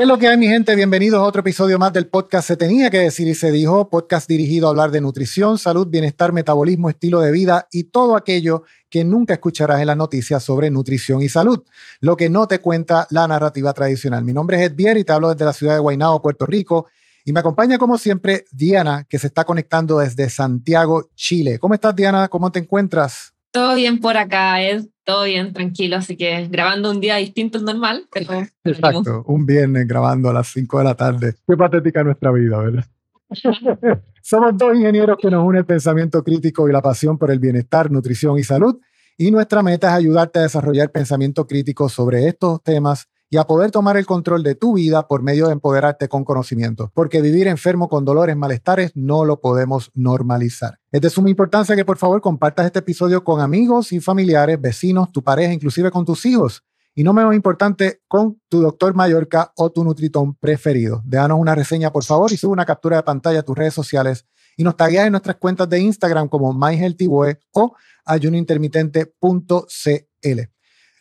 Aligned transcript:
¿Qué 0.00 0.04
es 0.04 0.08
lo 0.08 0.16
que 0.16 0.28
hay, 0.28 0.38
mi 0.38 0.46
gente? 0.46 0.74
Bienvenidos 0.74 1.20
a 1.20 1.24
otro 1.24 1.40
episodio 1.40 1.78
más 1.78 1.92
del 1.92 2.06
podcast 2.06 2.48
Se 2.48 2.56
Tenía 2.56 2.88
que 2.88 3.00
Decir 3.00 3.28
y 3.28 3.34
Se 3.34 3.52
Dijo, 3.52 3.90
podcast 3.90 4.26
dirigido 4.26 4.66
a 4.66 4.70
hablar 4.70 4.90
de 4.90 5.02
nutrición, 5.02 5.58
salud, 5.58 5.88
bienestar, 5.88 6.32
metabolismo, 6.32 6.88
estilo 6.88 7.20
de 7.20 7.30
vida 7.30 7.68
y 7.70 7.84
todo 7.84 8.16
aquello 8.16 8.62
que 8.88 9.04
nunca 9.04 9.34
escucharás 9.34 9.78
en 9.78 9.88
las 9.88 9.98
noticias 9.98 10.42
sobre 10.42 10.70
nutrición 10.70 11.20
y 11.20 11.28
salud, 11.28 11.64
lo 12.00 12.16
que 12.16 12.30
no 12.30 12.48
te 12.48 12.60
cuenta 12.60 13.08
la 13.10 13.28
narrativa 13.28 13.74
tradicional. 13.74 14.24
Mi 14.24 14.32
nombre 14.32 14.56
es 14.56 14.70
Ed 14.70 14.74
Bier 14.74 14.96
y 14.96 15.04
te 15.04 15.12
hablo 15.12 15.28
desde 15.28 15.44
la 15.44 15.52
ciudad 15.52 15.74
de 15.74 15.80
Guaynabo, 15.80 16.22
Puerto 16.22 16.46
Rico. 16.46 16.86
Y 17.26 17.34
me 17.34 17.40
acompaña, 17.40 17.76
como 17.76 17.98
siempre, 17.98 18.46
Diana, 18.52 19.04
que 19.06 19.18
se 19.18 19.26
está 19.26 19.44
conectando 19.44 19.98
desde 19.98 20.30
Santiago, 20.30 21.10
Chile. 21.14 21.58
¿Cómo 21.58 21.74
estás, 21.74 21.94
Diana? 21.94 22.28
¿Cómo 22.28 22.50
te 22.50 22.60
encuentras? 22.60 23.34
Todo 23.50 23.74
bien 23.74 24.00
por 24.00 24.16
acá, 24.16 24.62
Ed 24.62 24.86
todo 25.10 25.24
bien, 25.24 25.52
tranquilo, 25.52 25.96
así 25.96 26.16
que 26.16 26.46
grabando 26.48 26.88
un 26.88 27.00
día 27.00 27.16
distinto 27.16 27.58
al 27.58 27.64
normal. 27.64 28.06
Pero 28.12 28.46
Exacto, 28.62 29.24
un 29.26 29.44
viernes 29.44 29.86
grabando 29.88 30.30
a 30.30 30.32
las 30.32 30.46
5 30.52 30.78
de 30.78 30.84
la 30.84 30.94
tarde. 30.94 31.34
Qué 31.48 31.56
patética 31.56 32.04
nuestra 32.04 32.30
vida, 32.30 32.58
¿verdad? 32.58 32.84
Somos 34.22 34.56
dos 34.56 34.76
ingenieros 34.76 35.18
que 35.20 35.28
nos 35.28 35.44
unen 35.44 35.60
el 35.60 35.66
pensamiento 35.66 36.22
crítico 36.22 36.68
y 36.68 36.72
la 36.72 36.80
pasión 36.80 37.18
por 37.18 37.32
el 37.32 37.40
bienestar, 37.40 37.90
nutrición 37.90 38.38
y 38.38 38.44
salud. 38.44 38.78
Y 39.18 39.32
nuestra 39.32 39.64
meta 39.64 39.88
es 39.88 39.94
ayudarte 39.94 40.38
a 40.38 40.42
desarrollar 40.42 40.92
pensamiento 40.92 41.44
crítico 41.44 41.88
sobre 41.88 42.28
estos 42.28 42.62
temas 42.62 43.08
y 43.32 43.36
a 43.36 43.44
poder 43.44 43.70
tomar 43.70 43.96
el 43.96 44.06
control 44.06 44.42
de 44.42 44.56
tu 44.56 44.74
vida 44.74 45.06
por 45.06 45.22
medio 45.22 45.46
de 45.46 45.52
empoderarte 45.52 46.08
con 46.08 46.24
conocimiento, 46.24 46.90
porque 46.94 47.22
vivir 47.22 47.46
enfermo 47.46 47.88
con 47.88 48.04
dolores, 48.04 48.36
malestares, 48.36 48.90
no 48.96 49.24
lo 49.24 49.40
podemos 49.40 49.92
normalizar. 49.94 50.80
Es 50.90 51.00
de 51.00 51.10
suma 51.10 51.30
importancia 51.30 51.76
que 51.76 51.84
por 51.84 51.96
favor 51.96 52.20
compartas 52.20 52.66
este 52.66 52.80
episodio 52.80 53.22
con 53.22 53.40
amigos 53.40 53.92
y 53.92 54.00
familiares, 54.00 54.60
vecinos, 54.60 55.12
tu 55.12 55.22
pareja, 55.22 55.52
inclusive 55.52 55.92
con 55.92 56.04
tus 56.04 56.26
hijos. 56.26 56.64
Y 56.92 57.04
no 57.04 57.12
menos 57.12 57.36
importante, 57.36 58.02
con 58.08 58.40
tu 58.48 58.60
doctor 58.60 58.94
Mallorca 58.94 59.52
o 59.56 59.70
tu 59.70 59.84
Nutritón 59.84 60.34
preferido. 60.34 61.00
Déjanos 61.04 61.38
una 61.38 61.54
reseña, 61.54 61.92
por 61.92 62.02
favor, 62.02 62.32
y 62.32 62.36
sube 62.36 62.50
una 62.50 62.66
captura 62.66 62.96
de 62.96 63.04
pantalla 63.04 63.38
a 63.38 63.44
tus 63.44 63.56
redes 63.56 63.74
sociales 63.74 64.26
y 64.56 64.64
nos 64.64 64.76
tagueas 64.76 65.06
en 65.06 65.12
nuestras 65.12 65.36
cuentas 65.36 65.68
de 65.68 65.78
Instagram 65.78 66.28
como 66.28 66.52
MyHealthyWay 66.52 67.36
o 67.52 67.76
ayunointermitente.cl. 68.04 70.40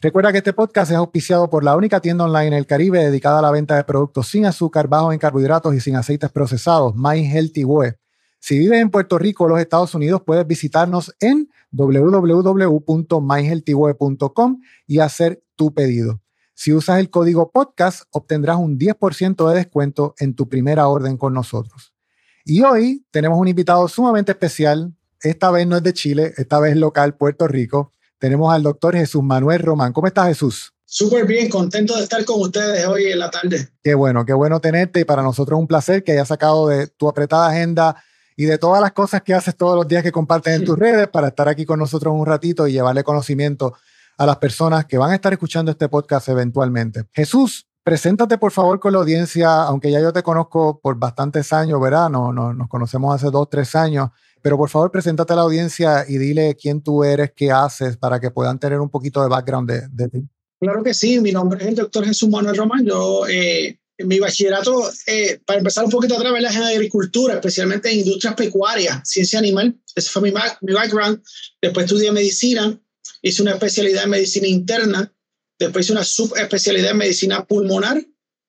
Recuerda 0.01 0.31
que 0.31 0.37
este 0.37 0.53
podcast 0.53 0.91
es 0.91 0.97
auspiciado 0.97 1.49
por 1.49 1.65
la 1.65 1.75
única 1.75 1.99
tienda 1.99 2.23
online 2.23 2.47
en 2.47 2.53
el 2.53 2.65
Caribe 2.65 3.03
dedicada 3.03 3.39
a 3.39 3.41
la 3.41 3.51
venta 3.51 3.75
de 3.75 3.83
productos 3.83 4.29
sin 4.29 4.45
azúcar, 4.45 4.87
bajos 4.87 5.11
en 5.11 5.19
carbohidratos 5.19 5.75
y 5.75 5.81
sin 5.81 5.97
aceites 5.97 6.31
procesados, 6.31 6.95
My 6.95 7.19
Healthy. 7.19 7.65
Si 8.39 8.57
vives 8.57 8.79
en 8.79 8.91
Puerto 8.91 9.17
Rico 9.17 9.43
o 9.43 9.49
los 9.49 9.59
Estados 9.59 9.93
Unidos, 9.93 10.21
puedes 10.25 10.47
visitarnos 10.47 11.13
en 11.19 11.49
www.myhealthyway.com 11.71 14.61
y 14.87 14.99
hacer 14.99 15.43
tu 15.57 15.73
pedido. 15.73 16.21
Si 16.53 16.71
usas 16.71 16.99
el 16.99 17.09
código 17.09 17.51
podcast, 17.51 18.03
obtendrás 18.11 18.55
un 18.55 18.79
10% 18.79 19.49
de 19.49 19.55
descuento 19.55 20.15
en 20.17 20.33
tu 20.33 20.47
primera 20.47 20.87
orden 20.87 21.17
con 21.17 21.33
nosotros. 21.33 21.93
Y 22.45 22.61
hoy 22.61 23.05
tenemos 23.11 23.37
un 23.37 23.49
invitado 23.49 23.85
sumamente 23.89 24.31
especial. 24.31 24.95
Esta 25.21 25.51
vez 25.51 25.67
no 25.67 25.75
es 25.75 25.83
de 25.83 25.91
Chile, 25.91 26.33
esta 26.37 26.61
vez 26.61 26.77
local, 26.77 27.17
Puerto 27.17 27.49
Rico 27.49 27.91
tenemos 28.19 28.53
al 28.53 28.63
doctor 28.63 28.95
Jesús 28.95 29.23
Manuel 29.23 29.61
Román. 29.61 29.93
¿Cómo 29.93 30.07
estás, 30.07 30.27
Jesús? 30.27 30.73
Súper 30.85 31.25
bien, 31.25 31.49
contento 31.49 31.95
de 31.95 32.03
estar 32.03 32.25
con 32.25 32.41
ustedes 32.41 32.85
hoy 32.87 33.05
en 33.05 33.19
la 33.19 33.29
tarde. 33.29 33.69
Qué 33.83 33.93
bueno, 33.93 34.25
qué 34.25 34.33
bueno 34.33 34.59
tenerte 34.59 34.99
y 34.99 35.05
para 35.05 35.21
nosotros 35.21 35.57
es 35.57 35.61
un 35.61 35.67
placer 35.67 36.03
que 36.03 36.13
hayas 36.13 36.27
sacado 36.27 36.67
de 36.67 36.87
tu 36.87 37.07
apretada 37.07 37.47
agenda 37.49 37.95
y 38.35 38.45
de 38.45 38.57
todas 38.57 38.81
las 38.81 38.93
cosas 38.93 39.21
que 39.21 39.33
haces 39.33 39.55
todos 39.55 39.75
los 39.75 39.87
días 39.87 40.01
que 40.01 40.11
compartes 40.11 40.55
en 40.55 40.65
tus 40.65 40.79
redes 40.79 41.07
para 41.07 41.27
estar 41.27 41.47
aquí 41.47 41.65
con 41.65 41.77
nosotros 41.77 42.13
un 42.15 42.25
ratito 42.25 42.67
y 42.67 42.71
llevarle 42.71 43.03
conocimiento 43.03 43.75
a 44.17 44.25
las 44.25 44.37
personas 44.37 44.85
que 44.85 44.97
van 44.97 45.11
a 45.11 45.15
estar 45.15 45.31
escuchando 45.31 45.69
este 45.71 45.89
podcast 45.89 46.27
eventualmente. 46.29 47.03
Jesús, 47.13 47.67
preséntate 47.83 48.37
por 48.37 48.51
favor 48.51 48.79
con 48.79 48.93
la 48.93 48.99
audiencia, 48.99 49.63
aunque 49.63 49.91
ya 49.91 49.99
yo 49.99 50.11
te 50.11 50.23
conozco 50.23 50.79
por 50.81 50.97
bastantes 50.97 51.53
años, 51.53 51.79
¿verdad? 51.79 52.09
No, 52.09 52.33
no, 52.33 52.53
nos 52.53 52.67
conocemos 52.67 53.13
hace 53.13 53.29
dos, 53.29 53.47
tres 53.49 53.75
años. 53.75 54.09
Pero 54.41 54.57
por 54.57 54.69
favor, 54.69 54.91
preséntate 54.91 55.33
a 55.33 55.35
la 55.35 55.41
audiencia 55.43 56.05
y 56.07 56.17
dile 56.17 56.55
quién 56.55 56.81
tú 56.81 57.03
eres, 57.03 57.31
qué 57.35 57.51
haces, 57.51 57.97
para 57.97 58.19
que 58.19 58.31
puedan 58.31 58.59
tener 58.59 58.79
un 58.79 58.89
poquito 58.89 59.21
de 59.21 59.29
background 59.29 59.69
de, 59.91 60.09
ti. 60.09 60.27
Claro 60.59 60.83
que 60.83 60.93
sí, 60.93 61.19
mi 61.19 61.31
nombre 61.31 61.61
es 61.61 61.67
el 61.67 61.75
doctor 61.75 62.05
Jesús 62.05 62.29
Manuel 62.29 62.55
Román. 62.55 62.85
Yo, 62.85 63.27
eh, 63.27 63.79
mi 63.99 64.19
bachillerato, 64.19 64.89
eh, 65.07 65.39
para 65.45 65.59
empezar 65.59 65.85
un 65.85 65.91
poquito 65.91 66.15
atrás, 66.15 66.33
es 66.37 66.55
en 66.55 66.63
agricultura, 66.63 67.35
especialmente 67.35 67.91
en 67.91 67.99
industrias 67.99 68.35
pecuarias, 68.35 69.01
ciencia 69.03 69.39
animal. 69.39 69.77
Ese 69.95 70.09
fue 70.09 70.21
mi, 70.21 70.33
mi 70.61 70.73
background. 70.73 71.21
Después 71.61 71.85
estudié 71.85 72.11
medicina, 72.11 72.79
hice 73.21 73.41
una 73.41 73.51
especialidad 73.51 74.03
en 74.03 74.09
medicina 74.09 74.47
interna, 74.47 75.13
después 75.57 75.85
hice 75.85 75.93
una 75.93 76.03
subespecialidad 76.03 76.91
en 76.91 76.97
medicina 76.97 77.45
pulmonar 77.45 78.05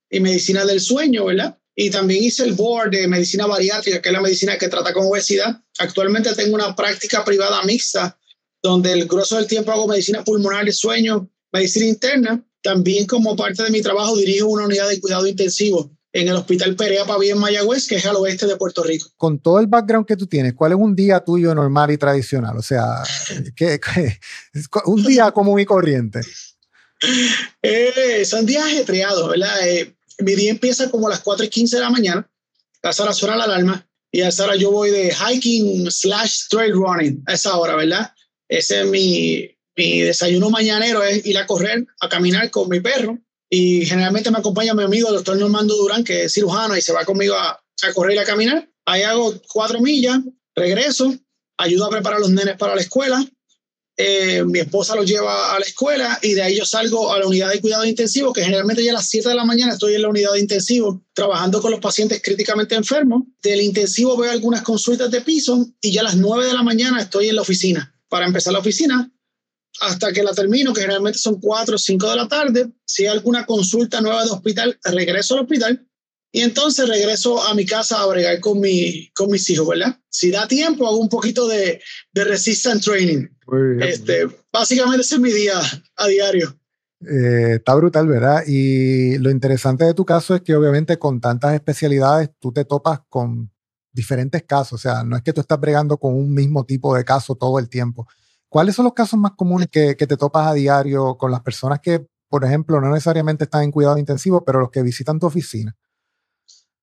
y 0.08 0.20
medicina 0.20 0.64
del 0.64 0.80
sueño, 0.80 1.26
¿verdad? 1.26 1.59
Y 1.82 1.88
también 1.88 2.22
hice 2.22 2.44
el 2.44 2.52
board 2.52 2.90
de 2.90 3.08
medicina 3.08 3.46
bariátrica, 3.46 4.02
que 4.02 4.10
es 4.10 4.12
la 4.12 4.20
medicina 4.20 4.58
que 4.58 4.68
trata 4.68 4.92
con 4.92 5.06
obesidad. 5.06 5.62
Actualmente 5.78 6.34
tengo 6.34 6.54
una 6.54 6.76
práctica 6.76 7.24
privada 7.24 7.62
mixta, 7.62 8.18
donde 8.62 8.92
el 8.92 9.06
grosso 9.06 9.36
del 9.36 9.46
tiempo 9.46 9.72
hago 9.72 9.88
medicina 9.88 10.22
pulmonar 10.22 10.66
de 10.66 10.72
sueño, 10.72 11.30
medicina 11.50 11.86
interna. 11.86 12.44
También 12.60 13.06
como 13.06 13.34
parte 13.34 13.62
de 13.62 13.70
mi 13.70 13.80
trabajo 13.80 14.14
dirijo 14.14 14.48
una 14.48 14.66
unidad 14.66 14.90
de 14.90 15.00
cuidado 15.00 15.26
intensivo 15.26 15.90
en 16.12 16.28
el 16.28 16.36
Hospital 16.36 16.76
Perea 16.76 17.06
Paví 17.06 17.30
en 17.30 17.38
Mayagüez, 17.38 17.86
que 17.86 17.94
es 17.94 18.04
al 18.04 18.16
oeste 18.16 18.46
de 18.46 18.56
Puerto 18.56 18.82
Rico. 18.82 19.08
Con 19.16 19.38
todo 19.38 19.58
el 19.58 19.66
background 19.66 20.06
que 20.06 20.16
tú 20.16 20.26
tienes, 20.26 20.52
¿cuál 20.52 20.72
es 20.72 20.78
un 20.78 20.94
día 20.94 21.20
tuyo 21.20 21.54
normal 21.54 21.92
y 21.92 21.96
tradicional? 21.96 22.58
O 22.58 22.62
sea, 22.62 22.84
¿qué, 23.56 23.80
un 24.84 25.02
día 25.02 25.30
común 25.32 25.58
y 25.58 25.64
corriente. 25.64 26.20
Eh, 27.62 28.26
son 28.26 28.44
días 28.44 28.62
ajetreados, 28.62 29.30
¿verdad? 29.30 29.66
Eh, 29.66 29.96
mi 30.22 30.34
día 30.34 30.50
empieza 30.50 30.90
como 30.90 31.06
a 31.06 31.10
las 31.10 31.20
4 31.20 31.46
y 31.46 31.48
15 31.48 31.76
de 31.76 31.82
la 31.82 31.90
mañana. 31.90 32.30
A 32.82 32.90
esa 32.90 33.02
hora 33.02 33.12
suena 33.12 33.36
la 33.36 33.44
alarma 33.44 33.86
y 34.12 34.22
a 34.22 34.28
esa 34.28 34.44
hora 34.44 34.56
yo 34.56 34.70
voy 34.70 34.90
de 34.90 35.14
hiking 35.14 35.90
slash 35.90 36.48
trail 36.48 36.72
running 36.72 37.22
a 37.26 37.34
esa 37.34 37.56
hora, 37.56 37.76
¿verdad? 37.76 38.12
Ese 38.48 38.80
es 38.80 38.86
mi, 38.86 39.48
mi 39.76 40.00
desayuno 40.00 40.50
mañanero, 40.50 41.02
es 41.02 41.24
ir 41.26 41.38
a 41.38 41.46
correr, 41.46 41.86
a 42.00 42.08
caminar 42.08 42.50
con 42.50 42.68
mi 42.68 42.80
perro. 42.80 43.18
Y 43.48 43.84
generalmente 43.86 44.30
me 44.30 44.38
acompaña 44.38 44.74
mi 44.74 44.84
amigo, 44.84 45.08
el 45.08 45.16
doctor 45.16 45.36
Normando 45.36 45.76
Durán, 45.76 46.04
que 46.04 46.24
es 46.24 46.32
cirujano 46.32 46.76
y 46.76 46.82
se 46.82 46.92
va 46.92 47.04
conmigo 47.04 47.34
a, 47.34 47.50
a 47.50 47.92
correr 47.94 48.16
y 48.16 48.18
a 48.18 48.24
caminar. 48.24 48.68
Ahí 48.86 49.02
hago 49.02 49.34
cuatro 49.48 49.80
millas, 49.80 50.18
regreso, 50.54 51.14
ayudo 51.58 51.86
a 51.86 51.90
preparar 51.90 52.18
a 52.18 52.20
los 52.20 52.30
nenes 52.30 52.56
para 52.56 52.74
la 52.74 52.80
escuela, 52.80 53.24
eh, 54.02 54.44
mi 54.44 54.58
esposa 54.60 54.96
lo 54.96 55.04
lleva 55.04 55.54
a 55.54 55.58
la 55.58 55.64
escuela 55.66 56.18
y 56.22 56.32
de 56.32 56.42
ahí 56.42 56.56
yo 56.56 56.64
salgo 56.64 57.12
a 57.12 57.18
la 57.18 57.26
unidad 57.26 57.50
de 57.50 57.60
cuidado 57.60 57.84
intensivo, 57.84 58.32
que 58.32 58.42
generalmente 58.42 58.82
ya 58.82 58.92
a 58.92 58.94
las 58.94 59.08
7 59.08 59.28
de 59.28 59.34
la 59.34 59.44
mañana 59.44 59.74
estoy 59.74 59.94
en 59.94 60.02
la 60.02 60.08
unidad 60.08 60.32
de 60.32 60.40
intensivo 60.40 61.04
trabajando 61.12 61.60
con 61.60 61.70
los 61.70 61.80
pacientes 61.80 62.22
críticamente 62.22 62.74
enfermos. 62.74 63.24
Del 63.42 63.60
intensivo 63.60 64.16
veo 64.16 64.30
algunas 64.30 64.62
consultas 64.62 65.10
de 65.10 65.20
piso 65.20 65.66
y 65.80 65.92
ya 65.92 66.00
a 66.00 66.04
las 66.04 66.16
9 66.16 66.46
de 66.46 66.54
la 66.54 66.62
mañana 66.62 67.00
estoy 67.00 67.28
en 67.28 67.36
la 67.36 67.42
oficina. 67.42 67.94
Para 68.08 68.26
empezar 68.26 68.52
la 68.52 68.60
oficina, 68.60 69.12
hasta 69.80 70.12
que 70.12 70.22
la 70.22 70.32
termino, 70.32 70.72
que 70.72 70.80
generalmente 70.80 71.18
son 71.18 71.40
4 71.40 71.74
o 71.74 71.78
5 71.78 72.10
de 72.10 72.16
la 72.16 72.28
tarde. 72.28 72.70
Si 72.84 73.02
hay 73.02 73.12
alguna 73.12 73.44
consulta 73.44 74.00
nueva 74.00 74.24
de 74.24 74.30
hospital, 74.30 74.78
regreso 74.82 75.34
al 75.34 75.40
hospital 75.40 75.86
y 76.32 76.42
entonces 76.42 76.88
regreso 76.88 77.42
a 77.42 77.54
mi 77.54 77.66
casa 77.66 78.00
a 78.00 78.06
bregar 78.06 78.38
con, 78.40 78.60
mi, 78.60 79.10
con 79.14 79.30
mis 79.30 79.48
hijos, 79.50 79.66
¿verdad? 79.66 79.98
Si 80.08 80.30
da 80.30 80.46
tiempo, 80.46 80.86
hago 80.86 80.98
un 80.98 81.08
poquito 81.08 81.48
de, 81.48 81.82
de 82.12 82.24
resistance 82.24 82.88
training. 82.88 83.26
Este, 83.80 84.28
básicamente 84.52 85.00
ese 85.00 85.16
es 85.16 85.20
mi 85.20 85.32
día 85.32 85.60
a 85.96 86.06
diario. 86.06 86.56
Eh, 87.00 87.54
está 87.56 87.74
brutal, 87.74 88.06
¿verdad? 88.06 88.44
Y 88.46 89.18
lo 89.18 89.30
interesante 89.30 89.84
de 89.84 89.94
tu 89.94 90.04
caso 90.04 90.34
es 90.34 90.42
que 90.42 90.54
obviamente 90.54 90.98
con 90.98 91.20
tantas 91.20 91.54
especialidades 91.54 92.30
tú 92.38 92.52
te 92.52 92.64
topas 92.64 93.00
con 93.08 93.50
diferentes 93.92 94.44
casos, 94.44 94.74
o 94.74 94.78
sea, 94.78 95.02
no 95.02 95.16
es 95.16 95.22
que 95.22 95.32
tú 95.32 95.40
estás 95.40 95.58
bregando 95.58 95.96
con 95.96 96.14
un 96.14 96.32
mismo 96.32 96.64
tipo 96.64 96.94
de 96.94 97.04
caso 97.04 97.34
todo 97.34 97.58
el 97.58 97.68
tiempo. 97.68 98.06
¿Cuáles 98.48 98.76
son 98.76 98.84
los 98.84 98.94
casos 98.94 99.18
más 99.18 99.32
comunes 99.32 99.68
que, 99.68 99.96
que 99.96 100.06
te 100.06 100.16
topas 100.16 100.46
a 100.46 100.54
diario 100.54 101.16
con 101.16 101.32
las 101.32 101.40
personas 101.40 101.80
que, 101.80 102.06
por 102.28 102.44
ejemplo, 102.44 102.80
no 102.80 102.90
necesariamente 102.90 103.44
están 103.44 103.64
en 103.64 103.72
cuidado 103.72 103.98
intensivo, 103.98 104.44
pero 104.44 104.60
los 104.60 104.70
que 104.70 104.82
visitan 104.82 105.18
tu 105.18 105.26
oficina? 105.26 105.76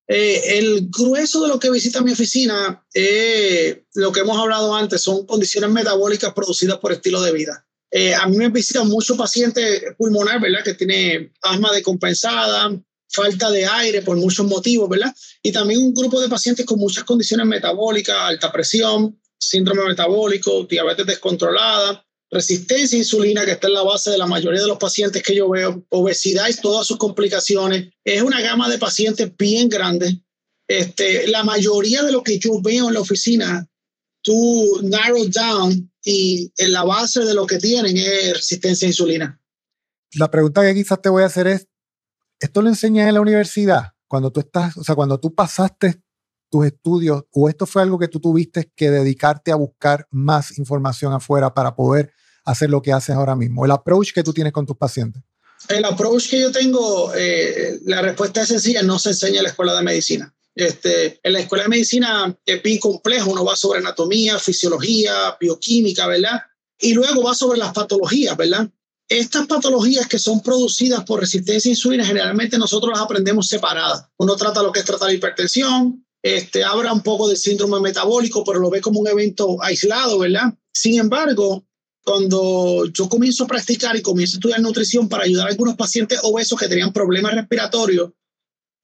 Eh, 0.08 0.58
el 0.58 0.88
grueso 0.90 1.44
de 1.44 1.50
lo 1.50 1.60
que 1.60 1.70
visita 1.70 2.02
mi 2.02 2.14
oficina, 2.14 2.86
eh, 2.94 3.84
lo 3.96 4.12
que 4.12 4.22
hemos 4.22 4.38
hablado 4.38 4.74
antes, 4.74 5.02
son 5.02 5.26
condiciones 5.26 5.70
metabólicas 5.70 6.34
producidas 6.34 6.78
por 6.78 6.94
estilo 6.94 7.22
de 7.22 7.34
vida. 7.34 7.66
Eh, 7.92 8.14
a 8.14 8.26
mí 8.28 8.38
me 8.38 8.50
visitan 8.50 8.88
muchos 8.88 9.18
pacientes 9.18 9.84
pulmonar, 9.98 10.40
¿verdad? 10.40 10.64
Que 10.64 10.74
tiene 10.74 11.34
asma 11.42 11.74
decompensada, 11.74 12.72
falta 13.10 13.52
de 13.52 13.66
aire 13.66 14.02
por 14.02 14.18
muchos 14.18 14.46
motivos, 14.46 14.90
¿verdad? 14.90 15.14
Y 15.44 15.52
también 15.52 15.82
un 15.82 15.94
grupo 15.94 16.22
de 16.22 16.30
pacientes 16.30 16.66
con 16.66 16.80
muchas 16.80 17.04
condiciones 17.04 17.46
metabólicas, 17.46 18.16
alta 18.18 18.52
presión, 18.52 19.20
síndrome 19.38 19.84
metabólico, 19.86 20.64
diabetes 20.64 21.06
descontrolada, 21.06 22.06
resistencia 22.30 22.98
a 22.98 23.00
insulina, 23.00 23.46
que 23.46 23.52
está 23.52 23.68
en 23.68 23.74
la 23.74 23.84
base 23.84 24.12
de 24.12 24.18
la 24.18 24.28
mayoría 24.28 24.62
de 24.62 24.68
los 24.68 24.78
pacientes 24.78 25.24
que 25.24 25.36
yo 25.36 25.50
veo, 25.50 25.86
obesidad 25.90 26.48
y 26.50 26.56
todas 26.56 26.86
sus 26.86 26.98
complicaciones. 26.98 27.90
Es 28.04 28.22
una 28.22 28.42
gama 28.42 28.70
de 28.70 28.78
pacientes 28.78 29.32
bien 29.38 29.70
grande. 29.70 30.22
Este, 30.68 31.28
la 31.28 31.44
mayoría 31.44 32.04
de 32.04 32.12
lo 32.12 32.24
que 32.24 32.40
yo 32.40 32.62
veo 32.62 32.88
en 32.90 32.94
la 32.94 33.00
oficina, 33.00 33.68
tú 34.22 34.82
narrow 34.84 35.26
down 35.28 35.92
y 36.04 36.52
en 36.58 36.72
la 36.72 36.84
base 36.84 37.22
de 37.24 37.34
lo 37.34 37.48
que 37.48 37.58
tienen 37.58 37.96
es 37.96 38.34
resistencia 38.34 38.86
a 38.86 38.90
insulina. 38.90 39.42
La 40.16 40.30
pregunta 40.30 40.62
que 40.62 40.74
quizás 40.74 41.02
te 41.02 41.10
voy 41.10 41.24
a 41.24 41.28
hacer 41.28 41.48
es, 41.48 41.68
¿esto 42.40 42.62
lo 42.62 42.70
enseñas 42.70 43.08
en 43.08 43.14
la 43.14 43.22
universidad? 43.22 43.94
Cuando 44.08 44.32
tú 44.32 44.42
estás, 44.42 44.76
o 44.78 44.84
sea, 44.84 44.96
cuando 44.96 45.20
tú 45.20 45.34
pasaste 45.34 46.02
tus 46.50 46.66
estudios 46.66 47.24
o 47.32 47.50
esto 47.50 47.66
fue 47.66 47.82
algo 47.82 48.00
que 48.00 48.08
tú 48.08 48.20
tuviste 48.20 48.72
que 48.76 48.90
dedicarte 48.90 49.52
a 49.52 49.56
buscar 49.56 50.08
más 50.12 50.58
información 50.58 51.14
afuera 51.14 51.54
para 51.54 51.76
poder 51.76 52.12
hacer 52.46 52.70
lo 52.70 52.82
que 52.82 52.94
haces 52.94 53.16
ahora 53.16 53.36
mismo? 53.36 53.66
El 53.66 53.72
approach 53.72 54.14
que 54.14 54.24
tú 54.24 54.34
tienes 54.34 54.54
con 54.54 54.66
tus 54.66 54.78
pacientes. 54.78 55.24
El 55.68 55.84
approach 55.86 56.30
que 56.30 56.40
yo 56.40 56.52
tengo, 56.52 57.14
eh, 57.16 57.80
la 57.86 58.02
respuesta 58.02 58.42
es 58.42 58.48
sencilla, 58.48 58.84
no 58.84 59.00
se 59.00 59.10
enseña 59.10 59.38
en 59.38 59.44
la 59.44 59.50
escuela 59.50 59.76
de 59.76 59.84
medicina. 59.84 60.34
Este, 60.56 61.20
en 61.22 61.34
la 61.34 61.40
escuela 61.40 61.66
de 61.66 61.70
medicina 61.70 62.36
es 62.46 62.64
bien 62.64 62.80
complejo, 62.80 63.32
uno 63.32 63.46
va 63.46 63.56
sobre 63.56 63.80
anatomía, 63.80 64.40
fisiología, 64.40 65.38
bioquímica, 65.40 66.08
¿verdad? 66.08 66.42
Y 66.80 66.94
luego 66.94 67.24
va 67.24 67.36
sobre 67.36 67.60
las 67.60 67.74
patologías, 67.74 68.36
¿verdad? 68.38 68.70
Estas 69.10 69.48
patologías 69.48 70.08
que 70.08 70.20
son 70.20 70.42
producidas 70.42 71.04
por 71.06 71.20
resistencia 71.20 71.70
a 71.70 71.74
insulina, 71.74 72.06
generalmente 72.06 72.58
nosotros 72.58 72.92
las 72.92 73.02
aprendemos 73.02 73.48
separadas. 73.48 74.06
Uno 74.18 74.36
trata 74.36 74.64
lo 74.64 74.72
que 74.72 74.80
es 74.80 74.86
tratar 74.86 75.14
hipertensión, 75.14 76.06
este, 76.24 76.64
habla 76.64 76.94
un 76.94 77.02
poco 77.02 77.28
del 77.28 77.38
síndrome 77.38 77.80
metabólico, 77.80 78.44
pero 78.44 78.60
lo 78.60 78.70
ve 78.70 78.82
como 78.82 79.00
un 79.00 79.08
evento 79.08 79.62
aislado, 79.62 80.20
¿verdad? 80.20 80.54
Sin 80.74 81.00
embargo, 81.00 81.66
cuando 82.04 82.86
yo 82.94 83.10
comienzo 83.10 83.44
a 83.44 83.48
practicar 83.48 83.96
y 83.96 84.02
comienzo 84.02 84.36
a 84.36 84.38
estudiar 84.38 84.62
nutrición 84.62 85.10
para 85.10 85.24
ayudar 85.24 85.48
a 85.48 85.52
algunos 85.52 85.76
pacientes 85.76 86.20
obesos 86.24 86.60
que 86.60 86.68
tenían 86.68 86.94
problemas 86.94 87.36
respiratorios, 87.36 88.12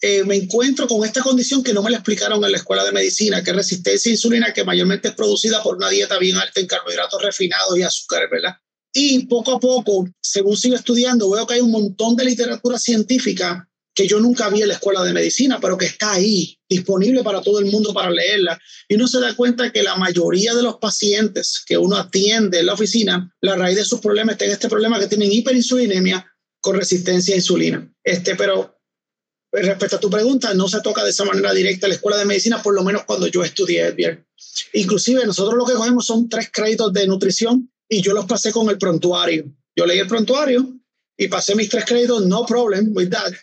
eh, 0.02 0.26
me 0.26 0.36
encuentro 0.36 0.86
con 0.86 1.06
esta 1.06 1.22
condición 1.22 1.64
que 1.64 1.74
no 1.74 1.82
me 1.82 1.90
la 1.90 1.98
explicaron 1.98 2.44
en 2.44 2.52
la 2.52 2.58
escuela 2.58 2.84
de 2.84 2.92
medicina, 2.92 3.42
que 3.42 3.52
es 3.52 3.56
resistencia 3.56 4.10
a 4.10 4.16
insulina, 4.16 4.54
que 4.54 4.66
mayormente 4.66 5.08
es 5.08 5.14
producida 5.16 5.64
por 5.64 5.78
una 5.78 5.90
dieta 5.90 6.18
bien 6.18 6.36
alta 6.36 6.60
en 6.60 6.68
carbohidratos 6.68 7.22
refinados 7.22 7.78
y 7.78 7.84
azúcares, 7.84 8.30
¿verdad? 8.30 8.58
Y 8.94 9.26
poco 9.28 9.54
a 9.54 9.60
poco, 9.62 10.10
según 10.22 10.58
sigo 10.58 10.76
estudiando, 10.76 11.30
veo 11.30 11.48
que 11.48 11.54
hay 11.54 11.62
un 11.62 11.72
montón 11.72 12.18
de 12.18 12.26
literatura 12.26 12.78
científica 12.78 13.70
que 13.96 14.08
yo 14.08 14.20
nunca 14.20 14.50
vi 14.50 14.62
en 14.62 14.70
la 14.70 14.74
escuela 14.76 15.04
de 15.04 15.14
medicina, 15.14 15.60
pero 15.62 15.78
que 15.78 15.86
está 15.86 16.14
ahí, 16.14 16.58
disponible 16.68 17.24
para 17.24 17.42
todo 17.42 17.60
el 17.60 17.66
mundo 17.66 17.94
para 17.94 18.10
leerla. 18.10 18.60
Y 18.88 18.96
uno 18.96 19.08
se 19.08 19.20
da 19.20 19.36
cuenta 19.36 19.72
que 19.72 19.84
la 19.84 19.96
mayoría 19.96 20.54
de 20.56 20.64
los 20.64 20.78
pacientes 20.78 21.64
que 21.66 21.78
uno 21.78 21.98
atiende 21.98 22.60
en 22.60 22.66
la 22.66 22.74
oficina, 22.74 23.34
la 23.42 23.56
raíz 23.56 23.78
de 23.78 23.86
sus 23.86 24.00
problemas 24.00 24.34
está 24.34 24.46
en 24.46 24.52
este 24.52 24.70
problema 24.70 25.00
que 25.00 25.08
tienen 25.08 25.32
hiperinsulinemia 25.32 26.26
con 26.60 26.76
resistencia 26.76 27.36
a 27.36 27.38
insulina. 27.38 27.94
Este, 28.04 28.36
pero 28.36 28.80
pues, 29.52 29.68
respecto 29.68 29.98
a 29.98 30.00
tu 30.00 30.10
pregunta, 30.10 30.54
no 30.56 30.68
se 30.68 30.82
toca 30.82 31.04
de 31.04 31.12
esa 31.12 31.26
manera 31.26 31.54
directa 31.54 31.88
la 31.88 31.94
escuela 31.94 32.18
de 32.18 32.26
medicina, 32.26 32.64
por 32.64 32.74
lo 32.74 32.84
menos 32.84 33.04
cuando 33.04 33.28
yo 33.28 33.44
estudié 33.44 33.92
bien. 33.92 34.26
Inclusive 34.74 35.26
nosotros 35.28 35.56
lo 35.56 35.66
que 35.66 35.74
cogemos 35.74 36.06
son 36.08 36.28
tres 36.28 36.50
créditos 36.52 36.92
de 36.92 37.06
nutrición 37.06 37.72
y 37.88 38.02
yo 38.02 38.14
los 38.14 38.26
pasé 38.26 38.52
con 38.52 38.68
el 38.70 38.80
prontuario. 38.80 39.46
Yo 39.76 39.86
leí 39.86 40.00
el 40.00 40.08
prontuario 40.08 40.68
y 41.18 41.28
pasé 41.28 41.56
mis 41.56 41.70
tres 41.70 41.86
créditos, 41.86 42.26
no 42.26 42.46
problem 42.46 42.92
with 42.96 43.10
that. 43.10 43.34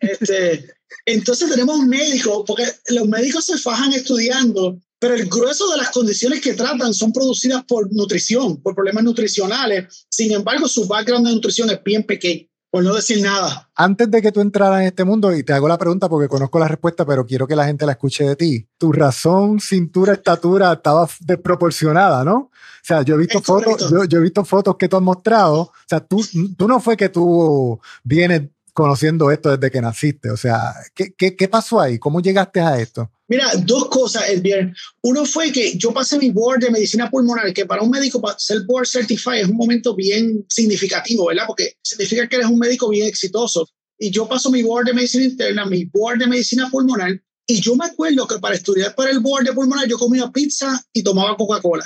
este, 0.00 0.66
entonces 1.04 1.50
tenemos 1.50 1.80
médicos, 1.80 2.44
porque 2.46 2.64
los 2.88 3.08
médicos 3.08 3.44
se 3.46 3.58
fajan 3.58 3.92
estudiando, 3.92 4.78
pero 4.98 5.14
el 5.14 5.28
grueso 5.28 5.70
de 5.70 5.76
las 5.78 5.90
condiciones 5.90 6.40
que 6.40 6.54
tratan 6.54 6.94
son 6.94 7.12
producidas 7.12 7.64
por 7.64 7.92
nutrición, 7.92 8.62
por 8.62 8.74
problemas 8.74 9.04
nutricionales. 9.04 10.06
Sin 10.08 10.32
embargo, 10.32 10.68
su 10.68 10.86
background 10.86 11.26
de 11.26 11.34
nutrición 11.34 11.70
es 11.70 11.82
bien 11.84 12.02
pequeño 12.02 12.46
por 12.76 12.84
no 12.84 12.94
decir 12.94 13.22
nada. 13.22 13.70
Antes 13.74 14.10
de 14.10 14.20
que 14.20 14.32
tú 14.32 14.42
entraras 14.42 14.80
en 14.80 14.88
este 14.88 15.04
mundo, 15.04 15.34
y 15.34 15.42
te 15.42 15.54
hago 15.54 15.66
la 15.66 15.78
pregunta 15.78 16.10
porque 16.10 16.28
conozco 16.28 16.58
la 16.58 16.68
respuesta, 16.68 17.06
pero 17.06 17.24
quiero 17.24 17.46
que 17.46 17.56
la 17.56 17.64
gente 17.64 17.86
la 17.86 17.92
escuche 17.92 18.24
de 18.24 18.36
ti. 18.36 18.68
Tu 18.76 18.92
razón, 18.92 19.60
cintura, 19.60 20.12
estatura 20.12 20.74
estaba 20.74 21.08
desproporcionada, 21.20 22.22
¿no? 22.22 22.50
O 22.86 22.88
sea, 22.88 23.02
yo 23.02 23.16
he 23.16 23.18
visto 23.18 23.42
fotos, 23.42 23.90
yo, 24.08 24.18
he 24.18 24.22
visto 24.22 24.44
fotos 24.44 24.76
que 24.76 24.88
tú 24.88 24.96
has 24.96 25.02
mostrado. 25.02 25.58
O 25.62 25.72
sea, 25.88 25.98
tú, 25.98 26.24
tú 26.56 26.68
no 26.68 26.78
fue 26.78 26.96
que 26.96 27.08
tú 27.08 27.80
vienes 28.04 28.42
conociendo 28.72 29.28
esto 29.32 29.56
desde 29.56 29.72
que 29.72 29.80
naciste. 29.80 30.30
O 30.30 30.36
sea, 30.36 30.72
¿qué, 30.94 31.12
qué, 31.18 31.34
qué 31.34 31.48
pasó 31.48 31.80
ahí? 31.80 31.98
¿Cómo 31.98 32.20
llegaste 32.20 32.60
a 32.60 32.78
esto? 32.78 33.10
Mira, 33.26 33.50
dos 33.64 33.88
cosas, 33.88 34.28
Edvier. 34.28 34.72
Uno 35.02 35.24
fue 35.24 35.50
que 35.50 35.76
yo 35.76 35.92
pasé 35.92 36.16
mi 36.16 36.30
board 36.30 36.60
de 36.60 36.70
medicina 36.70 37.10
pulmonar, 37.10 37.52
que 37.52 37.66
para 37.66 37.82
un 37.82 37.90
médico 37.90 38.22
ser 38.38 38.60
board 38.64 38.86
certified 38.86 39.40
es 39.40 39.48
un 39.48 39.56
momento 39.56 39.96
bien 39.96 40.46
significativo, 40.48 41.26
¿verdad? 41.26 41.42
Porque 41.48 41.78
significa 41.82 42.28
que 42.28 42.36
eres 42.36 42.48
un 42.48 42.60
médico 42.60 42.88
bien 42.88 43.08
exitoso. 43.08 43.68
Y 43.98 44.12
yo 44.12 44.28
paso 44.28 44.48
mi 44.48 44.62
board 44.62 44.86
de 44.86 44.94
medicina 44.94 45.24
interna, 45.24 45.66
mi 45.66 45.86
board 45.86 46.20
de 46.20 46.28
medicina 46.28 46.68
pulmonar, 46.70 47.20
y 47.48 47.60
yo 47.60 47.74
me 47.74 47.86
acuerdo 47.86 48.28
que 48.28 48.38
para 48.38 48.54
estudiar 48.54 48.94
para 48.94 49.10
el 49.10 49.20
board 49.20 49.46
de 49.46 49.52
pulmonar 49.52 49.88
yo 49.88 49.98
comía 49.98 50.30
pizza 50.30 50.84
y 50.92 51.02
tomaba 51.02 51.36
Coca-Cola. 51.36 51.84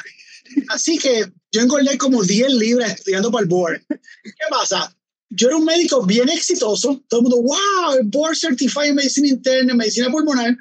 Así 0.69 0.99
que 0.99 1.31
yo 1.53 1.61
engordé 1.61 1.99
como 1.99 2.23
10 2.23 2.55
libras 2.55 2.93
estudiando 2.93 3.31
para 3.31 3.43
el 3.43 3.49
board. 3.49 3.83
¿Qué 3.89 4.47
pasa? 4.51 4.95
Yo 5.31 5.49
era 5.49 5.57
un 5.57 5.65
médico 5.65 6.05
bien 6.05 6.29
exitoso. 6.29 7.03
Todo 7.09 7.21
el 7.21 7.23
mundo, 7.29 7.43
wow, 7.43 7.95
el 7.99 8.07
board 8.07 8.37
certified 8.37 8.91
en 8.91 8.95
medicina 8.97 9.29
interna, 9.29 9.75
medicina 9.75 10.11
pulmonar 10.11 10.57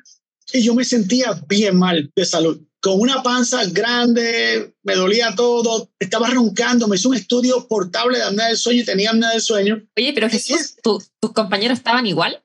y 0.53 0.62
yo 0.62 0.74
me 0.74 0.86
sentía 0.86 1.39
bien 1.48 1.77
mal 1.77 2.12
de 2.15 2.25
salud, 2.25 2.62
con 2.81 3.00
una 3.00 3.22
panza 3.22 3.65
grande, 3.65 4.74
me 4.84 4.96
dolía 4.96 5.34
todo, 5.36 5.91
estaba 6.00 6.29
roncando, 6.29 6.88
me 6.88 6.96
hizo 6.96 7.10
un 7.10 7.15
estudio 7.15 7.67
portable 7.67 8.17
de 8.17 8.24
apnea 8.24 8.48
del 8.48 8.58
sueño 8.58 8.81
y 8.81 8.86
tenía 8.86 9.12
apnea 9.12 9.31
del 9.31 9.41
sueño. 9.41 9.84
Oye, 9.98 10.13
pero 10.13 10.29
Jesús, 10.29 10.75
¿tus 10.81 11.12
compañeros 11.34 11.77
estaban 11.77 12.05
igual? 12.05 12.41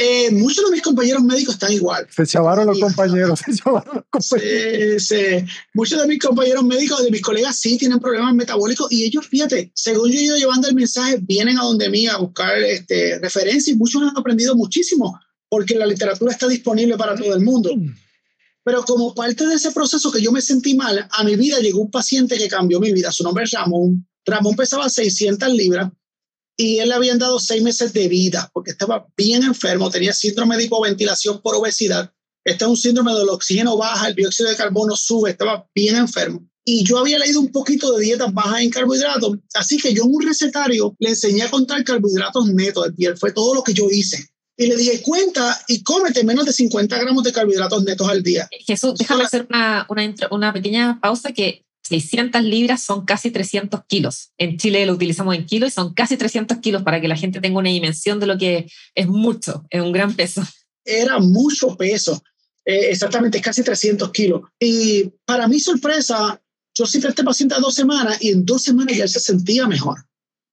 Eh, 0.00 0.30
muchos 0.30 0.64
de 0.64 0.70
mis 0.70 0.82
compañeros 0.82 1.24
médicos 1.24 1.54
están 1.54 1.72
igual. 1.72 2.06
Se 2.08 2.24
chavaron 2.24 2.68
los 2.68 2.78
compañeros, 2.78 3.40
se 3.44 3.52
chavaron 3.56 3.96
los 3.96 4.04
compañeros. 4.08 5.02
Sí, 5.02 5.16
sí. 5.16 5.44
Muchos 5.74 6.00
de 6.00 6.06
mis 6.06 6.20
compañeros 6.20 6.62
médicos, 6.62 7.02
de 7.02 7.10
mis 7.10 7.20
colegas, 7.20 7.58
sí 7.58 7.76
tienen 7.76 7.98
problemas 7.98 8.32
metabólicos 8.32 8.92
y 8.92 9.02
ellos, 9.02 9.26
fíjate, 9.26 9.72
según 9.74 10.12
yo 10.12 10.20
he 10.20 10.22
ido 10.22 10.36
llevando 10.36 10.68
el 10.68 10.76
mensaje, 10.76 11.18
vienen 11.20 11.58
a 11.58 11.64
donde 11.64 11.90
mí 11.90 12.06
a 12.06 12.16
buscar 12.16 12.56
este, 12.62 13.18
referencias 13.18 13.74
y 13.74 13.76
muchos 13.76 14.00
han 14.02 14.16
aprendido 14.16 14.54
muchísimo 14.54 15.18
porque 15.48 15.74
la 15.74 15.86
literatura 15.86 16.30
está 16.30 16.46
disponible 16.46 16.96
para 16.96 17.16
todo 17.16 17.34
el 17.34 17.42
mundo. 17.42 17.74
Mm. 17.76 17.92
Pero 18.62 18.84
como 18.84 19.14
parte 19.14 19.46
de 19.46 19.54
ese 19.54 19.72
proceso 19.72 20.12
que 20.12 20.22
yo 20.22 20.30
me 20.30 20.42
sentí 20.42 20.76
mal, 20.76 21.08
a 21.10 21.24
mi 21.24 21.34
vida 21.34 21.58
llegó 21.58 21.80
un 21.80 21.90
paciente 21.90 22.38
que 22.38 22.48
cambió 22.48 22.78
mi 22.78 22.92
vida. 22.92 23.10
Su 23.10 23.24
nombre 23.24 23.44
es 23.44 23.50
Ramón. 23.50 24.06
Ramón 24.24 24.54
pesaba 24.54 24.88
600 24.88 25.48
libras 25.54 25.90
y 26.60 26.80
él 26.80 26.88
le 26.88 26.94
habían 26.96 27.18
dado 27.18 27.38
seis 27.38 27.62
meses 27.62 27.92
de 27.92 28.08
vida 28.08 28.50
porque 28.52 28.72
estaba 28.72 29.06
bien 29.16 29.44
enfermo, 29.44 29.90
tenía 29.90 30.12
síndrome 30.12 30.56
de 30.56 30.64
hipoventilación 30.64 31.40
por 31.40 31.54
obesidad. 31.54 32.12
Este 32.44 32.64
es 32.64 32.68
un 32.68 32.76
síndrome 32.76 33.14
del 33.14 33.28
oxígeno 33.28 33.76
baja, 33.76 34.08
el 34.08 34.16
dióxido 34.16 34.50
de 34.50 34.56
carbono 34.56 34.96
sube, 34.96 35.30
estaba 35.30 35.66
bien 35.72 35.94
enfermo. 35.94 36.44
Y 36.64 36.84
yo 36.84 36.98
había 36.98 37.18
leído 37.18 37.40
un 37.40 37.52
poquito 37.52 37.92
de 37.92 38.04
dietas 38.04 38.34
bajas 38.34 38.60
en 38.60 38.70
carbohidratos, 38.70 39.38
así 39.54 39.78
que 39.78 39.94
yo 39.94 40.02
en 40.02 40.14
un 40.14 40.26
recetario 40.26 40.96
le 40.98 41.10
enseñé 41.10 41.42
a 41.42 41.50
contar 41.50 41.84
carbohidratos 41.84 42.48
netos 42.48 42.88
y 42.96 43.06
fue 43.18 43.32
todo 43.32 43.54
lo 43.54 43.62
que 43.62 43.72
yo 43.72 43.88
hice 43.88 44.28
y 44.60 44.66
le 44.66 44.76
dije, 44.76 45.00
cuenta 45.02 45.56
y 45.68 45.84
cómete 45.84 46.24
menos 46.24 46.44
de 46.44 46.52
50 46.52 46.98
gramos 46.98 47.22
de 47.22 47.32
carbohidratos 47.32 47.84
netos 47.84 48.08
al 48.08 48.24
día. 48.24 48.48
Jesús, 48.66 48.94
déjame 48.98 49.22
hacer 49.22 49.46
una, 49.48 49.86
una, 49.88 50.14
una, 50.32 50.52
pequeña 50.52 50.98
pausa 51.00 51.32
que 51.32 51.64
600 51.88 52.42
libras 52.42 52.82
son 52.82 53.04
casi 53.04 53.30
300 53.30 53.80
kilos. 53.86 54.30
En 54.38 54.58
Chile 54.58 54.84
lo 54.86 54.92
utilizamos 54.92 55.34
en 55.34 55.46
kilos 55.46 55.70
y 55.70 55.72
son 55.72 55.94
casi 55.94 56.16
300 56.16 56.58
kilos 56.58 56.82
para 56.82 57.00
que 57.00 57.08
la 57.08 57.16
gente 57.16 57.40
tenga 57.40 57.58
una 57.58 57.70
dimensión 57.70 58.20
de 58.20 58.26
lo 58.26 58.36
que 58.36 58.70
es 58.94 59.08
mucho, 59.08 59.64
es 59.70 59.80
un 59.80 59.92
gran 59.92 60.14
peso. 60.14 60.42
Era 60.84 61.18
mucho 61.18 61.76
peso, 61.76 62.22
eh, 62.64 62.90
exactamente, 62.90 63.40
casi 63.40 63.62
300 63.62 64.10
kilos. 64.10 64.42
Y 64.60 65.04
para 65.24 65.48
mi 65.48 65.58
sorpresa, 65.60 66.40
yo 66.74 66.86
siempre 66.86 67.10
este 67.10 67.24
paciente 67.24 67.54
a 67.54 67.60
dos 67.60 67.74
semanas 67.74 68.18
y 68.20 68.30
en 68.30 68.44
dos 68.44 68.62
semanas 68.62 68.96
ya 68.96 69.08
se 69.08 69.20
sentía 69.20 69.66
mejor. 69.66 70.04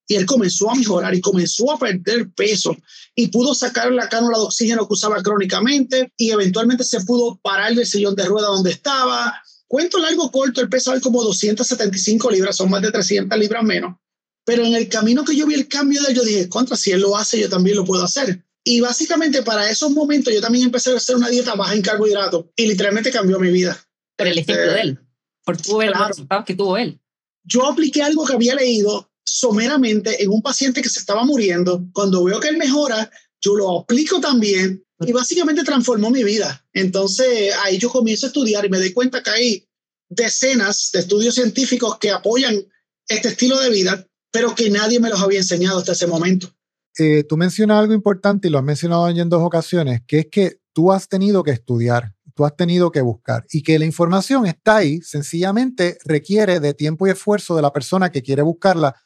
y 0.08 0.14
él 0.14 0.24
comenzó 0.24 0.70
a 0.70 0.76
mejorar 0.76 1.14
y 1.16 1.20
comenzó 1.20 1.72
a 1.72 1.78
perder 1.78 2.30
peso 2.30 2.76
y 3.16 3.26
pudo 3.26 3.54
sacar 3.54 3.90
la 3.90 4.08
cánula 4.08 4.38
de 4.38 4.44
oxígeno 4.44 4.86
que 4.86 4.94
usaba 4.94 5.20
crónicamente 5.20 6.12
y 6.16 6.30
eventualmente 6.30 6.84
se 6.84 7.00
pudo 7.00 7.40
parar 7.42 7.74
del 7.74 7.86
sillón 7.86 8.14
de 8.14 8.24
rueda 8.24 8.46
donde 8.46 8.70
estaba. 8.70 9.42
Cuento 9.68 9.98
largo 9.98 10.30
corto, 10.30 10.60
él 10.60 10.68
pesaba 10.68 11.00
como 11.00 11.22
275 11.22 12.30
libras, 12.30 12.56
son 12.56 12.70
más 12.70 12.82
de 12.82 12.92
300 12.92 13.38
libras 13.38 13.64
menos. 13.64 13.96
Pero 14.44 14.64
en 14.64 14.74
el 14.74 14.88
camino 14.88 15.24
que 15.24 15.34
yo 15.34 15.46
vi 15.46 15.54
el 15.54 15.66
cambio 15.66 16.00
de 16.02 16.10
él, 16.10 16.16
yo 16.16 16.22
dije, 16.22 16.48
contra, 16.48 16.76
si 16.76 16.92
él 16.92 17.00
lo 17.00 17.16
hace, 17.16 17.40
yo 17.40 17.48
también 17.48 17.76
lo 17.76 17.84
puedo 17.84 18.04
hacer. 18.04 18.44
Y 18.64 18.80
básicamente 18.80 19.42
para 19.42 19.68
esos 19.68 19.90
momentos 19.90 20.32
yo 20.32 20.40
también 20.40 20.64
empecé 20.64 20.92
a 20.92 20.96
hacer 20.96 21.16
una 21.16 21.28
dieta 21.28 21.54
baja 21.54 21.74
en 21.74 21.82
carbohidratos 21.82 22.46
y 22.56 22.66
literalmente 22.66 23.10
cambió 23.10 23.38
mi 23.38 23.50
vida. 23.50 23.78
Por 24.16 24.28
el 24.28 24.38
ejemplo 24.38 24.72
de 24.72 24.80
él, 24.80 25.00
por 25.44 25.56
tu 25.56 25.78
claro. 25.78 26.08
resultados 26.08 26.44
que 26.44 26.54
tuvo 26.54 26.76
él. 26.76 27.00
Yo 27.44 27.66
apliqué 27.66 28.02
algo 28.02 28.24
que 28.24 28.34
había 28.34 28.54
leído 28.54 29.10
someramente 29.24 30.22
en 30.22 30.30
un 30.30 30.42
paciente 30.42 30.80
que 30.80 30.88
se 30.88 31.00
estaba 31.00 31.24
muriendo. 31.24 31.84
Cuando 31.92 32.24
veo 32.24 32.40
que 32.40 32.48
él 32.48 32.56
mejora, 32.56 33.10
yo 33.40 33.56
lo 33.56 33.80
aplico 33.80 34.20
también 34.20 34.85
y 35.00 35.12
básicamente 35.12 35.64
transformó 35.64 36.10
mi 36.10 36.24
vida. 36.24 36.64
Entonces 36.72 37.54
ahí 37.64 37.78
yo 37.78 37.90
comienzo 37.90 38.26
a 38.26 38.28
estudiar 38.28 38.64
y 38.64 38.70
me 38.70 38.78
doy 38.78 38.92
cuenta 38.92 39.22
que 39.22 39.30
hay 39.30 39.68
decenas 40.08 40.90
de 40.92 41.00
estudios 41.00 41.34
científicos 41.34 41.98
que 41.98 42.10
apoyan 42.10 42.66
este 43.08 43.28
estilo 43.28 43.58
de 43.58 43.70
vida, 43.70 44.06
pero 44.30 44.54
que 44.54 44.70
nadie 44.70 45.00
me 45.00 45.10
los 45.10 45.20
había 45.20 45.38
enseñado 45.38 45.78
hasta 45.78 45.92
ese 45.92 46.06
momento. 46.06 46.52
Eh, 46.98 47.24
tú 47.24 47.36
mencionas 47.36 47.78
algo 47.78 47.92
importante 47.92 48.48
y 48.48 48.50
lo 48.50 48.58
has 48.58 48.64
mencionado 48.64 49.08
en 49.08 49.28
dos 49.28 49.42
ocasiones, 49.42 50.00
que 50.06 50.20
es 50.20 50.26
que 50.30 50.60
tú 50.72 50.92
has 50.92 51.08
tenido 51.08 51.42
que 51.42 51.50
estudiar, 51.50 52.14
tú 52.34 52.44
has 52.44 52.56
tenido 52.56 52.90
que 52.90 53.02
buscar 53.02 53.44
y 53.50 53.62
que 53.62 53.78
la 53.78 53.84
información 53.84 54.46
está 54.46 54.76
ahí, 54.76 55.00
sencillamente 55.02 55.98
requiere 56.04 56.58
de 56.58 56.72
tiempo 56.74 57.06
y 57.06 57.10
esfuerzo 57.10 57.54
de 57.54 57.62
la 57.62 57.72
persona 57.72 58.10
que 58.10 58.22
quiere 58.22 58.42
buscarla 58.42 58.96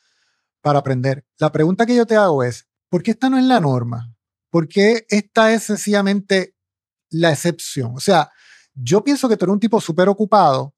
para 0.61 0.79
aprender. 0.79 1.25
La 1.39 1.51
pregunta 1.51 1.87
que 1.87 1.97
yo 1.97 2.07
te 2.07 2.17
hago 2.17 2.45
es, 2.45 2.67
¿por 2.89 3.03
qué 3.03 3.13
esta 3.13 3.29
no 3.29 3.39
es 3.39 3.45
la 3.45 3.61
norma? 3.61 4.15
¿Por 4.51 4.69
qué 4.69 5.07
esta 5.09 5.53
es 5.53 5.65
sencillamente 5.65 6.55
la 7.11 7.33
excepción? 7.33 7.93
O 7.95 8.01
sea, 8.01 8.31
yo 8.75 9.03
pienso 9.03 9.29
que 9.29 9.37
tú 9.37 9.45
eres 9.45 9.55
un 9.55 9.61
tipo 9.61 9.81
súper 9.81 10.09
ocupado 10.09 10.75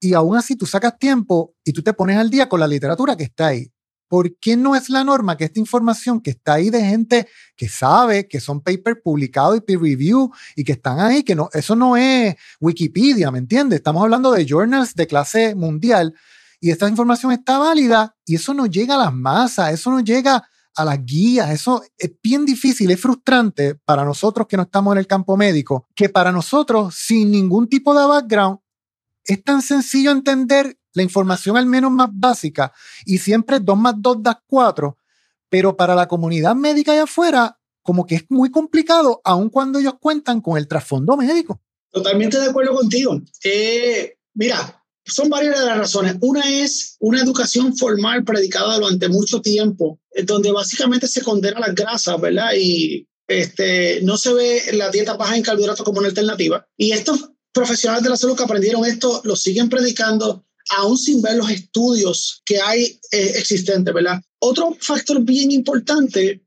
y 0.00 0.14
aún 0.14 0.36
así 0.36 0.56
tú 0.56 0.66
sacas 0.66 0.98
tiempo 0.98 1.54
y 1.64 1.72
tú 1.72 1.82
te 1.82 1.94
pones 1.94 2.18
al 2.18 2.30
día 2.30 2.48
con 2.48 2.60
la 2.60 2.68
literatura 2.68 3.16
que 3.16 3.24
está 3.24 3.48
ahí. 3.48 3.70
¿Por 4.06 4.38
qué 4.38 4.56
no 4.56 4.76
es 4.76 4.90
la 4.90 5.02
norma 5.02 5.36
que 5.36 5.44
esta 5.44 5.58
información 5.58 6.20
que 6.20 6.30
está 6.30 6.54
ahí 6.54 6.68
de 6.68 6.84
gente 6.84 7.26
que 7.56 7.68
sabe 7.68 8.28
que 8.28 8.38
son 8.38 8.60
papers 8.60 9.00
publicados 9.02 9.56
y 9.56 9.60
peer 9.62 9.80
review 9.80 10.30
y 10.54 10.62
que 10.62 10.72
están 10.72 11.00
ahí, 11.00 11.22
que 11.22 11.34
no, 11.34 11.48
eso 11.52 11.74
no 11.74 11.96
es 11.96 12.34
Wikipedia, 12.60 13.30
¿me 13.30 13.38
entiendes? 13.38 13.78
Estamos 13.78 14.02
hablando 14.02 14.30
de 14.30 14.46
journals 14.46 14.94
de 14.94 15.06
clase 15.06 15.54
mundial 15.54 16.14
y 16.60 16.70
esta 16.70 16.88
información 16.88 17.32
está 17.32 17.58
válida 17.58 18.14
y 18.26 18.36
eso 18.36 18.52
no 18.52 18.66
llega 18.66 18.94
a 18.94 18.98
las 18.98 19.12
masas, 19.12 19.72
eso 19.72 19.90
no 19.90 20.00
llega 20.00 20.46
a 20.76 20.84
las 20.84 21.04
guías, 21.04 21.50
eso 21.50 21.82
es 21.96 22.12
bien 22.22 22.44
difícil, 22.44 22.90
es 22.90 23.00
frustrante 23.00 23.74
para 23.74 24.04
nosotros 24.04 24.46
que 24.46 24.56
no 24.56 24.64
estamos 24.64 24.92
en 24.92 24.98
el 24.98 25.06
campo 25.06 25.36
médico, 25.36 25.88
que 25.94 26.08
para 26.08 26.32
nosotros 26.32 26.94
sin 26.94 27.30
ningún 27.30 27.68
tipo 27.68 27.98
de 27.98 28.06
background 28.06 28.58
es 29.24 29.42
tan 29.42 29.62
sencillo 29.62 30.10
entender 30.10 30.78
la 30.92 31.02
información 31.02 31.56
al 31.56 31.66
menos 31.66 31.90
más 31.90 32.08
básica 32.12 32.72
y 33.04 33.18
siempre 33.18 33.60
2 33.60 33.76
más 33.76 33.94
2 33.98 34.22
da 34.22 34.42
4, 34.46 34.96
pero 35.48 35.76
para 35.76 35.94
la 35.94 36.08
comunidad 36.08 36.54
médica 36.54 36.92
allá 36.92 37.04
afuera 37.04 37.58
como 37.82 38.06
que 38.06 38.16
es 38.16 38.24
muy 38.30 38.50
complicado 38.50 39.20
aun 39.24 39.50
cuando 39.50 39.78
ellos 39.78 39.94
cuentan 40.00 40.40
con 40.40 40.56
el 40.56 40.66
trasfondo 40.66 41.16
médico. 41.16 41.60
Totalmente 41.90 42.40
de 42.40 42.48
acuerdo 42.48 42.74
contigo. 42.74 43.20
Eh, 43.44 44.16
mira, 44.34 44.83
son 45.06 45.28
varias 45.28 45.58
de 45.58 45.66
las 45.66 45.78
razones. 45.78 46.16
Una 46.20 46.62
es 46.62 46.96
una 47.00 47.20
educación 47.20 47.76
formal 47.76 48.24
predicada 48.24 48.78
durante 48.78 49.08
mucho 49.08 49.40
tiempo, 49.40 50.00
donde 50.24 50.52
básicamente 50.52 51.06
se 51.06 51.22
condena 51.22 51.60
las 51.60 51.74
grasas, 51.74 52.20
¿verdad? 52.20 52.52
Y 52.58 53.06
este, 53.28 54.00
no 54.02 54.16
se 54.16 54.32
ve 54.32 54.62
la 54.72 54.90
dieta 54.90 55.14
baja 55.14 55.36
en 55.36 55.42
carbohidratos 55.42 55.84
como 55.84 55.98
una 55.98 56.08
alternativa. 56.08 56.66
Y 56.76 56.92
estos 56.92 57.30
profesionales 57.52 58.02
de 58.02 58.10
la 58.10 58.16
salud 58.16 58.36
que 58.36 58.42
aprendieron 58.42 58.84
esto 58.84 59.20
lo 59.24 59.36
siguen 59.36 59.68
predicando 59.68 60.44
aún 60.70 60.96
sin 60.96 61.20
ver 61.20 61.36
los 61.36 61.50
estudios 61.50 62.42
que 62.44 62.60
hay 62.60 62.98
eh, 63.12 63.32
existentes, 63.36 63.92
¿verdad? 63.92 64.20
Otro 64.38 64.76
factor 64.80 65.20
bien 65.20 65.50
importante 65.52 66.42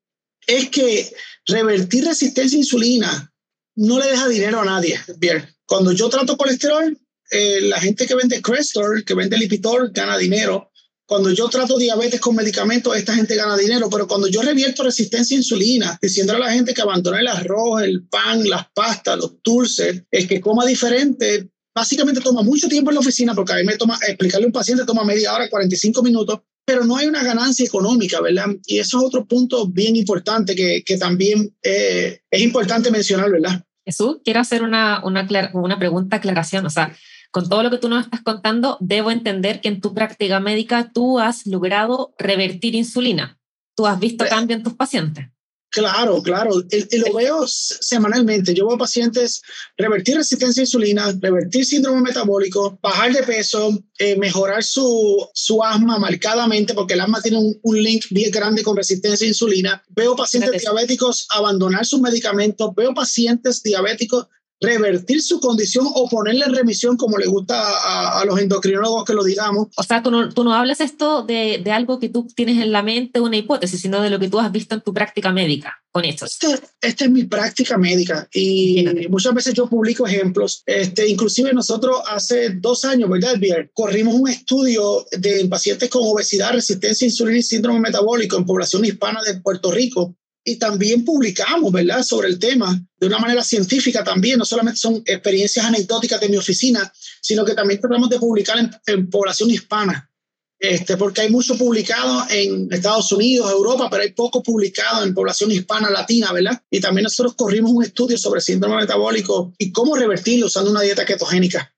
es 0.47 0.69
que 0.69 1.13
revertir 1.45 2.05
resistencia 2.05 2.57
a 2.57 2.59
insulina 2.59 3.33
no 3.75 3.99
le 3.99 4.07
deja 4.07 4.27
dinero 4.27 4.61
a 4.61 4.65
nadie. 4.65 4.99
Bien, 5.17 5.47
cuando 5.65 5.91
yo 5.91 6.09
trato 6.09 6.37
colesterol, 6.37 6.97
eh, 7.31 7.62
la 7.62 7.79
gente 7.79 8.05
que 8.05 8.15
vende 8.15 8.41
Crestor, 8.41 9.03
que 9.03 9.13
vende 9.13 9.38
Lipitor, 9.38 9.91
gana 9.91 10.17
dinero. 10.17 10.72
Cuando 11.05 11.31
yo 11.31 11.48
trato 11.48 11.77
diabetes 11.77 12.19
con 12.19 12.36
medicamentos, 12.36 12.96
esta 12.96 13.15
gente 13.15 13.36
gana 13.36 13.55
dinero, 13.55 13.89
pero 13.89 14.07
cuando 14.07 14.27
yo 14.27 14.41
revierto 14.41 14.84
resistencia 14.84 15.36
a 15.36 15.39
insulina, 15.39 15.98
diciéndole 16.01 16.43
a 16.43 16.48
la 16.48 16.53
gente 16.53 16.74
que 16.74 16.81
abandone 16.81 17.22
el 17.22 17.27
arroz, 17.27 17.81
el 17.81 18.05
pan, 18.07 18.48
las 18.48 18.65
pastas, 18.74 19.17
los 19.17 19.41
dulces, 19.41 20.03
es 20.12 20.27
que 20.27 20.41
coma 20.41 20.65
diferente, 20.65 21.50
básicamente 21.74 22.19
toma 22.19 22.41
mucho 22.41 22.67
tiempo 22.67 22.91
en 22.91 22.96
la 22.96 23.00
oficina, 23.00 23.34
porque 23.34 23.53
a 23.53 23.55
mí 23.55 23.63
me 23.63 23.77
toma, 23.77 23.98
explicarle 24.05 24.46
a 24.46 24.48
un 24.48 24.53
paciente 24.53 24.84
toma 24.86 25.05
media 25.05 25.34
hora, 25.34 25.50
45 25.50 26.03
minutos, 26.03 26.41
pero 26.65 26.84
no 26.84 26.98
hay 26.98 27.07
una 27.07 27.24
ganancia 27.24 27.65
económica, 27.65 28.19
¿verdad? 28.19 28.48
Y 28.65 28.79
eso 28.79 28.98
es 28.98 29.03
otro 29.05 29.25
punto 29.25 29.67
bien 29.67 29.96
importante 29.96 30.55
que, 30.55 30.84
que 30.86 30.98
también 30.98 31.55
eh, 31.63 32.19
es 32.29 32.41
importante 32.41 32.91
mencionar, 32.91 33.31
¿verdad? 33.31 33.63
Jesús, 33.86 34.17
quiero 34.25 34.41
hacer 34.41 34.63
una, 34.63 35.01
una, 35.05 35.25
una 35.53 35.79
pregunta, 35.79 36.17
aclaración, 36.17 36.65
o 36.65 36.69
sea, 36.69 36.93
con 37.31 37.50
todo 37.50 37.63
lo 37.63 37.69
que 37.69 37.77
tú 37.77 37.89
nos 37.89 38.03
estás 38.05 38.22
contando, 38.22 38.77
debo 38.79 39.12
entender 39.12 39.62
que 39.62 39.69
en 39.69 39.81
tu 39.81 39.93
práctica 39.93 40.39
médica 40.39 40.91
tú 40.93 41.19
has 41.19 41.46
logrado 41.46 42.13
revertir 42.17 42.75
insulina. 42.75 43.39
Tú 43.75 43.86
has 43.86 44.00
visto 44.00 44.25
eh, 44.25 44.29
cambio 44.29 44.55
en 44.55 44.63
tus 44.63 44.74
pacientes. 44.74 45.27
Claro, 45.69 46.24
claro. 46.24 46.63
Y 46.72 46.98
lo 46.98 47.13
veo 47.13 47.46
semanalmente. 47.46 48.53
Yo 48.53 48.67
veo 48.67 48.77
pacientes 48.77 49.41
revertir 49.77 50.15
resistencia 50.15 50.62
a 50.62 50.63
insulina, 50.63 51.13
revertir 51.22 51.65
síndrome 51.65 52.01
metabólico, 52.01 52.79
bajar 52.81 53.13
de 53.13 53.24
peso, 53.24 53.77
eh, 54.00 54.15
mejorar 54.17 54.63
su, 54.63 55.27
su 55.34 55.63
asma 55.63 56.00
marcadamente, 56.00 56.74
porque 56.74 56.93
el 56.93 57.01
asma 57.01 57.22
tiene 57.22 57.38
un, 57.38 57.60
un, 57.62 57.84
link 57.84 58.05
bien 58.10 58.31
grande 58.31 58.63
con 58.63 58.77
resistencia 58.77 59.25
a 59.25 59.27
insulina. 59.27 59.84
Veo 59.89 60.15
pacientes 60.15 60.62
diabéticos 60.62 61.27
abandonar 61.31 61.86
sus 61.86 62.00
medicamentos. 62.00 62.74
Veo 62.74 62.93
pacientes 62.93 63.62
diabéticos 63.62 64.27
revertir 64.59 65.21
su 65.21 65.39
condición 65.39 65.85
o 65.93 66.09
ponerle 66.09 66.45
en 66.45 66.53
remisión 66.53 66.97
como 66.97 67.17
le 67.17 67.27
gusta 67.27 68.19
a, 68.19 68.25
los 68.25 68.39
endocrinólogos 68.39 69.05
que 69.05 69.13
lo 69.13 69.23
digamos. 69.23 69.67
O 69.75 69.83
sea, 69.83 70.01
tú 70.01 70.11
no, 70.11 70.29
tú 70.29 70.43
no 70.43 70.53
hablas 70.53 70.81
esto 70.81 71.23
de, 71.23 71.61
de, 71.63 71.71
algo 71.71 71.99
que 71.99 72.09
tú 72.09 72.27
tienes 72.35 72.61
en 72.61 72.71
la 72.71 72.81
mente, 72.81 73.19
una 73.19 73.37
hipótesis, 73.37 73.81
sino 73.81 74.01
de 74.01 74.09
lo 74.09 74.19
que 74.19 74.29
tú 74.29 74.39
has 74.39 74.51
visto 74.51 74.75
en 74.75 74.81
tu 74.81 74.93
práctica 74.93 75.31
médica 75.31 75.81
con 75.91 76.05
esto. 76.05 76.25
Este, 76.25 76.47
esta 76.81 77.05
es 77.05 77.11
mi 77.11 77.25
práctica 77.25 77.77
médica 77.77 78.27
y 78.33 78.85
muchas 79.09 79.33
veces 79.33 79.53
yo 79.53 79.67
publico 79.67 80.07
ejemplos. 80.07 80.63
Este, 80.65 81.07
inclusive 81.07 81.53
nosotros 81.53 82.01
hace 82.09 82.49
dos 82.51 82.85
años, 82.85 83.09
¿verdad, 83.09 83.37
Bier? 83.37 83.71
Corrimos 83.73 84.15
un 84.15 84.29
estudio 84.29 85.05
de 85.11 85.47
pacientes 85.47 85.89
con 85.89 86.01
obesidad, 86.03 86.53
resistencia 86.53 87.05
a 87.05 87.09
insulina 87.09 87.37
y 87.37 87.43
síndrome 87.43 87.79
metabólico 87.79 88.37
en 88.37 88.45
población 88.45 88.85
hispana 88.85 89.21
de 89.21 89.39
Puerto 89.39 89.71
Rico 89.71 90.15
y 90.48 90.56
también 90.56 91.04
publicamos, 91.04 91.74
¿verdad?, 91.74 92.04
sobre 92.04 92.30
el 92.30 92.39
tema 92.39 92.82
de 92.98 93.08
una 93.08 93.20
manera 93.20 93.44
científica 93.44 94.01
también. 94.01 94.39
No 94.39 94.46
solamente 94.46 94.80
son 94.80 95.04
experiencias 95.06 95.66
anecdóticas 95.66 96.22
de 96.22 96.30
mi 96.30 96.38
oficina, 96.38 96.89
sino 97.22 97.44
que 97.44 97.54
también 97.54 97.82
tratamos 97.82 98.10
de 98.10 98.18
publicar 98.18 98.58
en, 98.86 99.10
población 99.10 99.51
hispana. 99.51 100.10
Este, 100.58 100.96
porque 100.96 101.20
hay 101.20 101.30
mucho 101.30 101.58
publicado 101.58 102.24
en 102.30 102.72
Estados 102.72 103.12
Unidos, 103.12 103.51
Europa, 103.51 103.89
pero 103.92 104.04
hay 104.04 104.13
poco 104.13 104.42
publicado 104.42 105.04
en 105.04 105.13
población 105.13 105.51
hispana 105.51 105.89
latina, 105.89 106.32
¿verdad? 106.32 106.63
Y 106.72 106.80
también 106.80 107.04
nosotros 107.04 107.36
corrimos 107.36 107.72
un 107.72 107.84
estudio 107.84 108.18
sobre 108.18 108.39
síndrome 108.39 108.77
metabólico 108.77 109.54
y 109.58 109.74
cómo 109.74 109.98
revertirlo 109.98 110.46
usando 110.46 110.72
una 110.72 110.82
dieta 110.82 111.04
ketogénica. 111.04 111.75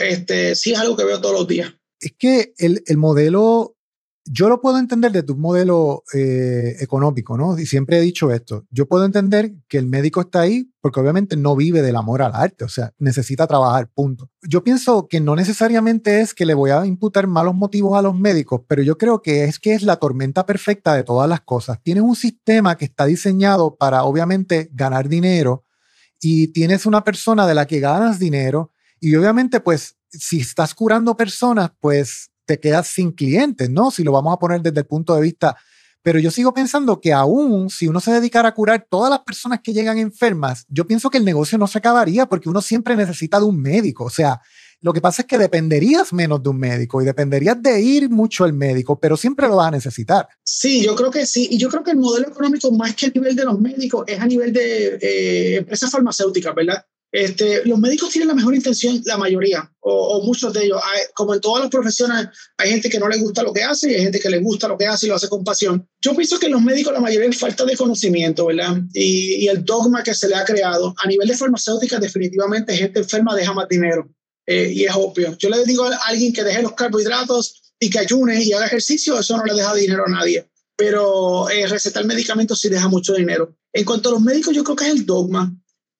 Este, 0.00 0.56
sí 0.56 0.72
es 0.72 0.78
algo 0.80 0.96
que 0.96 1.04
veo 1.04 1.20
todos 1.20 1.36
los 1.36 1.46
días. 1.46 1.72
Es 2.00 2.12
que 2.18 2.54
el 2.58 2.96
modelo 2.96 3.73
yo 4.26 4.48
lo 4.48 4.60
puedo 4.60 4.78
entender 4.78 5.12
desde 5.12 5.32
un 5.32 5.40
modelo 5.40 6.02
eh, 6.14 6.76
económico, 6.80 7.36
¿no? 7.36 7.58
Y 7.58 7.66
siempre 7.66 7.98
he 7.98 8.00
dicho 8.00 8.32
esto. 8.32 8.64
Yo 8.70 8.88
puedo 8.88 9.04
entender 9.04 9.52
que 9.68 9.76
el 9.76 9.86
médico 9.86 10.22
está 10.22 10.40
ahí 10.40 10.70
porque 10.80 11.00
obviamente 11.00 11.36
no 11.36 11.56
vive 11.56 11.82
del 11.82 11.96
amor 11.96 12.22
al 12.22 12.34
arte, 12.34 12.64
o 12.64 12.68
sea, 12.68 12.92
necesita 12.98 13.46
trabajar, 13.46 13.90
punto. 13.94 14.30
Yo 14.42 14.64
pienso 14.64 15.08
que 15.08 15.20
no 15.20 15.36
necesariamente 15.36 16.20
es 16.20 16.34
que 16.34 16.46
le 16.46 16.54
voy 16.54 16.70
a 16.70 16.84
imputar 16.86 17.26
malos 17.26 17.54
motivos 17.54 17.98
a 17.98 18.02
los 18.02 18.18
médicos, 18.18 18.62
pero 18.66 18.82
yo 18.82 18.96
creo 18.98 19.20
que 19.20 19.44
es 19.44 19.58
que 19.58 19.74
es 19.74 19.82
la 19.82 19.96
tormenta 19.96 20.46
perfecta 20.46 20.94
de 20.94 21.04
todas 21.04 21.28
las 21.28 21.40
cosas. 21.42 21.78
Tienes 21.82 22.02
un 22.02 22.16
sistema 22.16 22.76
que 22.76 22.86
está 22.86 23.06
diseñado 23.06 23.76
para 23.76 24.04
obviamente 24.04 24.70
ganar 24.72 25.08
dinero 25.08 25.64
y 26.20 26.48
tienes 26.48 26.86
una 26.86 27.04
persona 27.04 27.46
de 27.46 27.54
la 27.54 27.66
que 27.66 27.80
ganas 27.80 28.18
dinero 28.18 28.72
y 29.00 29.14
obviamente 29.16 29.60
pues 29.60 29.96
si 30.08 30.40
estás 30.40 30.74
curando 30.74 31.16
personas, 31.16 31.72
pues 31.80 32.30
te 32.44 32.60
quedas 32.60 32.86
sin 32.86 33.12
clientes, 33.12 33.70
¿no? 33.70 33.90
Si 33.90 34.02
lo 34.04 34.12
vamos 34.12 34.32
a 34.34 34.38
poner 34.38 34.60
desde 34.62 34.80
el 34.80 34.86
punto 34.86 35.14
de 35.14 35.22
vista. 35.22 35.56
Pero 36.02 36.18
yo 36.18 36.30
sigo 36.30 36.52
pensando 36.52 37.00
que 37.00 37.14
aún 37.14 37.70
si 37.70 37.88
uno 37.88 37.98
se 37.98 38.12
dedicara 38.12 38.50
a 38.50 38.54
curar 38.54 38.86
todas 38.90 39.08
las 39.08 39.20
personas 39.20 39.60
que 39.62 39.72
llegan 39.72 39.96
enfermas, 39.96 40.66
yo 40.68 40.86
pienso 40.86 41.08
que 41.08 41.16
el 41.16 41.24
negocio 41.24 41.56
no 41.56 41.66
se 41.66 41.78
acabaría 41.78 42.26
porque 42.26 42.50
uno 42.50 42.60
siempre 42.60 42.94
necesita 42.94 43.38
de 43.38 43.46
un 43.46 43.60
médico. 43.60 44.04
O 44.04 44.10
sea, 44.10 44.40
Lo 44.84 44.92
que 44.92 45.00
pasa 45.00 45.22
es 45.22 45.28
que 45.28 45.38
dependerías 45.38 46.12
menos 46.12 46.42
de 46.42 46.50
un 46.50 46.58
médico 46.58 47.00
y 47.00 47.06
dependerías 47.06 47.56
de 47.62 47.80
ir 47.80 48.10
mucho 48.10 48.44
al 48.44 48.52
médico, 48.52 49.00
pero 49.00 49.16
siempre 49.16 49.48
lo 49.48 49.56
vas 49.56 49.68
a 49.68 49.70
necesitar. 49.70 50.28
Sí, 50.44 50.84
yo 50.84 50.94
creo 50.94 51.10
que 51.10 51.24
sí. 51.24 51.48
Y 51.50 51.56
yo 51.56 51.70
creo 51.70 51.82
que 51.82 51.92
el 51.92 51.96
modelo 51.96 52.28
económico, 52.28 52.70
más 52.70 52.94
que 52.94 53.06
a 53.06 53.08
nivel 53.08 53.34
de 53.34 53.46
los 53.46 53.58
médicos, 53.58 54.04
es 54.06 54.20
a 54.20 54.26
nivel 54.26 54.52
de 54.52 54.98
eh, 55.00 55.56
empresas 55.56 55.90
farmacéuticas, 55.90 56.54
¿verdad? 56.54 56.84
Este, 57.14 57.64
los 57.64 57.78
médicos 57.78 58.10
tienen 58.10 58.26
la 58.26 58.34
mejor 58.34 58.56
intención, 58.56 59.00
la 59.04 59.16
mayoría, 59.16 59.70
o, 59.78 60.20
muchos 60.24 60.52
de 60.52 60.64
ellos. 60.64 60.80
como 61.14 61.32
en 61.32 61.40
todas 61.40 61.62
las 61.62 61.70
profesiones, 61.70 62.26
hay 62.58 62.70
gente 62.70 62.90
que 62.90 62.98
no 62.98 63.08
le 63.08 63.18
gusta 63.18 63.44
lo 63.44 63.52
que 63.52 63.62
hace 63.62 63.88
y 63.88 63.94
hay 63.94 64.02
gente 64.02 64.18
que 64.18 64.28
le 64.28 64.40
gusta 64.40 64.66
lo 64.66 64.76
que 64.76 64.88
hace 64.88 65.06
y 65.06 65.10
lo 65.10 65.14
hace 65.14 65.28
con 65.28 65.44
pasión. 65.44 65.88
Yo 66.02 66.16
pienso 66.16 66.40
que 66.40 66.48
los 66.48 66.60
médicos, 66.60 66.92
la 66.92 66.98
mayoría 66.98 67.28
es 67.28 67.38
falta 67.38 67.64
de 67.64 67.76
conocimiento, 67.76 68.46
¿verdad? 68.46 68.78
Y, 68.92 69.46
el 69.46 69.64
dogma 69.64 70.02
que 70.02 70.12
se 70.12 70.26
le 70.26 70.34
ha 70.34 70.44
creado. 70.44 70.92
A 70.98 71.06
nivel 71.06 71.28
de 71.28 71.36
farmacéuticas, 71.36 72.00
definitivamente, 72.00 72.76
gente 72.76 72.98
enferma 72.98 73.36
deja 73.36 73.52
más 73.52 73.68
dinero. 73.68 74.10
Eh, 74.44 74.72
y 74.74 74.82
es 74.82 74.92
obvio. 74.96 75.36
Yo 75.38 75.50
le 75.50 75.64
digo 75.64 75.84
a 75.84 75.96
alguien 76.08 76.32
que 76.32 76.42
deje 76.42 76.62
los 76.62 76.72
carbohidratos 76.72 77.62
y 77.78 77.90
que 77.90 78.00
ayune 78.00 78.42
y 78.42 78.52
haga 78.54 78.66
ejercicio, 78.66 79.20
eso 79.20 79.36
no 79.36 79.44
le 79.44 79.54
deja 79.54 79.72
dinero 79.72 80.02
a 80.04 80.10
nadie. 80.10 80.50
Pero 80.76 81.48
eh, 81.48 81.68
recetar 81.68 82.04
medicamentos 82.06 82.58
sí 82.58 82.68
deja 82.68 82.88
mucho 82.88 83.14
dinero. 83.14 83.56
En 83.72 83.84
cuanto 83.84 84.08
a 84.08 84.12
los 84.12 84.20
médicos, 84.20 84.52
yo 84.52 84.64
creo 84.64 84.74
que 84.74 84.86
es 84.86 84.90
el 84.90 85.06
dogma. 85.06 85.54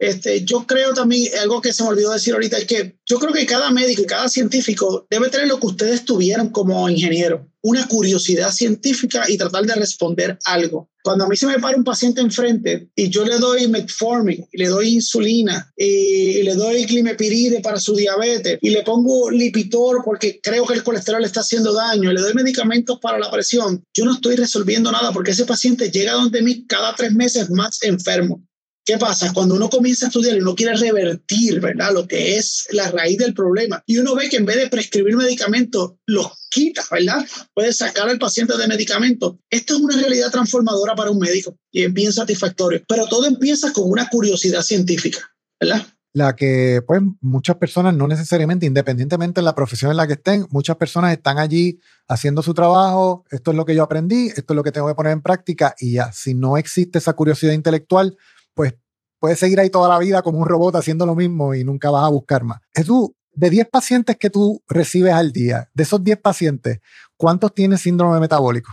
Este, 0.04 0.44
yo 0.44 0.66
creo 0.66 0.92
también, 0.92 1.32
algo 1.40 1.62
que 1.62 1.73
se 1.73 1.82
me 1.82 1.88
olvidó 1.88 2.12
decir 2.12 2.34
ahorita, 2.34 2.58
es 2.58 2.66
que 2.66 2.99
yo 3.06 3.18
creo 3.18 3.32
que 3.32 3.46
cada 3.46 3.70
médico 3.70 4.02
y 4.02 4.06
cada 4.06 4.28
científico 4.28 5.06
debe 5.11 5.30
tener 5.30 5.49
lo 5.49 5.58
que 5.58 5.66
ustedes 5.66 6.04
tuvieron 6.04 6.50
como 6.50 6.88
ingeniero, 6.90 7.49
una 7.62 7.88
curiosidad 7.88 8.50
científica 8.50 9.25
y 9.28 9.38
tratar 9.38 9.64
de 9.64 9.75
responder 9.75 10.38
algo. 10.44 10.90
Cuando 11.02 11.25
a 11.25 11.28
mí 11.28 11.37
se 11.37 11.46
me 11.46 11.58
para 11.58 11.76
un 11.76 11.84
paciente 11.84 12.20
enfrente 12.20 12.88
y 12.94 13.08
yo 13.08 13.25
le 13.25 13.38
doy 13.38 13.66
metformin, 13.68 14.46
y 14.52 14.58
le 14.58 14.68
doy 14.68 14.88
insulina 14.94 15.73
y, 15.76 16.42
le 16.42 16.54
doy 16.54 16.84
climepiride 16.84 17.61
para 17.61 17.80
su 17.80 17.94
diabetes 17.94 18.58
y 18.61 18.70
le 18.70 18.82
pongo 18.82 19.30
lipitor 19.30 20.02
porque 20.04 20.40
creo 20.42 20.66
que 20.66 20.75
el 20.75 20.84
colesterol 20.84 21.23
le 21.23 21.26
está 21.26 21.40
haciendo 21.40 21.73
daño, 21.73 22.11
y 22.11 22.14
le 22.14 22.20
doy 22.20 22.34
medicamentos 22.34 22.99
para 23.00 23.18
la 23.18 23.30
presión, 23.30 23.82
yo 23.94 24.04
no 24.04 24.14
estoy 24.14 24.37
resolviendo 24.37 24.92
nada 24.92 25.12
porque 25.12 25.30
ese 25.30 25.46
paciente 25.46 25.90
llega 25.90 26.12
donde 26.12 26.42
mí 26.42 26.66
cada 26.66 26.94
tres 26.94 27.12
meses 27.12 27.49
más 27.49 27.82
enfermo. 27.82 28.42
¿Qué 28.85 28.99
pasa? 28.99 29.33
Cuando 29.33 29.55
uno 29.55 29.71
comienza 29.71 30.07
a 30.07 30.09
estudiar 30.09 30.37
y 30.37 30.41
uno 30.41 30.55
quiere 30.55 30.76
revertir, 30.76 31.59
¿verdad? 31.59 31.93
Lo 31.95 32.07
que 32.07 32.37
es 32.37 32.67
la 32.71 32.91
raíz 32.91 33.17
del 33.17 33.33
problema. 33.33 33.83
Y 33.87 33.97
uno 33.97 34.14
ve 34.14 34.29
que 34.29 34.37
en 34.37 34.45
vez 34.45 34.57
de 34.57 34.69
prescribir 34.69 35.17
medicamentos, 35.17 35.95
los 36.07 36.26
quita, 36.50 36.83
¿verdad? 36.91 37.25
Puede 37.55 37.73
sacar 37.73 38.11
al 38.11 38.19
paciente 38.19 38.59
de 38.59 38.69
medicamentos. 38.69 39.37
Esto 39.49 39.75
es 39.75 39.81
una 39.81 39.97
realidad 39.97 40.31
transformadora 40.31 40.95
para 40.95 41.11
un 41.11 41.19
médico 41.19 41.57
y 41.73 41.85
es 41.85 41.93
bien 41.95 42.12
satisfactorio. 42.12 42.83
Pero 42.87 43.07
todo 43.07 43.26
empieza 43.26 43.73
con 43.73 43.91
una 43.91 44.09
curiosidad 44.11 44.61
científica, 44.61 45.19
¿verdad? 45.59 45.87
La 46.12 46.37
que, 46.37 46.81
pues, 46.87 47.00
muchas 47.23 47.57
personas, 47.57 47.93
no 47.95 48.07
necesariamente, 48.07 48.67
independientemente 48.67 49.41
de 49.41 49.45
la 49.45 49.55
profesión 49.55 49.91
en 49.91 49.97
la 49.97 50.07
que 50.07 50.12
estén, 50.12 50.47
muchas 50.50 50.76
personas 50.76 51.12
están 51.12 51.38
allí 51.38 51.81
haciendo 52.07 52.41
su 52.41 52.55
trabajo, 52.55 53.25
esto 53.31 53.50
es 53.50 53.57
lo 53.57 53.64
que 53.64 53.75
yo 53.75 53.83
aprendí, 53.83 54.29
esto 54.29 54.53
es 54.53 54.57
lo 54.57 54.62
que 54.62 54.71
tengo 54.71 54.87
que 54.87 54.95
poner 54.95 55.12
en 55.12 55.23
práctica 55.23 55.75
y 55.81 55.95
ya, 55.95 56.12
si 56.12 56.35
no 56.35 56.57
existe 56.57 56.99
esa 56.99 57.14
curiosidad 57.14 57.53
intelectual, 57.53 58.17
pues 58.54 58.75
puedes 59.18 59.38
seguir 59.38 59.61
ahí 59.61 59.70
toda 59.70 59.88
la 59.88 59.99
vida 59.99 60.23
como 60.23 60.38
un 60.38 60.46
robot 60.46 60.76
haciendo 60.76 61.06
lo 61.06 61.14
mismo 61.14 61.54
y 61.54 61.64
nunca 61.64 61.90
vas 61.90 62.04
a 62.04 62.08
buscar 62.08 62.44
más. 62.44 62.61
Jesús, 62.75 63.11
de 63.32 63.50
10 63.50 63.68
pacientes 63.68 64.16
que 64.16 64.30
tú 64.30 64.62
recibes 64.68 65.12
al 65.12 65.32
día, 65.32 65.68
de 65.75 65.82
esos 65.82 66.02
10 66.02 66.18
pacientes, 66.20 66.78
¿cuántos 67.16 67.54
tienen 67.54 67.78
síndrome 67.78 68.20
metabólico? 68.20 68.70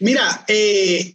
Mira, 0.00 0.44
eh, 0.48 1.14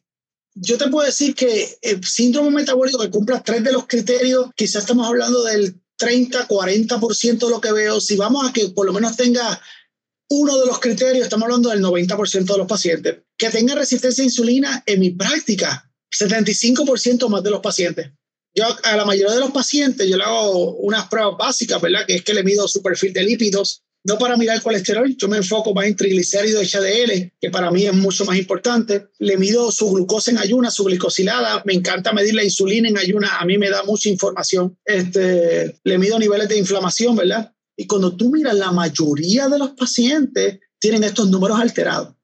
yo 0.56 0.78
te 0.78 0.88
puedo 0.88 1.06
decir 1.06 1.36
que 1.36 1.78
el 1.82 2.04
síndrome 2.04 2.52
metabólico 2.52 3.00
que 3.00 3.10
cumpla 3.10 3.42
tres 3.44 3.64
de 3.64 3.72
los 3.72 3.88
criterios, 3.88 4.50
quizás 4.56 4.84
estamos 4.84 5.08
hablando 5.08 5.44
del 5.44 5.80
30, 5.98 6.48
40% 6.48 7.40
de 7.40 7.50
lo 7.50 7.62
que 7.62 7.72
veo. 7.72 8.00
Si 8.00 8.16
vamos 8.16 8.50
a 8.50 8.54
que 8.54 8.70
por 8.70 8.86
lo 8.86 8.94
menos 8.94 9.16
tenga 9.16 9.62
uno 10.30 10.58
de 10.58 10.66
los 10.66 10.80
criterios, 10.80 11.24
estamos 11.24 11.46
hablando 11.46 11.70
del 11.70 11.84
90% 11.84 12.46
de 12.46 12.58
los 12.58 12.68
pacientes. 12.68 13.18
Que 13.38 13.50
tenga 13.50 13.76
resistencia 13.76 14.22
a 14.22 14.26
insulina, 14.26 14.84
en 14.86 15.00
mi 15.00 15.12
práctica, 15.12 15.89
75% 16.12 17.30
más 17.30 17.44
de 17.44 17.52
los 17.52 17.62
pacientes. 17.62 18.12
Yo 18.56 18.66
a 18.84 18.96
la 18.96 19.06
mayoría 19.06 19.34
de 19.34 19.40
los 19.40 19.52
pacientes 19.52 20.08
yo 20.08 20.18
le 20.18 20.24
hago 20.24 20.76
unas 20.78 21.08
pruebas 21.08 21.38
básicas, 21.38 21.82
¿verdad? 21.82 22.06
Que 22.08 22.16
es 22.16 22.24
que 22.24 22.34
le 22.34 22.44
mido 22.44 22.68
su 22.68 22.82
perfil 22.82 23.14
de 23.14 23.24
lípidos, 23.24 23.84
no 24.06 24.18
para 24.18 24.38
mirar 24.38 24.56
el 24.56 24.64
colesterol, 24.64 25.14
yo 25.18 25.28
me 25.28 25.38
enfoco 25.38 25.74
más 25.74 25.86
en 25.86 25.96
triglicéridos 25.96 26.72
HDL, 26.72 27.34
que 27.40 27.50
para 27.52 27.70
mí 27.70 27.86
es 27.86 27.94
mucho 27.94 28.24
más 28.24 28.38
importante. 28.38 29.08
Le 29.20 29.38
mido 29.38 29.72
su 29.72 29.92
glucosa 29.92 30.32
en 30.32 30.38
ayuna, 30.38 30.72
su 30.72 30.86
glicosilada. 30.86 31.62
Me 31.66 31.74
encanta 31.74 32.14
medir 32.14 32.34
la 32.34 32.44
insulina 32.44 32.88
en 32.88 32.98
ayuna, 32.98 33.38
a 33.40 33.46
mí 33.46 33.58
me 33.58 33.70
da 33.70 33.84
mucha 33.84 34.10
información. 34.10 34.78
Este, 34.86 35.80
le 35.84 35.98
mido 35.98 36.18
niveles 36.18 36.48
de 36.48 36.58
inflamación, 36.58 37.18
¿verdad? 37.18 37.54
Y 37.76 37.88
cuando 37.88 38.16
tú 38.16 38.32
miras, 38.32 38.56
la 38.56 38.72
mayoría 38.72 39.50
de 39.50 39.60
los 39.60 39.72
pacientes 39.72 40.60
tienen 40.80 41.04
estos 41.04 41.30
números 41.30 41.60
alterados. 41.60 42.16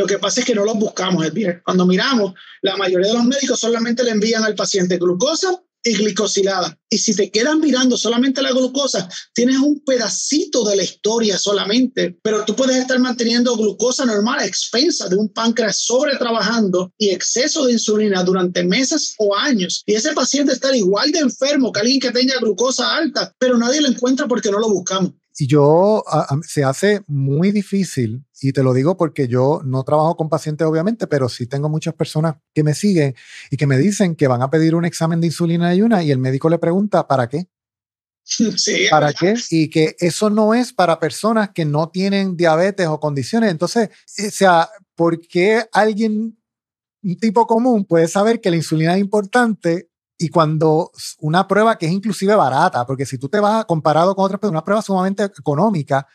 Lo 0.00 0.06
que 0.06 0.18
pasa 0.18 0.40
es 0.40 0.46
que 0.46 0.54
no 0.54 0.64
los 0.64 0.78
buscamos, 0.78 1.26
el 1.26 1.32
bien. 1.32 1.60
Cuando 1.62 1.84
miramos, 1.84 2.32
la 2.62 2.74
mayoría 2.78 3.08
de 3.08 3.12
los 3.12 3.24
médicos 3.24 3.60
solamente 3.60 4.02
le 4.02 4.12
envían 4.12 4.42
al 4.42 4.54
paciente 4.54 4.96
glucosa 4.96 5.62
y 5.84 5.92
glicosilada. 5.92 6.74
Y 6.88 6.96
si 6.96 7.14
te 7.14 7.30
quedan 7.30 7.60
mirando 7.60 7.98
solamente 7.98 8.40
la 8.40 8.52
glucosa, 8.52 9.10
tienes 9.34 9.58
un 9.58 9.84
pedacito 9.84 10.64
de 10.64 10.76
la 10.76 10.84
historia 10.84 11.36
solamente, 11.36 12.18
pero 12.22 12.46
tú 12.46 12.56
puedes 12.56 12.76
estar 12.76 12.98
manteniendo 12.98 13.54
glucosa 13.56 14.06
normal 14.06 14.38
a 14.38 14.46
expensa 14.46 15.06
de 15.06 15.16
un 15.16 15.28
páncreas 15.28 15.76
sobretrabajando 15.76 16.94
y 16.96 17.10
exceso 17.10 17.66
de 17.66 17.72
insulina 17.72 18.24
durante 18.24 18.64
meses 18.64 19.16
o 19.18 19.36
años. 19.36 19.82
Y 19.84 19.96
ese 19.96 20.14
paciente 20.14 20.54
está 20.54 20.74
igual 20.74 21.12
de 21.12 21.18
enfermo 21.18 21.72
que 21.72 21.80
alguien 21.80 22.00
que 22.00 22.10
tenga 22.10 22.38
glucosa 22.40 22.96
alta, 22.96 23.34
pero 23.38 23.58
nadie 23.58 23.82
lo 23.82 23.88
encuentra 23.88 24.26
porque 24.26 24.50
no 24.50 24.60
lo 24.60 24.70
buscamos. 24.70 25.12
Y 25.40 25.46
yo, 25.46 26.04
se 26.42 26.64
hace 26.64 27.00
muy 27.06 27.50
difícil, 27.50 28.26
y 28.42 28.52
te 28.52 28.62
lo 28.62 28.74
digo 28.74 28.98
porque 28.98 29.26
yo 29.26 29.62
no 29.64 29.84
trabajo 29.84 30.14
con 30.14 30.28
pacientes 30.28 30.66
obviamente, 30.66 31.06
pero 31.06 31.30
sí 31.30 31.46
tengo 31.46 31.70
muchas 31.70 31.94
personas 31.94 32.36
que 32.52 32.62
me 32.62 32.74
siguen 32.74 33.14
y 33.50 33.56
que 33.56 33.66
me 33.66 33.78
dicen 33.78 34.16
que 34.16 34.28
van 34.28 34.42
a 34.42 34.50
pedir 34.50 34.74
un 34.74 34.84
examen 34.84 35.18
de 35.18 35.28
insulina 35.28 35.74
y 35.74 35.80
una 35.80 36.02
y 36.02 36.10
el 36.10 36.18
médico 36.18 36.50
le 36.50 36.58
pregunta, 36.58 37.08
¿para 37.08 37.26
qué? 37.30 37.48
Sí, 38.56 38.86
¿Para 38.90 39.14
qué? 39.14 39.34
Y 39.48 39.70
que 39.70 39.96
eso 39.98 40.28
no 40.28 40.52
es 40.52 40.74
para 40.74 41.00
personas 41.00 41.52
que 41.54 41.64
no 41.64 41.88
tienen 41.88 42.36
diabetes 42.36 42.86
o 42.86 43.00
condiciones. 43.00 43.50
Entonces, 43.50 43.88
eh, 44.18 44.28
o 44.28 44.30
sea, 44.30 44.68
¿por 44.94 45.26
qué 45.26 45.64
alguien, 45.72 46.38
un 47.02 47.16
tipo 47.16 47.46
común, 47.46 47.86
puede 47.86 48.08
saber 48.08 48.42
que 48.42 48.50
la 48.50 48.56
insulina 48.56 48.94
es 48.94 49.00
importante 49.00 49.89
y 50.20 50.28
cuando 50.28 50.92
una 51.20 51.48
prueba 51.48 51.78
que 51.78 51.86
es 51.86 51.92
inclusive 51.92 52.34
barata, 52.34 52.86
porque 52.86 53.06
si 53.06 53.16
tú 53.16 53.30
te 53.30 53.40
vas 53.40 53.64
comparado 53.64 54.14
con 54.14 54.26
otras 54.26 54.38
pruebas, 54.38 54.52
una 54.52 54.64
prueba 54.64 54.82
sumamente 54.82 55.24
económica, 55.24 56.06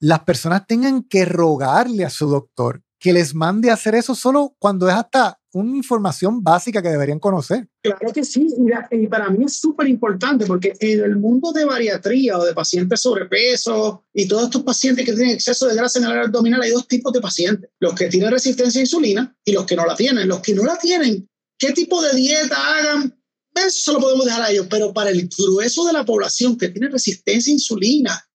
las 0.00 0.24
personas 0.24 0.66
tengan 0.66 1.04
que 1.04 1.24
rogarle 1.24 2.04
a 2.04 2.10
su 2.10 2.28
doctor 2.28 2.82
que 2.98 3.12
les 3.12 3.32
mande 3.36 3.70
a 3.70 3.74
hacer 3.74 3.94
eso 3.94 4.16
solo 4.16 4.56
cuando 4.58 4.88
es 4.88 4.94
hasta 4.94 5.38
una 5.52 5.76
información 5.76 6.42
básica 6.42 6.82
que 6.82 6.88
deberían 6.88 7.20
conocer. 7.20 7.68
Claro 7.80 8.12
que 8.12 8.24
sí, 8.24 8.48
y 8.90 9.06
para 9.06 9.30
mí 9.30 9.44
es 9.44 9.60
súper 9.60 9.86
importante 9.86 10.44
porque 10.44 10.74
en 10.80 11.04
el 11.04 11.14
mundo 11.16 11.52
de 11.52 11.64
bariatría 11.64 12.38
o 12.38 12.44
de 12.44 12.54
pacientes 12.54 13.00
sobrepeso 13.00 14.04
y 14.12 14.26
todos 14.26 14.44
estos 14.44 14.64
pacientes 14.64 15.06
que 15.06 15.12
tienen 15.12 15.34
exceso 15.36 15.68
de 15.68 15.76
grasa 15.76 16.00
en 16.00 16.06
el 16.06 16.10
área 16.10 16.24
abdominal, 16.24 16.60
hay 16.60 16.72
dos 16.72 16.88
tipos 16.88 17.12
de 17.12 17.20
pacientes, 17.20 17.70
los 17.78 17.94
que 17.94 18.08
tienen 18.08 18.32
resistencia 18.32 18.80
a 18.80 18.82
insulina 18.82 19.36
y 19.44 19.52
los 19.52 19.64
que 19.64 19.76
no 19.76 19.86
la 19.86 19.94
tienen. 19.94 20.26
Los 20.26 20.40
que 20.40 20.54
no 20.54 20.64
la 20.64 20.76
tienen, 20.76 21.28
¿qué 21.56 21.72
tipo 21.72 22.02
de 22.02 22.14
dieta 22.14 22.56
hagan? 22.56 23.17
Eso 23.66 23.92
lo 23.92 24.00
podemos 24.00 24.26
dejar 24.26 24.42
a 24.42 24.50
ellos, 24.50 24.66
pero 24.68 24.92
para 24.92 25.10
el 25.10 25.28
grueso 25.28 25.84
de 25.86 25.92
la 25.92 26.04
población 26.04 26.56
que 26.56 26.68
tiene 26.68 26.88
resistencia 26.88 27.50
a 27.50 27.54
insulina, 27.54 28.28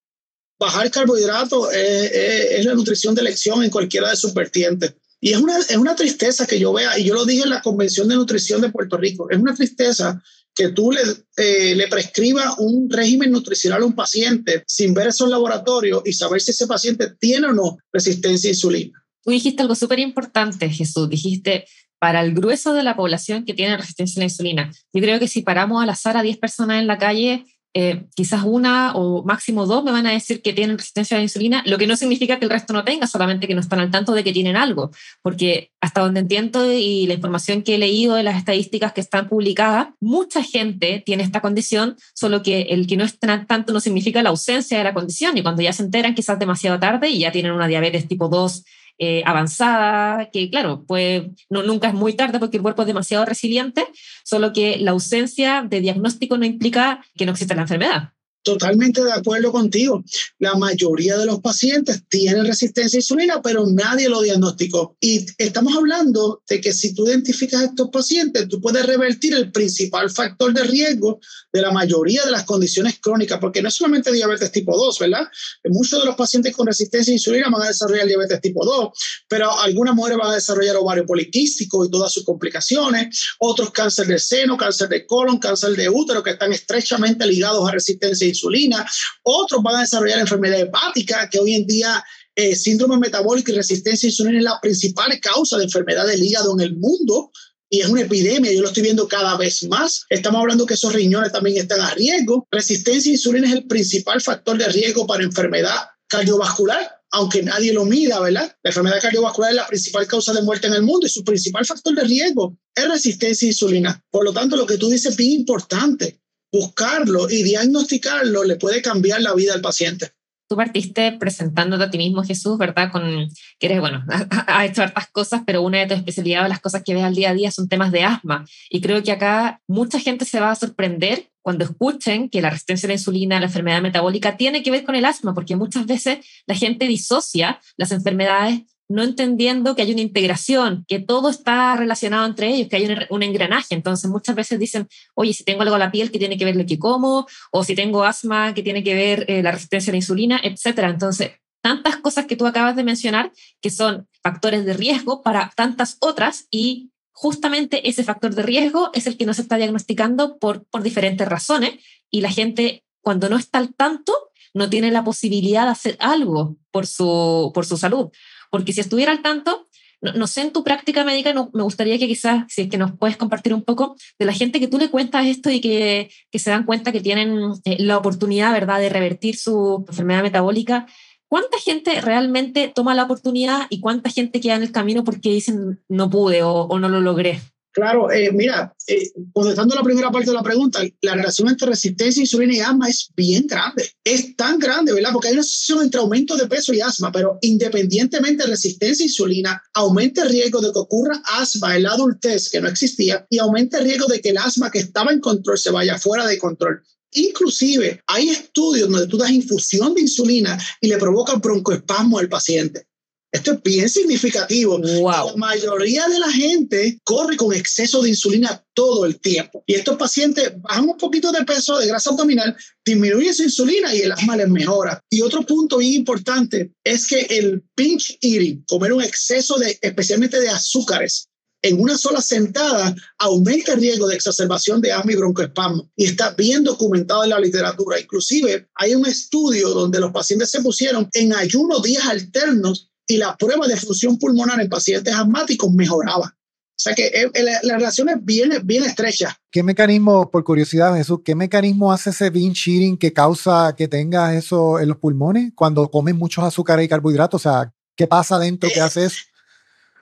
bajar 0.59 0.89
carbohidratos 0.91 1.73
es, 1.73 2.11
es, 2.11 2.65
la 2.65 2.73
nutrición 2.73 3.15
de 3.15 3.21
elección 3.21 3.63
en 3.63 3.69
cualquiera 3.69 4.09
de 4.09 4.15
sus 4.15 4.33
vertientes. 4.33 4.95
Y 5.19 5.31
es 5.31 5.37
una, 5.37 5.57
es 5.57 5.77
una 5.77 5.95
tristeza 5.95 6.45
que 6.45 6.59
yo 6.59 6.73
vea, 6.73 6.97
y 6.99 7.05
yo 7.05 7.13
lo 7.13 7.25
dije 7.25 7.43
en 7.43 7.49
la 7.49 7.61
Convención 7.61 8.07
de 8.07 8.15
Nutrición 8.15 8.61
de 8.61 8.69
Puerto 8.69 8.97
Rico, 8.97 9.29
es 9.29 9.37
una 9.37 9.55
tristeza 9.55 10.21
que 10.55 10.69
tú 10.69 10.91
le, 10.91 11.01
eh, 11.37 11.75
le 11.75 11.87
prescribas 11.87 12.55
un 12.59 12.89
régimen 12.89 13.31
nutricional 13.31 13.81
a 13.81 13.85
un 13.85 13.95
paciente 13.95 14.63
sin 14.67 14.93
ver 14.93 15.07
esos 15.07 15.29
laboratorios 15.29 16.03
y 16.05 16.13
saber 16.13 16.41
si 16.41 16.51
ese 16.51 16.67
paciente 16.67 17.11
tiene 17.19 17.47
o 17.47 17.53
no 17.53 17.77
resistencia 17.91 18.49
a 18.49 18.53
insulina. 18.53 19.03
Tú 19.23 19.31
dijiste 19.31 19.61
algo 19.61 19.75
súper 19.75 19.99
importante, 19.99 20.69
Jesús. 20.69 21.09
Dijiste, 21.09 21.65
para 22.03 22.19
el 22.19 22.33
grueso 22.33 22.73
de 22.73 22.83
la 22.83 22.97
población 22.97 23.45
que 23.45 23.53
tiene 23.53 23.77
resistencia 23.77 24.19
a 24.19 24.23
la 24.23 24.25
insulina. 24.25 24.69
Yo 24.91 25.01
creo 25.01 25.19
que 25.19 25.29
si 25.29 25.41
paramos 25.41 25.81
al 25.81 25.89
azar 25.89 26.17
a 26.17 26.21
10 26.21 26.37
personas 26.37 26.81
en 26.81 26.85
la 26.85 26.97
calle, 26.97 27.45
eh, 27.73 28.07
quizás 28.13 28.43
una 28.43 28.91
o 28.93 29.23
máximo 29.23 29.65
dos 29.65 29.85
me 29.85 29.91
van 29.93 30.05
a 30.07 30.11
decir 30.11 30.41
que 30.41 30.51
tienen 30.51 30.77
resistencia 30.77 31.15
a 31.15 31.19
la 31.19 31.23
insulina, 31.23 31.63
lo 31.65 31.77
que 31.77 31.87
no 31.87 31.95
significa 31.95 32.39
que 32.39 32.43
el 32.43 32.51
resto 32.51 32.73
no 32.73 32.83
tenga, 32.83 33.07
solamente 33.07 33.47
que 33.47 33.55
no 33.55 33.61
están 33.61 33.79
al 33.79 33.89
tanto 33.89 34.11
de 34.11 34.25
que 34.25 34.33
tienen 34.33 34.57
algo, 34.57 34.91
porque 35.21 35.71
hasta 35.79 36.01
donde 36.01 36.19
entiendo 36.19 36.73
y 36.73 37.07
la 37.07 37.13
información 37.13 37.61
que 37.61 37.75
he 37.75 37.77
leído 37.77 38.15
de 38.15 38.23
las 38.23 38.35
estadísticas 38.35 38.91
que 38.91 38.99
están 38.99 39.29
publicadas, 39.29 39.87
mucha 40.01 40.43
gente 40.43 41.01
tiene 41.05 41.23
esta 41.23 41.39
condición, 41.39 41.95
solo 42.13 42.43
que 42.43 42.63
el 42.63 42.85
que 42.85 42.97
no 42.97 43.05
estén 43.05 43.47
tanto 43.47 43.71
no 43.71 43.79
significa 43.79 44.21
la 44.21 44.31
ausencia 44.31 44.77
de 44.77 44.83
la 44.83 44.93
condición, 44.93 45.37
y 45.37 45.41
cuando 45.41 45.61
ya 45.61 45.71
se 45.71 45.83
enteran 45.83 46.15
quizás 46.15 46.37
demasiado 46.37 46.77
tarde 46.81 47.07
y 47.07 47.19
ya 47.19 47.31
tienen 47.31 47.53
una 47.53 47.69
diabetes 47.69 48.09
tipo 48.09 48.27
2 48.27 48.65
eh, 48.97 49.23
avanzada, 49.25 50.29
que 50.31 50.49
claro, 50.49 50.83
pues 50.87 51.23
no, 51.49 51.63
nunca 51.63 51.87
es 51.87 51.93
muy 51.93 52.13
tarde 52.13 52.39
porque 52.39 52.57
el 52.57 52.63
cuerpo 52.63 52.83
es 52.83 52.87
demasiado 52.87 53.25
resiliente, 53.25 53.87
solo 54.23 54.53
que 54.53 54.77
la 54.77 54.91
ausencia 54.91 55.65
de 55.67 55.81
diagnóstico 55.81 56.37
no 56.37 56.45
implica 56.45 57.03
que 57.15 57.25
no 57.25 57.31
exista 57.31 57.55
la 57.55 57.63
enfermedad. 57.63 58.13
Totalmente 58.43 59.01
de 59.01 59.13
acuerdo 59.13 59.53
contigo. 59.53 60.03
La 60.37 60.55
mayoría 60.55 61.17
de 61.17 61.25
los 61.25 61.39
pacientes 61.39 62.03
tienen 62.09 62.45
resistencia 62.45 62.97
a 62.97 62.99
insulina, 62.99 63.41
pero 63.41 63.65
nadie 63.65 64.09
lo 64.09 64.21
diagnosticó. 64.21 64.97
Y 64.99 65.25
estamos 65.37 65.73
hablando 65.77 66.43
de 66.49 66.59
que 66.59 66.73
si 66.73 66.93
tú 66.93 67.07
identificas 67.07 67.61
a 67.61 67.65
estos 67.65 67.89
pacientes, 67.89 68.49
tú 68.49 68.59
puedes 68.59 68.85
revertir 68.85 69.33
el 69.33 69.49
principal 69.51 70.09
factor 70.09 70.53
de 70.53 70.63
riesgo 70.63 71.21
de 71.53 71.61
la 71.61 71.71
mayoría 71.71 72.25
de 72.25 72.31
las 72.31 72.43
condiciones 72.43 72.99
crónicas, 72.99 73.39
porque 73.39 73.61
no 73.61 73.69
es 73.69 73.75
solamente 73.75 74.11
diabetes 74.11 74.51
tipo 74.51 74.75
2, 74.75 74.99
¿verdad? 74.99 75.27
Muchos 75.69 76.01
de 76.01 76.05
los 76.05 76.15
pacientes 76.15 76.53
con 76.53 76.67
resistencia 76.67 77.11
a 77.11 77.13
insulina 77.13 77.47
van 77.49 77.61
a 77.61 77.67
desarrollar 77.67 78.07
diabetes 78.07 78.41
tipo 78.41 78.65
2, 78.65 78.89
pero 79.29 79.57
algunas 79.57 79.95
mujeres 79.95 80.17
van 80.17 80.31
a 80.31 80.35
desarrollar 80.35 80.75
ovario 80.75 81.05
poliquístico 81.05 81.85
y 81.85 81.89
todas 81.89 82.11
sus 82.11 82.25
complicaciones, 82.25 83.25
otros 83.39 83.71
cáncer 83.71 84.07
de 84.07 84.19
seno, 84.19 84.57
cáncer 84.57 84.89
de 84.89 85.05
colon, 85.05 85.37
cáncer 85.37 85.77
de 85.77 85.87
útero, 85.87 86.21
que 86.21 86.31
están 86.31 86.51
estrechamente 86.51 87.25
ligados 87.25 87.65
a 87.67 87.71
resistencia 87.71 88.25
a 88.25 88.32
insulina, 88.33 88.85
otros 89.23 89.61
van 89.63 89.77
a 89.77 89.81
desarrollar 89.81 90.19
enfermedad 90.19 90.59
hepática, 90.59 91.29
que 91.29 91.39
hoy 91.39 91.55
en 91.55 91.65
día 91.65 92.03
eh, 92.35 92.55
síndrome 92.55 92.97
metabólico 92.97 93.51
y 93.51 93.55
resistencia 93.55 94.07
a 94.07 94.09
insulina 94.09 94.37
es 94.37 94.43
la 94.43 94.59
principal 94.59 95.19
causa 95.19 95.57
de 95.57 95.65
enfermedad 95.65 96.07
del 96.07 96.23
hígado 96.23 96.53
en 96.53 96.61
el 96.61 96.75
mundo 96.75 97.31
y 97.73 97.81
es 97.81 97.87
una 97.87 98.01
epidemia, 98.01 98.53
yo 98.53 98.61
lo 98.61 98.67
estoy 98.67 98.83
viendo 98.83 99.07
cada 99.07 99.35
vez 99.35 99.63
más. 99.63 100.05
Estamos 100.07 100.41
hablando 100.41 100.67
que 100.67 100.75
esos 100.75 100.93
riñones 100.93 101.31
también 101.31 101.57
están 101.57 101.79
a 101.79 101.89
riesgo. 101.95 102.47
Resistencia 102.51 103.09
a 103.09 103.13
insulina 103.13 103.47
es 103.47 103.53
el 103.53 103.65
principal 103.65 104.21
factor 104.21 104.59
de 104.59 104.67
riesgo 104.67 105.07
para 105.07 105.23
enfermedad 105.23 105.89
cardiovascular, 106.07 107.01
aunque 107.09 107.41
nadie 107.41 107.73
lo 107.73 107.85
mida, 107.85 108.19
¿verdad? 108.19 108.55
La 108.61 108.69
enfermedad 108.69 109.01
cardiovascular 109.01 109.49
es 109.49 109.55
la 109.55 109.67
principal 109.67 110.05
causa 110.05 110.33
de 110.33 110.43
muerte 110.43 110.67
en 110.67 110.73
el 110.73 110.83
mundo 110.83 111.07
y 111.07 111.09
su 111.09 111.23
principal 111.23 111.65
factor 111.65 111.95
de 111.95 112.03
riesgo 112.03 112.55
es 112.75 112.87
resistencia 112.87 113.47
a 113.47 113.49
insulina. 113.49 114.05
Por 114.11 114.23
lo 114.23 114.33
tanto, 114.33 114.55
lo 114.55 114.67
que 114.67 114.77
tú 114.77 114.89
dices 114.89 115.11
es 115.11 115.17
bien 115.17 115.31
importante 115.31 116.21
buscarlo 116.53 117.29
y 117.29 117.41
diagnosticarlo 117.41 118.43
le 118.43 118.55
puede 118.55 118.81
cambiar 118.81 119.21
la 119.21 119.33
vida 119.33 119.53
al 119.53 119.61
paciente. 119.61 120.11
Tú 120.47 120.55
partiste 120.55 121.13
presentándote 121.13 121.85
a 121.85 121.89
ti 121.89 121.97
mismo, 121.97 122.23
Jesús, 122.23 122.59
¿verdad? 122.59 122.91
Con 122.91 123.27
que 123.59 123.65
eres, 123.65 123.79
bueno, 123.79 124.05
ha 124.47 124.65
hecho 124.65 124.83
hartas 124.83 125.09
cosas, 125.09 125.41
pero 125.47 125.63
una 125.63 125.79
de 125.79 125.87
tus 125.87 125.97
especialidades, 125.97 126.49
las 126.49 126.59
cosas 126.59 126.83
que 126.83 126.93
ves 126.93 127.03
al 127.03 127.15
día 127.15 127.31
a 127.31 127.33
día 127.33 127.49
son 127.49 127.67
temas 127.67 127.91
de 127.91 128.03
asma. 128.03 128.45
Y 128.69 128.81
creo 128.81 129.01
que 129.01 129.11
acá 129.11 129.61
mucha 129.67 129.99
gente 129.99 130.25
se 130.25 130.39
va 130.39 130.51
a 130.51 130.55
sorprender 130.55 131.31
cuando 131.41 131.65
escuchen 131.65 132.29
que 132.29 132.41
la 132.41 132.51
resistencia 132.51 132.87
a 132.87 132.89
la 132.89 132.93
insulina, 132.93 133.39
la 133.39 133.47
enfermedad 133.47 133.81
metabólica, 133.81 134.37
tiene 134.37 134.61
que 134.61 134.71
ver 134.71 134.83
con 134.83 134.95
el 134.95 135.05
asma, 135.05 135.33
porque 135.33 135.55
muchas 135.55 135.87
veces 135.87 136.19
la 136.45 136.55
gente 136.55 136.87
disocia 136.87 137.59
las 137.75 137.91
enfermedades 137.91 138.61
no 138.89 139.03
entendiendo 139.03 139.75
que 139.75 139.81
hay 139.81 139.91
una 139.91 140.01
integración, 140.01 140.85
que 140.87 140.99
todo 140.99 141.29
está 141.29 141.75
relacionado 141.75 142.25
entre 142.25 142.49
ellos, 142.49 142.67
que 142.69 142.75
hay 142.75 142.97
un, 143.09 143.23
engranaje. 143.23 143.75
Entonces 143.75 144.09
muchas 144.09 144.35
veces 144.35 144.59
dicen, 144.59 144.87
oye, 145.15 145.33
si 145.33 145.43
tengo 145.43 145.61
algo 145.61 145.75
en 145.75 145.79
la 145.79 145.91
piel 145.91 146.11
que 146.11 146.19
tiene 146.19 146.37
que 146.37 146.45
ver 146.45 146.55
lo 146.55 146.65
que 146.65 146.79
como, 146.79 147.25
o 147.51 147.63
si 147.63 147.75
tengo 147.75 148.03
asma 148.03 148.53
que 148.53 148.63
tiene 148.63 148.83
que 148.83 148.93
ver 148.93 149.25
eh, 149.27 149.41
la 149.41 149.51
resistencia 149.51 149.91
a 149.91 149.93
la 149.93 149.97
insulina, 149.97 150.39
etc. 150.43 150.79
Entonces, 150.89 151.31
tantas 151.61 151.97
cosas 151.97 152.25
que 152.25 152.35
tú 152.35 152.45
acabas 152.45 152.75
de 152.75 152.83
mencionar 152.83 153.31
que 153.61 153.69
son 153.69 154.07
factores 154.21 154.65
de 154.65 154.73
riesgo 154.73 155.21
para 155.23 155.51
tantas 155.55 155.97
otras 156.01 156.47
y 156.51 156.91
justamente 157.11 157.87
ese 157.87 158.03
factor 158.03 158.35
de 158.35 158.43
riesgo 158.43 158.89
es 158.93 159.07
el 159.07 159.17
que 159.17 159.25
no 159.25 159.33
se 159.33 159.43
está 159.43 159.55
diagnosticando 159.55 160.37
por, 160.39 160.65
por 160.65 160.83
diferentes 160.83 161.27
razones 161.27 161.75
y 162.09 162.21
la 162.21 162.31
gente 162.31 162.83
cuando 163.01 163.29
no 163.29 163.37
está 163.37 163.59
al 163.59 163.73
tanto 163.73 164.13
no 164.53 164.69
tiene 164.69 164.91
la 164.91 165.03
posibilidad 165.03 165.65
de 165.65 165.71
hacer 165.71 165.97
algo 165.99 166.57
por 166.71 166.85
su, 166.85 167.51
por 167.53 167.65
su 167.65 167.77
salud. 167.77 168.09
Porque 168.53 168.71
si 168.71 168.81
estuviera 168.81 169.11
al 169.11 169.23
tanto, 169.23 169.67
no, 169.99 170.27
sé, 170.27 170.41
en 170.41 170.53
tu 170.53 170.63
práctica 170.63 171.03
médica, 171.03 171.33
no, 171.33 171.49
me 171.55 171.63
gustaría 171.63 171.97
que 171.97 172.07
quizás, 172.07 172.43
si 172.49 172.61
es 172.61 172.69
que 172.69 172.77
nos 172.77 172.95
puedes 172.95 173.17
compartir 173.17 173.51
un 173.51 173.63
poco 173.63 173.95
de 174.19 174.25
la 174.27 174.31
gente 174.31 174.59
que 174.59 174.67
tú 174.67 174.77
le 174.77 174.91
cuentas 174.91 175.25
esto 175.25 175.49
y 175.49 175.59
que, 175.59 176.11
se 176.31 176.51
dan 176.51 176.63
cuenta 176.63 176.91
que 176.91 177.01
tienen 177.01 177.39
eh, 177.65 177.77
la 177.79 177.97
oportunidad, 177.97 178.53
¿verdad?, 178.53 178.79
de 178.79 178.89
revertir 178.89 179.37
su 179.37 179.83
enfermedad 179.89 180.21
metabólica. 180.21 180.85
¿Cuánta 181.27 181.57
gente 181.57 181.99
realmente 181.99 182.71
toma 182.75 182.93
la 182.93 183.05
oportunidad 183.05 183.65
y 183.71 183.79
cuánta 183.79 184.11
gente 184.11 184.39
queda 184.39 184.53
en 184.57 184.61
el 184.61 184.71
camino 184.71 185.03
porque 185.03 185.31
dicen 185.31 185.81
no 185.89 186.11
pude 186.11 186.43
o 186.43 186.77
no 186.77 186.89
lo 186.89 187.01
logré? 187.01 187.41
Claro, 187.73 188.11
eh, 188.11 188.31
mira, 188.31 188.71
eh, 188.85 189.09
contestando 189.33 189.73
la 189.73 189.81
primera 189.81 190.11
parte 190.11 190.29
de 190.29 190.35
la 190.35 190.43
pregunta, 190.43 190.79
la 191.01 191.15
relación 191.15 191.49
entre 191.49 191.69
resistencia, 191.69 192.21
insulina 192.21 192.53
y 192.53 192.59
asma 192.59 192.87
es 192.87 193.09
bien 193.15 193.47
grande. 193.47 193.89
Es 194.03 194.35
tan 194.35 194.59
grande, 194.59 194.93
¿verdad? 194.93 195.09
Porque 195.11 195.29
hay 195.29 195.33
una 195.33 195.41
asociación 195.41 195.83
entre 195.83 195.99
aumento 195.99 196.37
de 196.37 196.45
peso 196.45 196.71
y 196.71 196.81
asma, 196.81 197.11
pero 197.11 197.39
independientemente 197.41 198.43
de 198.43 198.51
resistencia 198.51 199.03
a 199.03 199.07
insulina, 199.07 199.63
aumenta 199.73 200.21
el 200.21 200.29
riesgo 200.29 200.61
de 200.61 200.71
que 200.71 200.77
ocurra 200.77 201.19
asma 201.25 201.75
en 201.75 201.83
la 201.83 201.93
adultez, 201.93 202.49
que 202.49 202.61
no 202.61 202.69
existía, 202.69 203.25
y 203.27 203.39
aumenta 203.39 203.79
el 203.79 203.85
riesgo 203.85 204.05
de 204.05 204.21
que 204.21 204.29
el 204.29 204.37
asma 204.37 204.69
que 204.69 204.79
estaba 204.79 205.11
en 205.11 205.19
control 205.19 205.57
se 205.57 205.71
vaya 205.71 205.97
fuera 205.97 206.27
de 206.27 206.37
control. 206.37 206.83
Inclusive 207.13 208.01
hay 208.05 208.29
estudios 208.29 208.87
donde 208.87 209.07
tú 209.07 209.17
das 209.17 209.31
infusión 209.31 209.95
de 209.95 210.01
insulina 210.01 210.59
y 210.79 210.89
le 210.89 210.97
provocan 210.97 211.41
broncoespasmo 211.41 212.19
al 212.19 212.29
paciente. 212.29 212.85
Esto 213.33 213.53
es 213.53 213.63
bien 213.63 213.89
significativo. 213.89 214.77
La 214.77 215.25
mayoría 215.35 216.07
de 216.07 216.19
la 216.19 216.31
gente 216.31 216.99
corre 217.03 217.35
con 217.35 217.51
exceso 217.51 218.03
de 218.03 218.09
insulina 218.09 218.63
todo 218.75 219.05
el 219.05 219.19
tiempo. 219.19 219.63
Y 219.65 219.73
estos 219.73 219.97
pacientes 219.97 220.53
bajan 220.61 220.87
un 220.87 220.97
poquito 220.99 221.31
de 221.31 221.43
peso 221.43 221.79
de 221.79 221.87
grasa 221.87 222.11
abdominal, 222.11 222.55
disminuyen 222.85 223.33
su 223.33 223.43
insulina 223.43 223.93
y 223.95 224.01
el 224.01 224.11
asma 224.11 224.37
les 224.37 224.49
mejora. 224.49 224.99
Y 225.09 225.23
otro 225.23 225.41
punto 225.41 225.77
bien 225.77 225.93
importante 225.93 226.73
es 226.83 227.07
que 227.07 227.21
el 227.21 227.63
pinch 227.73 228.19
eating, 228.21 228.63
comer 228.67 228.93
un 228.93 229.01
exceso 229.01 229.57
de, 229.57 229.79
especialmente 229.81 230.39
de 230.39 230.49
azúcares, 230.49 231.27
en 231.63 231.79
una 231.79 231.97
sola 231.97 232.21
sentada 232.21 232.93
aumenta 233.17 233.73
el 233.73 233.79
riesgo 233.79 234.07
de 234.07 234.15
exacerbación 234.15 234.79
de 234.81 234.91
asma 234.91 235.13
y 235.13 235.15
broncoespasmo 235.15 235.89
y 235.95 236.05
está 236.05 236.31
bien 236.31 236.63
documentado 236.63 237.23
en 237.23 237.31
la 237.31 237.39
literatura. 237.39 237.99
Inclusive 237.99 238.67
hay 238.75 238.93
un 238.93 239.07
estudio 239.07 239.69
donde 239.69 239.99
los 239.99 240.11
pacientes 240.11 240.51
se 240.51 240.61
pusieron 240.61 241.09
en 241.13 241.33
ayuno 241.33 241.79
días 241.79 242.05
alternos 242.05 242.91
y 243.07 243.17
la 243.17 243.35
prueba 243.37 243.67
de 243.67 243.77
función 243.77 244.17
pulmonar 244.17 244.59
en 244.61 244.69
pacientes 244.69 245.13
asmáticos 245.13 245.71
mejoraba. 245.71 246.35
O 246.75 246.81
sea 246.83 246.95
que 246.95 247.05
eh, 247.07 247.31
eh, 247.33 247.43
la, 247.63 247.75
relación 247.75 248.09
es 248.09 248.17
bien, 248.23 248.51
bien 248.63 248.83
estrecha. 248.83 249.39
¿Qué 249.51 249.61
mecanismo, 249.61 250.29
por 250.31 250.43
curiosidad, 250.43 250.95
Jesús, 250.95 251.19
qué 251.23 251.35
mecanismo 251.35 251.93
hace 251.93 252.09
ese 252.09 252.29
binge 252.29 252.67
eating 252.67 252.97
que 252.97 253.13
causa 253.13 253.75
que 253.77 253.87
tengas 253.87 254.33
eso 254.33 254.79
en 254.79 254.89
los 254.89 254.97
pulmones 254.97 255.51
cuando 255.55 255.89
comes 255.89 256.15
muchos 256.15 256.43
azúcares 256.43 256.85
y 256.85 256.89
carbohidratos? 256.89 257.39
O 257.39 257.43
sea, 257.43 257.71
¿qué 257.95 258.07
pasa 258.07 258.39
dentro 258.39 258.69
que 258.69 258.79
eh, 258.79 258.81
hace 258.81 259.05
eso? 259.05 259.17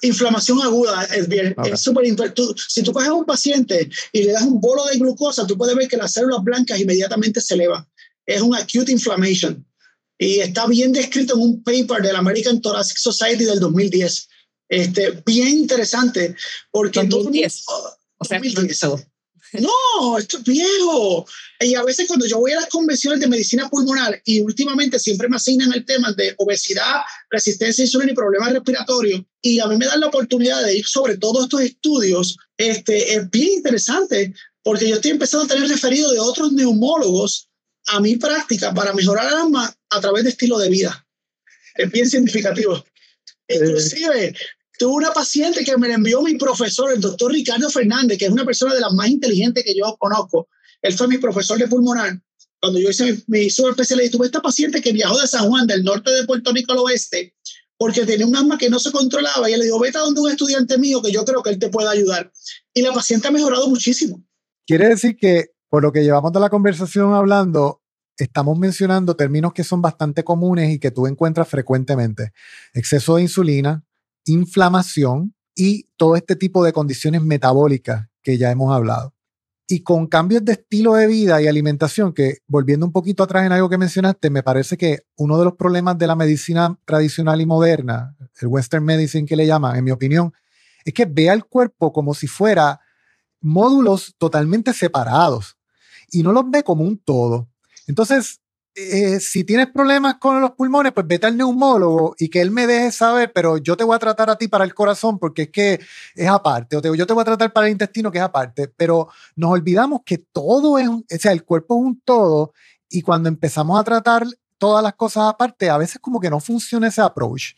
Inflamación 0.01 0.61
aguda 0.61 1.03
es 1.15 1.27
bien, 1.27 1.53
es 1.63 1.79
súper. 1.79 2.05
Si 2.55 2.81
tú 2.81 2.91
coges 2.93 3.09
a 3.09 3.13
un 3.13 3.25
paciente 3.25 3.89
y 4.11 4.23
le 4.23 4.31
das 4.31 4.43
un 4.43 4.59
bolo 4.59 4.83
de 4.85 4.97
glucosa, 4.97 5.45
tú 5.45 5.57
puedes 5.57 5.75
ver 5.75 5.87
que 5.87 5.97
las 5.97 6.13
células 6.13 6.41
blancas 6.41 6.79
inmediatamente 6.79 7.41
se 7.41 7.53
elevan. 7.53 7.87
Es 8.25 8.41
un 8.41 8.55
acute 8.55 8.91
inflammation 8.91 9.63
y 10.21 10.39
está 10.39 10.67
bien 10.67 10.91
descrito 10.91 11.33
en 11.33 11.41
un 11.41 11.63
paper 11.63 12.03
del 12.03 12.15
American 12.15 12.61
Thoracic 12.61 12.97
Society 12.97 13.43
del 13.43 13.59
2010. 13.59 14.29
Este, 14.69 15.19
bien 15.25 15.47
interesante, 15.47 16.35
porque... 16.69 17.03
2010. 17.03 17.63
o 18.19 18.23
sea, 18.23 18.39
No, 19.53 20.19
esto 20.19 20.37
es 20.37 20.43
viejo. 20.43 21.25
Y 21.59 21.73
a 21.73 21.81
veces 21.81 22.07
cuando 22.07 22.27
yo 22.27 22.37
voy 22.37 22.51
a 22.51 22.59
las 22.59 22.69
convenciones 22.69 23.19
de 23.19 23.27
medicina 23.27 23.67
pulmonar 23.67 24.21
y 24.23 24.41
últimamente 24.41 24.99
siempre 24.99 25.27
me 25.27 25.37
asignan 25.37 25.73
el 25.73 25.85
tema 25.85 26.11
de 26.13 26.35
obesidad, 26.37 27.01
resistencia 27.31 27.81
a 27.81 27.85
insulina 27.87 28.11
y 28.11 28.15
problemas 28.15 28.53
respiratorios, 28.53 29.23
y 29.41 29.59
a 29.59 29.65
mí 29.65 29.75
me 29.75 29.87
dan 29.87 30.01
la 30.01 30.07
oportunidad 30.07 30.63
de 30.63 30.77
ir 30.77 30.85
sobre 30.85 31.17
todos 31.17 31.45
estos 31.45 31.61
estudios, 31.61 32.37
este, 32.57 33.15
es 33.15 33.27
bien 33.31 33.53
interesante 33.53 34.35
porque 34.61 34.87
yo 34.87 34.95
estoy 34.97 35.11
empezando 35.11 35.45
a 35.45 35.47
tener 35.47 35.67
referido 35.67 36.11
de 36.11 36.19
otros 36.19 36.51
neumólogos 36.51 37.49
a 37.87 37.99
mi 37.99 38.17
práctica 38.17 38.71
para 38.71 38.93
mejorar 38.93 39.27
el 39.27 39.39
alma 39.39 39.75
a 39.91 40.01
través 40.01 40.23
de 40.23 40.31
estilo 40.31 40.57
de 40.57 40.69
vida. 40.69 41.05
Es 41.75 41.91
bien 41.91 42.09
significativo. 42.09 42.83
Inclusive, 43.47 44.33
tuve 44.77 44.93
una 44.93 45.11
paciente 45.11 45.63
que 45.63 45.77
me 45.77 45.87
la 45.87 45.95
envió 45.95 46.21
mi 46.21 46.35
profesor, 46.35 46.91
el 46.91 47.01
doctor 47.01 47.31
Ricardo 47.31 47.69
Fernández, 47.69 48.17
que 48.17 48.25
es 48.25 48.31
una 48.31 48.45
persona 48.45 48.73
de 48.73 48.81
las 48.81 48.93
más 48.93 49.09
inteligentes 49.09 49.63
que 49.63 49.75
yo 49.75 49.95
conozco. 49.99 50.49
Él 50.81 50.93
fue 50.93 51.07
mi 51.07 51.17
profesor 51.17 51.57
de 51.57 51.67
pulmonar. 51.67 52.19
Cuando 52.59 52.79
yo 52.79 52.89
hice 52.89 53.23
mi, 53.27 53.49
subespecialidad, 53.49 54.11
tuve 54.11 54.27
esta 54.27 54.41
paciente 54.41 54.81
que 54.81 54.91
viajó 54.91 55.19
de 55.19 55.27
San 55.27 55.47
Juan, 55.47 55.67
del 55.67 55.83
norte 55.83 56.11
de 56.11 56.25
Puerto 56.25 56.51
Rico 56.51 56.71
al 56.71 56.79
oeste, 56.79 57.35
porque 57.77 58.05
tenía 58.05 58.25
un 58.25 58.35
asma 58.35 58.57
que 58.57 58.69
no 58.69 58.79
se 58.79 58.91
controlaba. 58.91 59.49
Y 59.49 59.53
él 59.53 59.59
le 59.59 59.65
dijo, 59.65 59.79
vete 59.79 59.97
a 59.97 60.01
donde 60.01 60.21
un 60.21 60.29
estudiante 60.29 60.77
mío 60.77 61.01
que 61.01 61.11
yo 61.11 61.25
creo 61.25 61.41
que 61.41 61.49
él 61.49 61.59
te 61.59 61.69
puede 61.69 61.89
ayudar. 61.89 62.31
Y 62.73 62.81
la 62.81 62.93
paciente 62.93 63.27
ha 63.27 63.31
mejorado 63.31 63.67
muchísimo. 63.67 64.23
Quiere 64.67 64.89
decir 64.89 65.17
que 65.17 65.51
por 65.69 65.83
lo 65.83 65.91
que 65.91 66.03
llevamos 66.03 66.33
de 66.33 66.39
la 66.39 66.49
conversación 66.49 67.13
hablando, 67.13 67.80
estamos 68.17 68.57
mencionando 68.57 69.15
términos 69.15 69.53
que 69.53 69.63
son 69.63 69.81
bastante 69.81 70.23
comunes 70.23 70.71
y 70.71 70.79
que 70.79 70.91
tú 70.91 71.07
encuentras 71.07 71.47
frecuentemente. 71.47 72.33
Exceso 72.73 73.15
de 73.15 73.23
insulina, 73.23 73.83
inflamación 74.25 75.33
y 75.55 75.89
todo 75.97 76.15
este 76.15 76.35
tipo 76.35 76.63
de 76.63 76.73
condiciones 76.73 77.21
metabólicas 77.21 78.07
que 78.21 78.37
ya 78.37 78.51
hemos 78.51 78.73
hablado. 78.73 79.13
Y 79.67 79.83
con 79.83 80.07
cambios 80.07 80.43
de 80.43 80.53
estilo 80.53 80.95
de 80.95 81.07
vida 81.07 81.41
y 81.41 81.47
alimentación, 81.47 82.13
que 82.13 82.39
volviendo 82.47 82.85
un 82.85 82.91
poquito 82.91 83.23
atrás 83.23 83.45
en 83.45 83.53
algo 83.53 83.69
que 83.69 83.77
mencionaste, 83.77 84.29
me 84.29 84.43
parece 84.43 84.77
que 84.77 85.03
uno 85.15 85.37
de 85.39 85.45
los 85.45 85.55
problemas 85.55 85.97
de 85.97 86.07
la 86.07 86.15
medicina 86.15 86.77
tradicional 86.83 87.39
y 87.39 87.45
moderna, 87.45 88.15
el 88.41 88.47
Western 88.47 88.83
Medicine 88.83 89.25
que 89.25 89.37
le 89.37 89.47
llaman, 89.47 89.77
en 89.77 89.85
mi 89.85 89.91
opinión, 89.91 90.33
es 90.83 90.93
que 90.93 91.05
ve 91.05 91.29
al 91.29 91.45
cuerpo 91.45 91.93
como 91.93 92.13
si 92.13 92.27
fuera 92.27 92.81
módulos 93.39 94.15
totalmente 94.17 94.73
separados 94.73 95.57
y 96.11 96.23
no 96.23 96.31
los 96.31 96.49
ve 96.49 96.63
como 96.63 96.83
un 96.83 96.97
todo. 96.97 97.50
Entonces, 97.87 98.39
eh, 98.73 99.19
si 99.19 99.43
tienes 99.43 99.67
problemas 99.67 100.15
con 100.15 100.39
los 100.39 100.51
pulmones, 100.51 100.93
pues 100.93 101.05
vete 101.05 101.27
al 101.27 101.35
neumólogo 101.35 102.15
y 102.17 102.29
que 102.29 102.39
él 102.39 102.51
me 102.51 102.67
deje 102.67 102.91
saber, 102.91 103.31
pero 103.33 103.57
yo 103.57 103.75
te 103.75 103.83
voy 103.83 103.95
a 103.95 103.99
tratar 103.99 104.29
a 104.29 104.37
ti 104.37 104.47
para 104.47 104.63
el 104.63 104.73
corazón 104.73 105.19
porque 105.19 105.43
es 105.43 105.49
que 105.49 105.79
es 106.15 106.27
aparte, 106.29 106.77
o 106.77 106.95
yo 106.95 107.05
te 107.05 107.13
voy 107.13 107.21
a 107.21 107.25
tratar 107.25 107.51
para 107.51 107.67
el 107.67 107.73
intestino 107.73 108.11
que 108.11 108.19
es 108.19 108.23
aparte, 108.23 108.69
pero 108.77 109.09
nos 109.35 109.51
olvidamos 109.51 110.01
que 110.05 110.19
todo 110.19 110.77
es, 110.77 110.87
o 110.87 111.03
sea, 111.19 111.33
el 111.33 111.43
cuerpo 111.43 111.75
es 111.75 111.85
un 111.85 112.01
todo 112.05 112.53
y 112.89 113.01
cuando 113.01 113.27
empezamos 113.27 113.77
a 113.77 113.83
tratar 113.83 114.25
todas 114.57 114.83
las 114.83 114.93
cosas 114.93 115.23
aparte, 115.27 115.69
a 115.69 115.77
veces 115.77 115.99
como 115.99 116.19
que 116.19 116.29
no 116.29 116.39
funciona 116.39 116.87
ese 116.87 117.01
approach. 117.01 117.55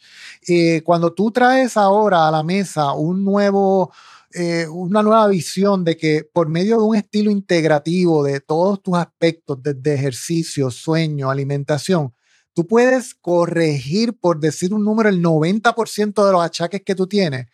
Eh, 0.48 0.82
cuando 0.84 1.14
tú 1.14 1.32
traes 1.32 1.78
ahora 1.78 2.28
a 2.28 2.32
la 2.32 2.44
mesa 2.44 2.94
un 2.94 3.24
nuevo 3.26 3.92
eh, 4.34 4.68
una 4.68 5.04
nueva 5.04 5.28
visión 5.28 5.84
de 5.84 5.98
que 5.98 6.28
por 6.32 6.50
medio 6.50 6.78
de 6.78 6.84
un 6.84 6.96
estilo 6.96 7.32
integrativo 7.32 8.24
de 8.24 8.40
todos 8.40 8.82
tus 8.82 8.98
aspectos, 8.98 9.62
desde 9.62 9.94
ejercicio, 9.94 10.72
sueño, 10.72 11.30
alimentación, 11.30 12.14
tú 12.54 12.68
puedes 12.68 13.16
corregir, 13.16 14.18
por 14.20 14.40
decir 14.40 14.74
un 14.74 14.84
número, 14.84 15.10
el 15.10 15.22
90% 15.22 16.26
de 16.26 16.32
los 16.32 16.44
achaques 16.44 16.82
que 16.84 16.96
tú 16.96 17.08
tienes. 17.08 17.48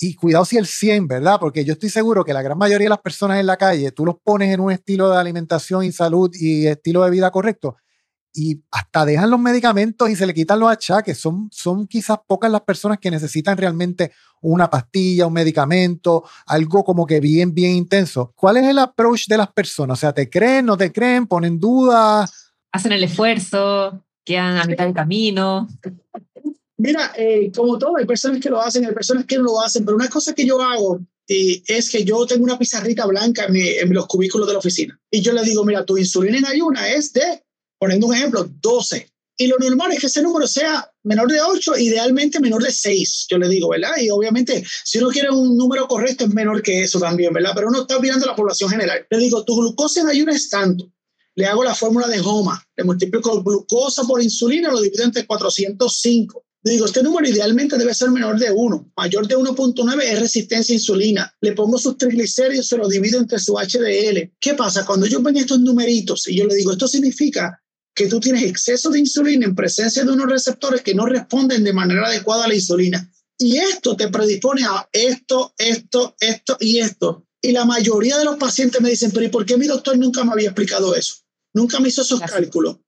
Y 0.00 0.14
cuidado 0.14 0.44
si 0.44 0.56
el 0.56 0.66
100, 0.66 1.06
¿verdad? 1.06 1.38
Porque 1.38 1.64
yo 1.64 1.74
estoy 1.74 1.90
seguro 1.90 2.24
que 2.24 2.32
la 2.32 2.42
gran 2.42 2.58
mayoría 2.58 2.86
de 2.86 2.90
las 2.90 3.00
personas 3.00 3.38
en 3.38 3.46
la 3.46 3.56
calle, 3.56 3.92
tú 3.92 4.04
los 4.04 4.16
pones 4.22 4.52
en 4.52 4.60
un 4.60 4.72
estilo 4.72 5.10
de 5.10 5.16
alimentación 5.16 5.84
y 5.84 5.92
salud 5.92 6.30
y 6.34 6.66
estilo 6.66 7.04
de 7.04 7.10
vida 7.10 7.30
correcto 7.30 7.76
y 8.34 8.62
hasta 8.70 9.04
dejan 9.04 9.30
los 9.30 9.40
medicamentos 9.40 10.08
y 10.08 10.16
se 10.16 10.26
le 10.26 10.34
quitan 10.34 10.60
los 10.60 10.70
achaques. 10.70 11.18
Son, 11.18 11.48
son 11.52 11.86
quizás 11.86 12.18
pocas 12.26 12.50
las 12.50 12.62
personas 12.62 12.98
que 12.98 13.10
necesitan 13.10 13.56
realmente 13.56 14.12
una 14.40 14.70
pastilla, 14.70 15.26
un 15.26 15.34
medicamento, 15.34 16.24
algo 16.46 16.84
como 16.84 17.06
que 17.06 17.20
bien, 17.20 17.54
bien 17.54 17.72
intenso. 17.72 18.32
¿Cuál 18.34 18.58
es 18.58 18.64
el 18.64 18.78
approach 18.78 19.26
de 19.26 19.36
las 19.36 19.52
personas? 19.52 19.98
O 19.98 20.00
sea, 20.00 20.12
¿te 20.12 20.28
creen, 20.28 20.66
no 20.66 20.76
te 20.76 20.92
creen, 20.92 21.26
ponen 21.26 21.60
dudas? 21.60 22.52
Hacen 22.72 22.92
el 22.92 23.04
esfuerzo, 23.04 24.04
quedan 24.24 24.56
a 24.56 24.64
mitad 24.64 24.84
del 24.84 24.94
camino. 24.94 25.68
Mira, 26.78 27.12
eh, 27.16 27.52
como 27.54 27.78
todo, 27.78 27.96
hay 27.96 28.06
personas 28.06 28.40
que 28.40 28.50
lo 28.50 28.60
hacen, 28.60 28.84
hay 28.84 28.92
personas 28.92 29.24
que 29.26 29.36
no 29.36 29.44
lo 29.44 29.60
hacen, 29.60 29.84
pero 29.84 29.96
una 29.96 30.08
cosa 30.08 30.34
que 30.34 30.46
yo 30.46 30.60
hago 30.60 31.00
eh, 31.28 31.62
es 31.66 31.90
que 31.90 32.02
yo 32.04 32.26
tengo 32.26 32.42
una 32.42 32.58
pizarrita 32.58 33.06
blanca 33.06 33.44
en, 33.44 33.56
en 33.56 33.94
los 33.94 34.06
cubículos 34.06 34.48
de 34.48 34.54
la 34.54 34.58
oficina 34.58 34.98
y 35.08 35.20
yo 35.20 35.32
le 35.32 35.44
digo, 35.44 35.64
mira, 35.64 35.84
tu 35.84 35.96
insulina 35.96 36.38
en 36.38 36.46
ayuna 36.46 36.88
es 36.88 37.12
de 37.12 37.44
poniendo 37.82 38.06
un 38.06 38.14
ejemplo, 38.14 38.48
12. 38.60 39.08
Y 39.38 39.48
lo 39.48 39.58
normal 39.58 39.90
es 39.90 39.98
que 39.98 40.06
ese 40.06 40.22
número 40.22 40.46
sea 40.46 40.88
menor 41.02 41.28
de 41.28 41.40
8, 41.40 41.78
idealmente 41.78 42.38
menor 42.38 42.62
de 42.62 42.70
6, 42.70 43.26
yo 43.28 43.38
le 43.38 43.48
digo, 43.48 43.70
¿verdad? 43.70 43.90
Y 44.00 44.08
obviamente, 44.08 44.64
si 44.84 44.98
uno 44.98 45.08
quiere 45.08 45.30
un 45.30 45.56
número 45.56 45.88
correcto, 45.88 46.22
es 46.22 46.30
menor 46.32 46.62
que 46.62 46.84
eso 46.84 47.00
también, 47.00 47.32
¿verdad? 47.32 47.50
Pero 47.56 47.66
uno 47.66 47.80
está 47.80 47.98
mirando 47.98 48.24
la 48.24 48.36
población 48.36 48.70
general. 48.70 49.04
Le 49.10 49.18
digo, 49.18 49.44
tu 49.44 49.56
glucosa 49.56 50.02
en 50.02 50.10
ayuno 50.10 50.30
es 50.30 50.48
tanto. 50.48 50.92
Le 51.34 51.46
hago 51.46 51.64
la 51.64 51.74
fórmula 51.74 52.06
de 52.06 52.20
Homa, 52.20 52.64
le 52.76 52.84
multiplico 52.84 53.42
glucosa 53.42 54.04
por 54.04 54.22
insulina, 54.22 54.70
lo 54.70 54.80
divido 54.80 55.02
entre 55.02 55.26
405. 55.26 56.44
Le 56.64 56.72
digo, 56.74 56.86
este 56.86 57.02
número 57.02 57.28
idealmente 57.28 57.76
debe 57.76 57.94
ser 57.94 58.12
menor 58.12 58.38
de 58.38 58.52
1. 58.52 58.92
Mayor 58.96 59.26
de 59.26 59.36
1.9 59.36 60.02
es 60.04 60.20
resistencia 60.20 60.72
a 60.72 60.76
insulina. 60.76 61.34
Le 61.40 61.52
pongo 61.54 61.76
sus 61.78 61.98
triglicéridos, 61.98 62.68
se 62.68 62.76
lo 62.76 62.86
divido 62.86 63.18
entre 63.18 63.40
su 63.40 63.54
HDL. 63.54 64.30
¿Qué 64.38 64.54
pasa? 64.54 64.86
Cuando 64.86 65.06
yo 65.06 65.20
ven 65.20 65.36
estos 65.36 65.58
numeritos 65.58 66.28
y 66.28 66.36
yo 66.36 66.46
le 66.46 66.54
digo, 66.54 66.70
esto 66.70 66.86
significa 66.86 67.60
que 67.94 68.06
tú 68.06 68.20
tienes 68.20 68.44
exceso 68.44 68.90
de 68.90 69.00
insulina 69.00 69.46
en 69.46 69.54
presencia 69.54 70.04
de 70.04 70.12
unos 70.12 70.28
receptores 70.28 70.82
que 70.82 70.94
no 70.94 71.06
responden 71.06 71.64
de 71.64 71.72
manera 71.72 72.06
adecuada 72.06 72.44
a 72.44 72.48
la 72.48 72.54
insulina. 72.54 73.10
Y 73.38 73.56
esto 73.56 73.96
te 73.96 74.08
predispone 74.08 74.64
a 74.64 74.88
esto, 74.92 75.52
esto, 75.58 76.16
esto 76.20 76.56
y 76.60 76.78
esto. 76.78 77.26
Y 77.40 77.52
la 77.52 77.64
mayoría 77.64 78.16
de 78.18 78.24
los 78.24 78.36
pacientes 78.36 78.80
me 78.80 78.90
dicen, 78.90 79.10
pero 79.10 79.26
¿y 79.26 79.28
por 79.28 79.44
qué 79.44 79.56
mi 79.56 79.66
doctor 79.66 79.98
nunca 79.98 80.24
me 80.24 80.32
había 80.32 80.48
explicado 80.48 80.94
eso? 80.94 81.14
Nunca 81.52 81.80
me 81.80 81.88
hizo 81.88 82.02
esos 82.02 82.20
cálculos. 82.20 82.78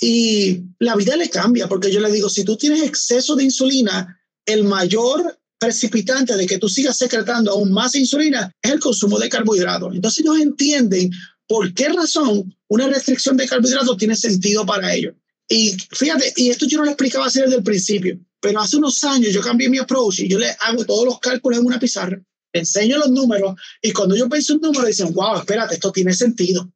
Y 0.00 0.62
la 0.80 0.96
vida 0.96 1.16
le 1.16 1.30
cambia, 1.30 1.68
porque 1.68 1.92
yo 1.92 2.00
le 2.00 2.10
digo, 2.10 2.28
si 2.28 2.44
tú 2.44 2.56
tienes 2.56 2.82
exceso 2.82 3.36
de 3.36 3.44
insulina, 3.44 4.20
el 4.44 4.64
mayor 4.64 5.38
precipitante 5.58 6.36
de 6.36 6.46
que 6.46 6.58
tú 6.58 6.68
sigas 6.68 6.98
secretando 6.98 7.52
aún 7.52 7.72
más 7.72 7.94
insulina 7.94 8.52
es 8.60 8.72
el 8.72 8.80
consumo 8.80 9.18
de 9.18 9.28
carbohidratos. 9.28 9.94
Entonces 9.94 10.24
ellos 10.24 10.40
entienden 10.40 11.10
por 11.46 11.72
qué 11.72 11.88
razón 11.88 12.54
una 12.74 12.88
restricción 12.88 13.36
de 13.36 13.46
carbohidratos 13.46 13.96
tiene 13.96 14.16
sentido 14.16 14.66
para 14.66 14.92
ellos. 14.92 15.14
Y 15.48 15.76
fíjate, 15.92 16.32
y 16.36 16.50
esto 16.50 16.66
yo 16.66 16.78
no 16.78 16.84
lo 16.84 16.90
explicaba 16.90 17.26
así 17.26 17.40
desde 17.40 17.56
el 17.56 17.62
principio, 17.62 18.18
pero 18.40 18.60
hace 18.60 18.76
unos 18.76 19.02
años 19.04 19.32
yo 19.32 19.40
cambié 19.40 19.68
mi 19.68 19.78
approach 19.78 20.20
y 20.20 20.28
yo 20.28 20.38
le 20.38 20.50
hago 20.60 20.84
todos 20.84 21.04
los 21.04 21.20
cálculos 21.20 21.60
en 21.60 21.66
una 21.66 21.78
pizarra, 21.78 22.20
enseño 22.52 22.98
los 22.98 23.10
números 23.10 23.54
y 23.80 23.92
cuando 23.92 24.16
yo 24.16 24.28
pienso 24.28 24.54
un 24.54 24.60
número 24.60 24.86
dicen, 24.86 25.12
wow, 25.12 25.36
espérate, 25.36 25.74
esto 25.74 25.92
tiene 25.92 26.14
sentido. 26.14 26.68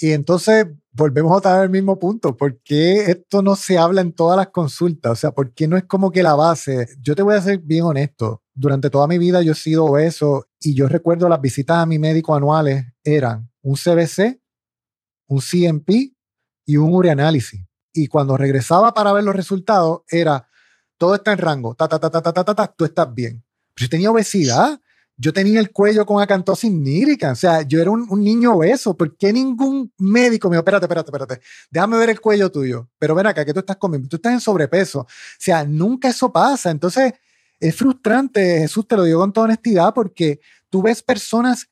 Y 0.00 0.12
entonces 0.12 0.66
volvemos 0.92 1.32
a 1.32 1.36
estar 1.36 1.60
al 1.60 1.70
mismo 1.70 1.98
punto. 1.98 2.36
¿Por 2.36 2.60
qué 2.62 3.10
esto 3.10 3.42
no 3.42 3.56
se 3.56 3.78
habla 3.78 4.00
en 4.00 4.12
todas 4.12 4.36
las 4.36 4.48
consultas? 4.48 5.12
O 5.12 5.16
sea, 5.16 5.32
¿por 5.32 5.52
qué 5.52 5.66
no 5.66 5.76
es 5.76 5.84
como 5.84 6.10
que 6.10 6.22
la 6.22 6.34
base? 6.34 6.88
Yo 7.00 7.14
te 7.14 7.22
voy 7.22 7.34
a 7.34 7.42
ser 7.42 7.58
bien 7.58 7.84
honesto. 7.84 8.42
Durante 8.54 8.90
toda 8.90 9.06
mi 9.06 9.18
vida 9.18 9.42
yo 9.42 9.52
he 9.52 9.56
sido 9.56 9.98
eso 9.98 10.48
y 10.60 10.74
yo 10.74 10.88
recuerdo 10.88 11.28
las 11.28 11.40
visitas 11.40 11.78
a 11.78 11.86
mi 11.86 11.98
médico 11.98 12.34
anuales 12.34 12.84
eran 13.04 13.50
un 13.62 13.76
CBC, 13.76 14.40
un 15.28 15.40
CMP 15.40 16.14
y 16.66 16.76
un 16.76 16.92
ureanálisis. 16.92 17.64
Y 17.92 18.08
cuando 18.08 18.36
regresaba 18.36 18.92
para 18.92 19.12
ver 19.12 19.24
los 19.24 19.34
resultados, 19.34 20.02
era 20.08 20.48
todo 20.98 21.14
está 21.14 21.32
en 21.32 21.38
rango, 21.38 21.74
ta, 21.74 21.88
ta, 21.88 21.98
ta, 22.00 22.10
ta, 22.10 22.20
ta, 22.20 22.32
ta, 22.32 22.54
ta, 22.54 22.74
tú 22.76 22.84
estás 22.84 23.14
bien. 23.14 23.44
Pero 23.74 23.86
yo 23.86 23.88
tenía 23.88 24.10
obesidad, 24.10 24.80
yo 25.16 25.32
tenía 25.32 25.60
el 25.60 25.70
cuello 25.70 26.04
con 26.04 26.20
acantosis 26.20 26.70
nírica, 26.70 27.32
o 27.32 27.34
sea, 27.36 27.62
yo 27.62 27.80
era 27.80 27.90
un, 27.90 28.06
niño 28.22 28.54
obeso. 28.54 28.96
¿Por 28.96 29.16
qué 29.16 29.32
ningún 29.32 29.92
médico 29.98 30.48
me 30.48 30.56
dijo, 30.56 30.60
espérate, 30.60 30.84
espérate, 30.86 31.10
espérate, 31.10 31.40
déjame 31.70 31.98
ver 31.98 32.10
el 32.10 32.20
cuello 32.20 32.50
tuyo? 32.50 32.88
Pero 32.98 33.14
ven 33.14 33.26
acá, 33.26 33.44
que 33.44 33.52
tú 33.52 33.60
estás 33.60 33.76
comiendo, 33.76 34.08
tú 34.08 34.16
estás 34.16 34.32
en 34.32 34.40
sobrepeso. 34.40 35.00
O 35.00 35.06
sea, 35.38 35.64
nunca 35.64 36.08
eso 36.08 36.32
pasa. 36.32 36.70
Entonces, 36.70 37.12
es 37.60 37.74
frustrante, 37.74 38.60
Jesús, 38.60 38.86
te 38.86 38.96
lo 38.96 39.04
digo 39.04 39.20
con 39.20 39.32
toda 39.32 39.46
honestidad, 39.46 39.92
porque 39.94 40.40
tú 40.68 40.82
ves 40.82 41.02
personas 41.02 41.68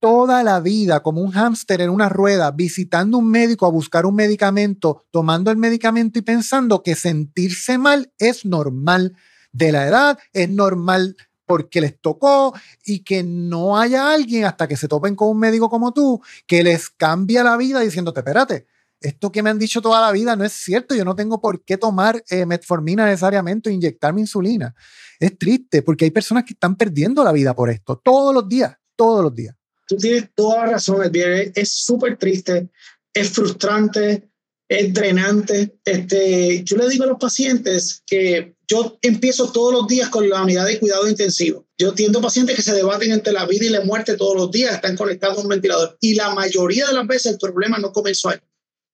toda 0.00 0.42
la 0.42 0.60
vida 0.60 1.00
como 1.02 1.20
un 1.20 1.32
hámster 1.32 1.80
en 1.80 1.90
una 1.90 2.08
rueda, 2.08 2.50
visitando 2.50 3.18
un 3.18 3.30
médico 3.30 3.66
a 3.66 3.70
buscar 3.70 4.06
un 4.06 4.14
medicamento, 4.14 5.06
tomando 5.10 5.50
el 5.50 5.56
medicamento 5.56 6.18
y 6.18 6.22
pensando 6.22 6.82
que 6.82 6.94
sentirse 6.94 7.78
mal 7.78 8.12
es 8.18 8.44
normal 8.44 9.16
de 9.52 9.72
la 9.72 9.86
edad, 9.86 10.18
es 10.32 10.48
normal 10.48 11.16
porque 11.46 11.80
les 11.80 11.98
tocó 12.00 12.54
y 12.84 13.00
que 13.00 13.24
no 13.24 13.78
haya 13.78 14.12
alguien 14.12 14.44
hasta 14.44 14.68
que 14.68 14.76
se 14.76 14.86
topen 14.86 15.16
con 15.16 15.28
un 15.28 15.38
médico 15.38 15.70
como 15.70 15.92
tú 15.92 16.20
que 16.46 16.62
les 16.62 16.90
cambia 16.90 17.42
la 17.42 17.56
vida 17.56 17.80
diciéndote, 17.80 18.20
espérate, 18.20 18.66
esto 19.00 19.32
que 19.32 19.42
me 19.42 19.50
han 19.50 19.58
dicho 19.58 19.80
toda 19.80 20.00
la 20.00 20.12
vida 20.12 20.36
no 20.36 20.44
es 20.44 20.52
cierto, 20.52 20.94
yo 20.94 21.04
no 21.04 21.14
tengo 21.14 21.40
por 21.40 21.64
qué 21.64 21.78
tomar 21.78 22.22
eh, 22.28 22.44
metformina 22.44 23.06
necesariamente 23.06 23.70
o 23.70 23.72
inyectarme 23.72 24.20
insulina. 24.20 24.74
Es 25.18 25.38
triste 25.38 25.82
porque 25.82 26.04
hay 26.04 26.10
personas 26.10 26.44
que 26.44 26.52
están 26.52 26.76
perdiendo 26.76 27.24
la 27.24 27.32
vida 27.32 27.54
por 27.54 27.70
esto 27.70 27.96
todos 27.96 28.34
los 28.34 28.48
días, 28.48 28.76
todos 28.96 29.22
los 29.22 29.34
días. 29.34 29.57
Tú 29.88 29.96
tienes 29.96 30.28
toda 30.34 30.66
la 30.66 30.72
razón, 30.72 31.10
Es 31.54 31.72
súper 31.72 32.18
triste, 32.18 32.68
es 33.14 33.30
frustrante, 33.30 34.28
es 34.68 34.92
drenante. 34.92 35.78
Este, 35.84 36.62
yo 36.62 36.76
le 36.76 36.88
digo 36.88 37.04
a 37.04 37.08
los 37.08 37.18
pacientes 37.18 38.02
que 38.06 38.54
yo 38.68 38.98
empiezo 39.00 39.50
todos 39.50 39.72
los 39.72 39.88
días 39.88 40.10
con 40.10 40.28
la 40.28 40.42
unidad 40.42 40.66
de 40.66 40.78
cuidado 40.78 41.08
intensivo. 41.08 41.66
Yo 41.78 41.92
atiendo 41.92 42.20
pacientes 42.20 42.54
que 42.54 42.62
se 42.62 42.74
debaten 42.74 43.12
entre 43.12 43.32
la 43.32 43.46
vida 43.46 43.64
y 43.64 43.70
la 43.70 43.84
muerte 43.84 44.16
todos 44.16 44.36
los 44.36 44.50
días, 44.50 44.74
están 44.74 44.96
conectados 44.96 45.38
a 45.38 45.40
un 45.40 45.48
ventilador. 45.48 45.96
Y 46.00 46.14
la 46.14 46.34
mayoría 46.34 46.86
de 46.86 46.92
las 46.92 47.06
veces 47.06 47.32
el 47.32 47.38
problema 47.38 47.78
no 47.78 47.92
comenzó 47.92 48.28
ahí. 48.28 48.38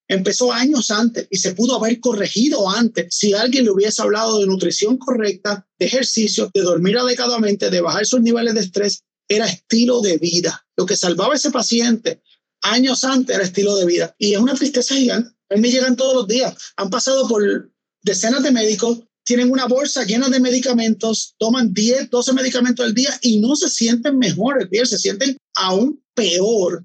Empezó 0.06 0.52
años 0.52 0.90
antes 0.90 1.26
y 1.30 1.38
se 1.38 1.54
pudo 1.54 1.76
haber 1.76 1.98
corregido 1.98 2.70
antes 2.70 3.06
si 3.10 3.32
alguien 3.32 3.64
le 3.64 3.70
hubiese 3.70 4.02
hablado 4.02 4.38
de 4.38 4.46
nutrición 4.46 4.98
correcta, 4.98 5.66
de 5.78 5.86
ejercicio, 5.86 6.50
de 6.52 6.60
dormir 6.60 6.98
adecuadamente, 6.98 7.70
de 7.70 7.80
bajar 7.80 8.06
sus 8.06 8.20
niveles 8.20 8.54
de 8.54 8.60
estrés. 8.60 9.02
Era 9.28 9.46
estilo 9.46 10.02
de 10.02 10.18
vida. 10.18 10.63
Lo 10.76 10.86
que 10.86 10.96
salvaba 10.96 11.34
ese 11.34 11.50
paciente 11.50 12.20
años 12.62 13.04
antes 13.04 13.34
era 13.34 13.44
estilo 13.44 13.76
de 13.76 13.86
vida. 13.86 14.14
Y 14.18 14.32
es 14.32 14.38
una 14.38 14.54
tristeza 14.54 14.94
gigante. 14.94 15.30
A 15.50 15.56
mí 15.56 15.70
llegan 15.70 15.96
todos 15.96 16.14
los 16.14 16.26
días. 16.26 16.54
Han 16.76 16.90
pasado 16.90 17.28
por 17.28 17.70
decenas 18.02 18.42
de 18.42 18.50
médicos, 18.50 19.00
tienen 19.24 19.50
una 19.50 19.66
bolsa 19.66 20.04
llena 20.04 20.28
de 20.28 20.40
medicamentos, 20.40 21.34
toman 21.38 21.72
10, 21.72 22.10
12 22.10 22.32
medicamentos 22.32 22.84
al 22.84 22.94
día 22.94 23.10
y 23.22 23.40
no 23.40 23.56
se 23.56 23.68
sienten 23.68 24.18
mejores, 24.18 24.68
se 24.88 24.98
sienten 24.98 25.36
aún 25.54 26.02
peor. 26.14 26.84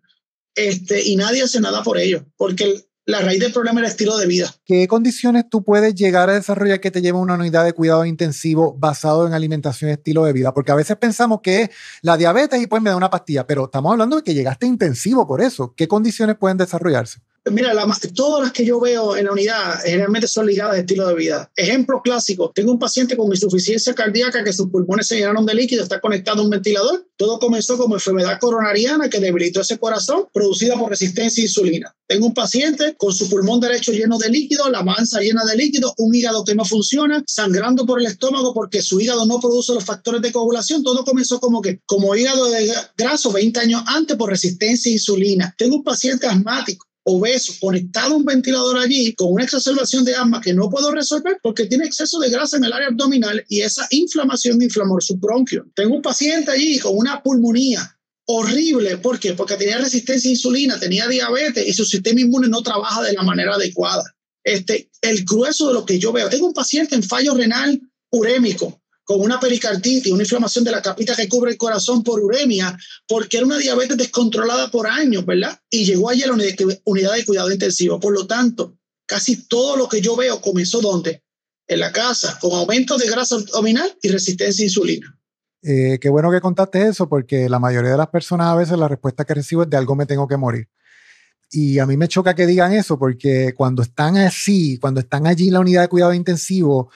Este, 0.55 1.05
y 1.07 1.15
nadie 1.15 1.43
hace 1.43 1.59
nada 1.59 1.83
por 1.83 1.97
ello, 1.97 2.25
porque 2.37 2.85
la 3.09 3.21
raíz 3.21 3.39
del 3.39 3.51
problema 3.51 3.81
es 3.81 3.85
el 3.85 3.91
estilo 3.91 4.17
de 4.17 4.27
vida. 4.27 4.53
¿Qué 4.65 4.87
condiciones 4.87 5.45
tú 5.49 5.63
puedes 5.63 5.95
llegar 5.95 6.29
a 6.29 6.33
desarrollar 6.33 6.79
que 6.79 6.91
te 6.91 7.01
lleve 7.01 7.17
a 7.17 7.21
una 7.21 7.33
unidad 7.33 7.65
de 7.65 7.73
cuidado 7.73 8.05
intensivo 8.05 8.75
basado 8.77 9.25
en 9.25 9.33
alimentación 9.33 9.89
y 9.89 9.93
estilo 9.93 10.25
de 10.25 10.33
vida? 10.33 10.53
Porque 10.53 10.71
a 10.71 10.75
veces 10.75 10.95
pensamos 10.97 11.39
que 11.41 11.63
es 11.63 11.69
la 12.01 12.17
diabetes 12.17 12.61
y 12.61 12.67
pues 12.67 12.81
me 12.81 12.91
da 12.91 12.95
una 12.95 13.09
pastilla, 13.09 13.47
pero 13.47 13.65
estamos 13.65 13.91
hablando 13.91 14.17
de 14.17 14.23
que 14.23 14.33
llegaste 14.33 14.67
intensivo 14.67 15.27
por 15.27 15.41
eso. 15.41 15.73
¿Qué 15.75 15.87
condiciones 15.87 16.37
pueden 16.37 16.57
desarrollarse? 16.57 17.19
Mira, 17.45 17.73
la, 17.73 17.87
todas 18.13 18.43
las 18.43 18.51
que 18.51 18.65
yo 18.65 18.79
veo 18.79 19.15
en 19.15 19.25
la 19.25 19.31
unidad 19.31 19.79
generalmente 19.83 20.27
son 20.27 20.45
ligadas 20.45 20.75
a 20.75 20.79
estilo 20.79 21.07
de 21.07 21.15
vida. 21.15 21.51
Ejemplo 21.55 22.01
clásico, 22.03 22.51
tengo 22.53 22.71
un 22.71 22.79
paciente 22.79 23.15
con 23.15 23.27
insuficiencia 23.27 23.93
cardíaca 23.93 24.43
que 24.43 24.53
sus 24.53 24.69
pulmones 24.69 25.07
se 25.07 25.17
llenaron 25.17 25.45
de 25.45 25.53
líquido, 25.53 25.83
está 25.83 25.99
conectado 25.99 26.41
a 26.41 26.43
un 26.43 26.49
ventilador. 26.49 27.07
Todo 27.17 27.39
comenzó 27.39 27.77
como 27.77 27.95
enfermedad 27.95 28.39
coronariana 28.39 29.09
que 29.09 29.19
debilitó 29.19 29.61
ese 29.61 29.77
corazón 29.77 30.27
producida 30.33 30.77
por 30.77 30.89
resistencia 30.89 31.41
a 31.41 31.45
insulina. 31.45 31.95
Tengo 32.07 32.27
un 32.27 32.33
paciente 32.33 32.95
con 32.97 33.13
su 33.13 33.29
pulmón 33.29 33.59
derecho 33.59 33.91
lleno 33.91 34.17
de 34.17 34.29
líquido, 34.29 34.69
la 34.69 34.83
mansa 34.83 35.19
llena 35.19 35.43
de 35.45 35.55
líquido, 35.55 35.93
un 35.97 36.13
hígado 36.13 36.43
que 36.43 36.55
no 36.55 36.65
funciona, 36.65 37.23
sangrando 37.27 37.85
por 37.85 37.99
el 37.99 38.07
estómago 38.07 38.53
porque 38.53 38.81
su 38.81 38.99
hígado 38.99 39.25
no 39.25 39.39
produce 39.39 39.73
los 39.73 39.85
factores 39.85 40.21
de 40.21 40.31
coagulación. 40.31 40.83
Todo 40.83 41.03
comenzó 41.03 41.39
como 41.39 41.61
que 41.61 41.81
como 41.85 42.15
hígado 42.15 42.49
de 42.49 42.71
graso 42.97 43.31
20 43.31 43.59
años 43.59 43.83
antes 43.85 44.17
por 44.17 44.29
resistencia 44.29 44.89
a 44.89 44.93
insulina. 44.93 45.55
Tengo 45.57 45.77
un 45.77 45.83
paciente 45.83 46.27
asmático 46.27 46.88
obeso, 47.09 47.53
conectado 47.59 48.13
a 48.13 48.17
un 48.17 48.25
ventilador 48.25 48.77
allí 48.77 49.13
con 49.13 49.33
una 49.33 49.43
exacerbación 49.43 50.05
de 50.05 50.15
asma 50.15 50.41
que 50.41 50.53
no 50.53 50.69
puedo 50.69 50.91
resolver 50.91 51.37
porque 51.41 51.65
tiene 51.65 51.85
exceso 51.85 52.19
de 52.19 52.29
grasa 52.29 52.57
en 52.57 52.63
el 52.63 52.73
área 52.73 52.87
abdominal 52.87 53.43
y 53.49 53.61
esa 53.61 53.87
inflamación 53.91 54.61
inflamó 54.61 54.99
su 55.01 55.17
bronquio. 55.17 55.65
Tengo 55.75 55.95
un 55.95 56.01
paciente 56.01 56.51
allí 56.51 56.79
con 56.79 56.97
una 56.97 57.21
pulmonía 57.21 57.97
horrible. 58.25 58.97
¿Por 58.97 59.19
qué? 59.19 59.33
Porque 59.33 59.55
tenía 59.55 59.77
resistencia 59.77 60.29
a 60.29 60.33
insulina, 60.33 60.79
tenía 60.79 61.07
diabetes 61.07 61.67
y 61.67 61.73
su 61.73 61.85
sistema 61.85 62.21
inmune 62.21 62.47
no 62.47 62.61
trabaja 62.61 63.03
de 63.03 63.13
la 63.13 63.23
manera 63.23 63.55
adecuada. 63.55 64.03
Este, 64.43 64.89
el 65.01 65.25
grueso 65.25 65.67
de 65.67 65.73
lo 65.73 65.85
que 65.85 65.99
yo 65.99 66.11
veo. 66.11 66.29
Tengo 66.29 66.47
un 66.47 66.53
paciente 66.53 66.95
en 66.95 67.03
fallo 67.03 67.33
renal 67.33 67.81
urémico 68.11 68.81
con 69.09 69.21
una 69.21 69.39
pericarditis, 69.39 70.13
una 70.13 70.21
inflamación 70.21 70.63
de 70.63 70.69
la 70.69 70.83
capita 70.83 71.15
que 71.15 71.27
cubre 71.27 71.49
el 71.49 71.57
corazón 71.57 72.03
por 72.03 72.19
uremia, 72.19 72.77
porque 73.07 73.37
era 73.37 73.45
una 73.47 73.57
diabetes 73.57 73.97
descontrolada 73.97 74.69
por 74.69 74.85
años, 74.85 75.25
¿verdad? 75.25 75.59
Y 75.71 75.83
llegó 75.83 76.11
allí 76.11 76.21
a 76.21 76.27
la 76.27 76.33
unidad 76.33 77.13
de 77.15 77.25
cuidado 77.25 77.51
intensivo. 77.51 77.99
Por 77.99 78.13
lo 78.13 78.27
tanto, 78.27 78.77
casi 79.07 79.47
todo 79.47 79.77
lo 79.77 79.89
que 79.89 79.99
yo 79.99 80.15
veo 80.15 80.39
comenzó 80.39 80.79
donde? 80.79 81.23
En 81.65 81.79
la 81.79 81.91
casa, 81.91 82.37
con 82.39 82.51
aumento 82.51 82.99
de 82.99 83.09
grasa 83.09 83.37
abdominal 83.37 83.91
y 83.99 84.09
resistencia 84.09 84.61
a 84.61 84.67
insulina. 84.67 85.19
Eh, 85.63 85.97
qué 85.99 86.09
bueno 86.09 86.29
que 86.29 86.39
contaste 86.39 86.87
eso, 86.87 87.09
porque 87.09 87.49
la 87.49 87.57
mayoría 87.57 87.89
de 87.89 87.97
las 87.97 88.09
personas 88.09 88.45
a 88.49 88.55
veces 88.55 88.77
la 88.77 88.87
respuesta 88.87 89.25
que 89.25 89.33
recibo 89.33 89.63
es 89.63 89.71
de 89.71 89.77
algo 89.77 89.95
me 89.95 90.05
tengo 90.05 90.27
que 90.27 90.37
morir. 90.37 90.67
Y 91.49 91.79
a 91.79 91.87
mí 91.87 91.97
me 91.97 92.07
choca 92.07 92.35
que 92.35 92.45
digan 92.45 92.73
eso, 92.73 92.99
porque 92.99 93.55
cuando 93.57 93.81
están 93.81 94.17
así, 94.17 94.77
cuando 94.77 94.99
están 94.99 95.25
allí 95.25 95.47
en 95.47 95.53
la 95.53 95.61
unidad 95.61 95.81
de 95.81 95.87
cuidado 95.87 96.13
intensivo, 96.13 96.91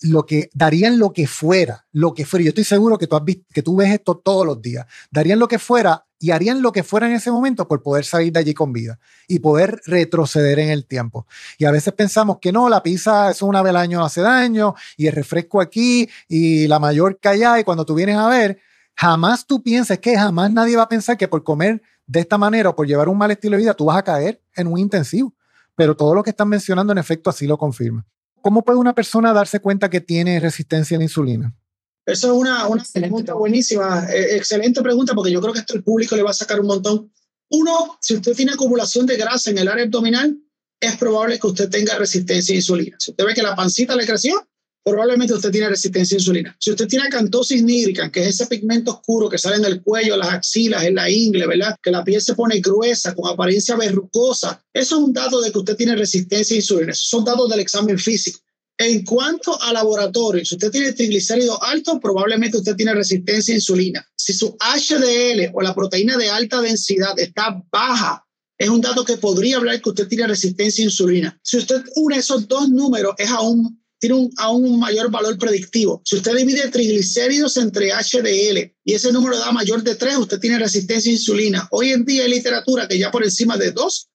lo 0.00 0.26
que 0.26 0.50
darían 0.52 0.98
lo 0.98 1.12
que 1.12 1.26
fuera, 1.26 1.86
lo 1.92 2.14
que 2.14 2.26
fuera. 2.26 2.44
Yo 2.44 2.48
estoy 2.50 2.64
seguro 2.64 2.98
que 2.98 3.06
tú, 3.06 3.16
has 3.16 3.22
que 3.52 3.62
tú 3.62 3.76
ves 3.76 3.92
esto 3.92 4.16
todos 4.16 4.46
los 4.46 4.60
días. 4.60 4.86
Darían 5.10 5.38
lo 5.38 5.48
que 5.48 5.58
fuera 5.58 6.06
y 6.18 6.30
harían 6.30 6.62
lo 6.62 6.72
que 6.72 6.82
fuera 6.82 7.06
en 7.06 7.12
ese 7.12 7.30
momento 7.30 7.68
por 7.68 7.82
poder 7.82 8.04
salir 8.04 8.32
de 8.32 8.40
allí 8.40 8.54
con 8.54 8.72
vida 8.72 8.98
y 9.28 9.40
poder 9.40 9.80
retroceder 9.86 10.58
en 10.58 10.70
el 10.70 10.86
tiempo. 10.86 11.26
Y 11.58 11.64
a 11.64 11.70
veces 11.70 11.92
pensamos 11.92 12.38
que 12.40 12.52
no, 12.52 12.68
la 12.68 12.82
pizza 12.82 13.30
es 13.30 13.42
una 13.42 13.62
vez 13.62 13.70
al 13.70 13.76
año 13.76 14.04
hace 14.04 14.20
daño 14.20 14.74
y 14.96 15.06
el 15.06 15.12
refresco 15.12 15.60
aquí 15.60 16.08
y 16.28 16.66
la 16.66 16.78
mayor 16.78 17.18
allá 17.24 17.58
y 17.58 17.64
cuando 17.64 17.84
tú 17.84 17.94
vienes 17.94 18.16
a 18.16 18.28
ver, 18.28 18.58
jamás 18.94 19.46
tú 19.46 19.62
piensas 19.62 19.98
que 19.98 20.16
jamás 20.16 20.50
nadie 20.50 20.76
va 20.76 20.84
a 20.84 20.88
pensar 20.88 21.16
que 21.16 21.28
por 21.28 21.44
comer 21.44 21.82
de 22.06 22.20
esta 22.20 22.38
manera 22.38 22.70
o 22.70 22.76
por 22.76 22.86
llevar 22.86 23.08
un 23.08 23.18
mal 23.18 23.30
estilo 23.30 23.56
de 23.56 23.62
vida 23.62 23.74
tú 23.74 23.86
vas 23.86 23.98
a 23.98 24.02
caer 24.02 24.40
en 24.56 24.66
un 24.66 24.78
intensivo. 24.78 25.34
Pero 25.76 25.96
todo 25.96 26.14
lo 26.14 26.22
que 26.22 26.30
están 26.30 26.48
mencionando 26.48 26.92
en 26.92 26.98
efecto 26.98 27.30
así 27.30 27.46
lo 27.46 27.58
confirma. 27.58 28.06
¿Cómo 28.44 28.62
puede 28.62 28.78
una 28.78 28.94
persona 28.94 29.32
darse 29.32 29.60
cuenta 29.60 29.88
que 29.88 30.02
tiene 30.02 30.38
resistencia 30.38 30.96
a 30.96 30.98
la 30.98 31.04
insulina? 31.04 31.56
Esa 32.04 32.26
es 32.26 32.32
una, 32.34 32.68
una 32.68 32.84
pregunta 32.92 33.32
buenísima, 33.32 34.06
eh, 34.12 34.36
excelente 34.36 34.82
pregunta, 34.82 35.14
porque 35.14 35.32
yo 35.32 35.40
creo 35.40 35.54
que 35.54 35.60
esto 35.60 35.74
el 35.74 35.82
público 35.82 36.14
le 36.14 36.22
va 36.22 36.28
a 36.28 36.34
sacar 36.34 36.60
un 36.60 36.66
montón. 36.66 37.10
Uno, 37.48 37.96
si 38.02 38.12
usted 38.12 38.34
tiene 38.34 38.52
acumulación 38.52 39.06
de 39.06 39.16
grasa 39.16 39.48
en 39.48 39.56
el 39.56 39.68
área 39.68 39.84
abdominal, 39.84 40.36
es 40.78 40.94
probable 40.98 41.38
que 41.38 41.46
usted 41.46 41.70
tenga 41.70 41.96
resistencia 41.96 42.52
a 42.52 42.56
insulina. 42.56 42.96
Si 43.00 43.12
usted 43.12 43.24
ve 43.24 43.32
que 43.32 43.42
la 43.42 43.56
pancita 43.56 43.96
le 43.96 44.04
creció, 44.04 44.46
probablemente 44.84 45.32
usted 45.32 45.50
tiene 45.50 45.70
resistencia 45.70 46.16
a 46.16 46.20
insulina. 46.20 46.56
Si 46.60 46.70
usted 46.70 46.86
tiene 46.86 47.06
acantosis 47.06 47.62
nígrica, 47.62 48.12
que 48.12 48.20
es 48.20 48.28
ese 48.28 48.46
pigmento 48.46 48.90
oscuro 48.92 49.30
que 49.30 49.38
sale 49.38 49.56
en 49.56 49.64
el 49.64 49.82
cuello, 49.82 50.16
las 50.16 50.28
axilas, 50.28 50.84
en 50.84 50.96
la 50.96 51.10
ingle, 51.10 51.46
¿verdad? 51.46 51.76
Que 51.82 51.90
la 51.90 52.04
piel 52.04 52.20
se 52.20 52.34
pone 52.34 52.60
gruesa, 52.60 53.14
con 53.14 53.32
apariencia 53.32 53.76
verrucosa, 53.76 54.62
eso 54.72 54.96
es 54.96 55.02
un 55.02 55.12
dato 55.12 55.40
de 55.40 55.50
que 55.50 55.58
usted 55.58 55.76
tiene 55.76 55.96
resistencia 55.96 56.54
a 56.54 56.58
insulina. 56.58 56.92
Esos 56.92 57.08
son 57.08 57.24
datos 57.24 57.48
del 57.48 57.60
examen 57.60 57.98
físico. 57.98 58.40
En 58.76 59.04
cuanto 59.04 59.60
a 59.62 59.72
laboratorio, 59.72 60.44
si 60.44 60.56
usted 60.56 60.70
tiene 60.70 60.92
triglicéridos 60.92 61.58
altos, 61.62 61.98
probablemente 62.02 62.58
usted 62.58 62.74
tiene 62.74 62.92
resistencia 62.92 63.54
a 63.54 63.56
insulina. 63.56 64.06
Si 64.16 64.32
su 64.32 64.56
HDL 64.58 65.50
o 65.54 65.62
la 65.62 65.74
proteína 65.74 66.16
de 66.16 66.28
alta 66.28 66.60
densidad 66.60 67.18
está 67.18 67.62
baja, 67.70 68.26
es 68.58 68.68
un 68.68 68.80
dato 68.80 69.04
que 69.04 69.16
podría 69.16 69.56
hablar 69.56 69.80
que 69.80 69.90
usted 69.90 70.08
tiene 70.08 70.26
resistencia 70.26 70.82
a 70.82 70.86
insulina. 70.86 71.40
Si 71.42 71.56
usted 71.56 71.84
une 71.94 72.16
esos 72.16 72.48
dos 72.48 72.68
números, 72.68 73.14
es 73.16 73.30
aún 73.30 73.80
tiene 73.98 74.16
un, 74.16 74.30
aún 74.36 74.64
un 74.64 74.78
mayor 74.78 75.10
valor 75.10 75.38
predictivo. 75.38 76.02
Si 76.04 76.16
usted 76.16 76.34
divide 76.36 76.68
triglicéridos 76.70 77.56
entre 77.56 77.90
HDL 77.92 78.74
y 78.84 78.94
ese 78.94 79.12
número 79.12 79.38
da 79.38 79.52
mayor 79.52 79.82
de 79.82 79.94
3, 79.94 80.16
usted 80.18 80.38
tiene 80.38 80.58
resistencia 80.58 81.10
a 81.10 81.14
insulina. 81.14 81.68
Hoy 81.70 81.90
en 81.90 82.04
día 82.04 82.24
hay 82.24 82.30
literatura 82.30 82.88
que 82.88 82.98
ya 82.98 83.10
por 83.10 83.24
encima 83.24 83.56
de 83.56 83.72
2 83.72 84.10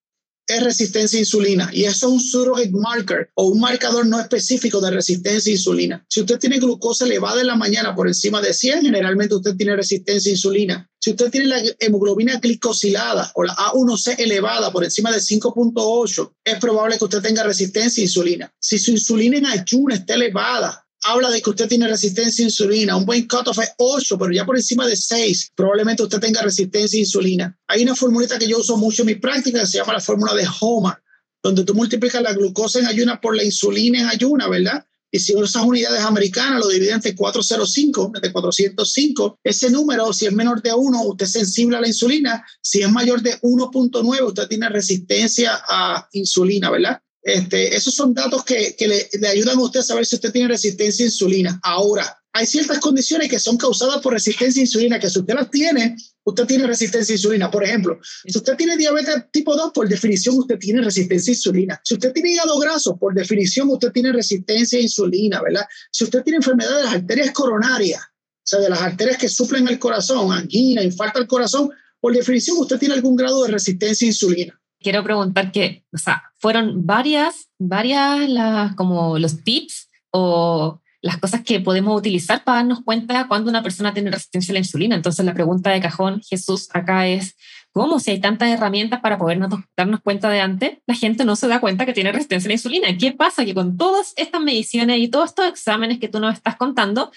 es 0.50 0.64
resistencia 0.64 1.18
a 1.18 1.22
insulina 1.22 1.70
y 1.72 1.84
eso 1.84 2.08
es 2.08 2.14
un 2.14 2.20
surrogate 2.20 2.72
marker 2.72 3.30
o 3.36 3.46
un 3.46 3.60
marcador 3.60 4.08
no 4.08 4.20
específico 4.20 4.82
de 4.82 4.92
resistencia 4.92 5.52
a 5.52 5.56
insulina. 5.56 6.06
Si 6.10 6.22
usted 6.22 6.40
tiene 6.40 6.60
glucosa 6.60 7.06
elevada 7.06 7.42
en 7.42 7.48
la 7.48 7.56
mañana 7.56 7.96
por 7.96 8.08
encima 8.08 8.42
de 8.42 8.54
100, 8.54 8.82
generalmente 8.82 9.36
usted 9.36 9.56
tiene 9.56 9.76
resistencia 9.76 10.32
a 10.32 10.34
insulina. 10.34 10.90
Si 11.00 11.12
usted 11.12 11.30
tiene 11.30 11.48
la 11.48 11.62
hemoglobina 11.80 12.40
glicosilada 12.40 13.32
o 13.36 13.44
la 13.44 13.56
A1C 13.56 14.16
elevada 14.18 14.72
por 14.72 14.84
encima 14.84 15.12
de 15.12 15.20
5.8, 15.20 16.34
es 16.44 16.60
probable 16.60 16.98
que 16.98 17.06
usted 17.06 17.22
tenga 17.22 17.44
resistencia 17.44 18.02
a 18.02 18.06
insulina. 18.06 18.54
Si 18.60 18.80
su 18.80 18.92
insulina 18.92 19.38
en 19.38 19.46
ayuno 19.46 19.94
está 19.94 20.16
elevada, 20.16 20.86
habla 21.04 21.30
de 21.30 21.42
que 21.42 21.50
usted 21.50 21.68
tiene 21.68 21.88
resistencia 21.88 22.44
a 22.44 22.48
insulina. 22.48 22.96
Un 22.96 23.06
buen 23.06 23.28
cutoff 23.28 23.60
es 23.60 23.72
8, 23.78 24.18
pero 24.18 24.32
ya 24.32 24.46
por 24.46 24.58
encima 24.58 24.88
de 24.88 24.96
6, 24.96 25.52
probablemente 25.56 26.04
usted 26.04 26.20
tenga 26.20 26.42
resistencia 26.42 26.98
a 26.98 27.02
insulina. 27.02 27.60
Hay 27.68 27.84
una 27.84 27.96
formulita 27.96 28.38
que 28.38 28.48
yo 28.48 28.60
uso 28.60 28.78
mucho 28.78 29.04
en 29.04 29.08
mi 29.08 29.16
práctica 29.16 29.62
que 29.62 29.68
se 29.68 29.78
llama 29.78 29.94
la 29.94 30.02
fórmula 30.02 30.34
de 30.34 30.48
Homer, 30.60 30.96
donde 31.42 31.64
tú 31.64 31.74
multiplicas 31.74 32.22
la 32.22 32.34
glucosa 32.34 32.80
en 32.80 32.88
ayuna 32.88 33.20
por 33.22 33.36
la 33.36 33.44
insulina 33.44 34.02
en 34.02 34.08
ayuna, 34.08 34.48
¿verdad? 34.48 34.86
Y 35.12 35.20
si 35.20 35.36
usas 35.36 35.64
unidades 35.64 36.02
americanas, 36.02 36.60
lo 36.60 36.68
divide 36.68 36.92
entre 36.92 37.16
405, 37.16 38.12
entre 38.16 38.32
405. 38.32 39.40
Ese 39.44 39.72
número, 39.72 40.14
si 40.14 40.28
es 40.28 40.34
menor 40.34 40.62
de 40.62 40.72
1, 40.72 41.04
usted 41.04 41.26
es 41.26 41.32
sensible 41.32 41.78
a 41.78 41.82
la 41.82 41.88
insulina. 41.88 42.46
Si 42.62 42.82
es 42.82 42.92
mayor 42.92 43.22
de 43.22 43.40
1.9, 43.42 44.28
usted 44.28 44.48
tiene 44.48 44.70
resistencia 44.70 45.60
a 45.68 46.08
insulina, 46.12 46.70
¿verdad? 46.70 47.02
Este, 47.34 47.76
esos 47.76 47.94
son 47.94 48.14
datos 48.14 48.44
que, 48.44 48.76
le, 48.80 49.10
le, 49.20 49.28
ayudan 49.28 49.58
a 49.58 49.62
usted 49.62 49.82
a 49.82 49.84
saber 49.84 50.06
si 50.06 50.16
usted 50.16 50.32
tiene 50.32 50.48
resistencia 50.48 51.06
a 51.06 51.08
insulina. 51.08 51.60
Ahora, 51.64 52.20
hay 52.34 52.46
ciertas 52.46 52.80
condiciones 52.80 53.30
que 53.30 53.40
son 53.40 53.58
causadas 53.58 54.02
por 54.02 54.14
resistencia 54.14 54.62
a 54.62 54.66
insulina, 54.66 55.00
que 55.00 55.10
si 55.10 55.20
usted 55.20 55.34
las 55.34 55.50
tiene, 55.50 55.96
usted 56.24 56.46
tiene 56.46 56.68
resistencia 56.68 57.14
a 57.14 57.18
insulina. 57.18 57.52
Por 57.52 57.64
ejemplo, 57.64 58.00
si 58.04 58.38
usted 58.38 58.56
tiene 58.56 58.78
diabetes 58.78 59.26
tipo 59.32 59.56
2, 59.56 59.72
por 59.74 59.88
definición 59.88 60.38
usted 60.38 60.58
tiene 60.58 60.82
resistencia 60.82 61.32
a 61.32 61.36
insulina. 61.36 61.82
Si 61.84 61.96
usted 61.96 62.14
tiene 62.14 62.34
hígado 62.34 62.58
graso, 62.60 62.98
por 62.98 63.14
definición 63.14 63.70
usted 63.70 63.92
tiene 63.92 64.12
resistencia 64.12 64.80
a 64.80 64.82
insulina, 64.82 65.42
¿verdad? 65.42 65.66
Si 65.92 66.04
usted 66.04 66.24
tiene 66.24 66.38
enfermedad 66.38 66.78
de 66.78 66.84
las 66.84 66.94
arterias 66.94 67.32
coronarias, 67.32 68.02
o 68.02 68.50
sea, 68.50 68.60
de 68.60 68.70
las 68.70 68.82
arterias 68.82 69.18
que 69.18 69.30
suplen 69.30 69.68
el 69.68 69.80
corazón, 69.80 70.32
angina, 70.32 70.84
infarto 70.84 71.20
al 71.20 71.28
corazón, 71.28 71.70
por 72.00 72.14
definición 72.14 72.58
usted 72.58 72.80
tiene 72.80 72.94
algún 72.94 73.16
grado 73.16 73.44
de 73.44 73.52
resistencia 73.52 74.06
a 74.06 74.10
insulina 74.10 74.59
quiero 74.80 75.04
preguntar 75.04 75.52
que, 75.52 75.84
o 75.94 75.98
sea, 75.98 76.24
fueron 76.38 76.86
varias, 76.86 77.50
varias 77.58 78.30
las, 78.30 78.76
como 78.76 79.20
los 79.20 79.44
tips 79.44 79.90
o 80.12 80.82
las 81.02 81.18
cosas 81.18 81.42
que 81.44 81.60
podemos 81.60 81.98
utilizar 81.98 82.44
para 82.44 82.58
darnos 82.58 82.84
cuenta 82.84 83.28
cuando 83.28 83.50
una 83.50 83.64
persona 83.64 83.94
tiene 83.94 84.12
resistencia 84.12 84.52
a 84.52 84.54
la 84.54 84.60
insulina. 84.60 84.96
Entonces 84.96 85.26
la 85.26 85.34
pregunta 85.34 85.70
de 85.70 85.80
cajón, 85.80 86.22
Jesús, 86.28 86.68
acá 86.74 87.08
es, 87.08 87.38
¿cómo 87.72 88.00
si 88.00 88.12
hay 88.12 88.20
tantas 88.20 88.50
herramientas 88.50 89.00
para 89.00 89.18
poder 89.18 89.40
darnos 89.78 90.02
cuenta 90.02 90.30
de 90.30 90.42
antes, 90.42 90.80
la 90.86 90.96
gente 90.96 91.24
no 91.24 91.36
se 91.36 91.48
da 91.48 91.62
cuenta 91.62 91.86
que 91.86 91.94
tiene 91.94 92.12
resistencia 92.12 92.48
a 92.48 92.50
la 92.50 92.56
insulina? 92.56 92.98
¿Qué 92.98 93.12
pasa? 93.14 93.46
Que 93.46 93.54
con 93.54 93.78
todas 93.78 94.14
estas 94.18 94.42
mediciones 94.42 95.00
y 95.00 95.08
todos 95.08 95.30
estos 95.30 95.48
exámenes 95.48 96.00
que 96.00 96.10
tú 96.10 96.20
nos 96.20 96.34
estás 96.34 96.58
contando, 96.58 97.12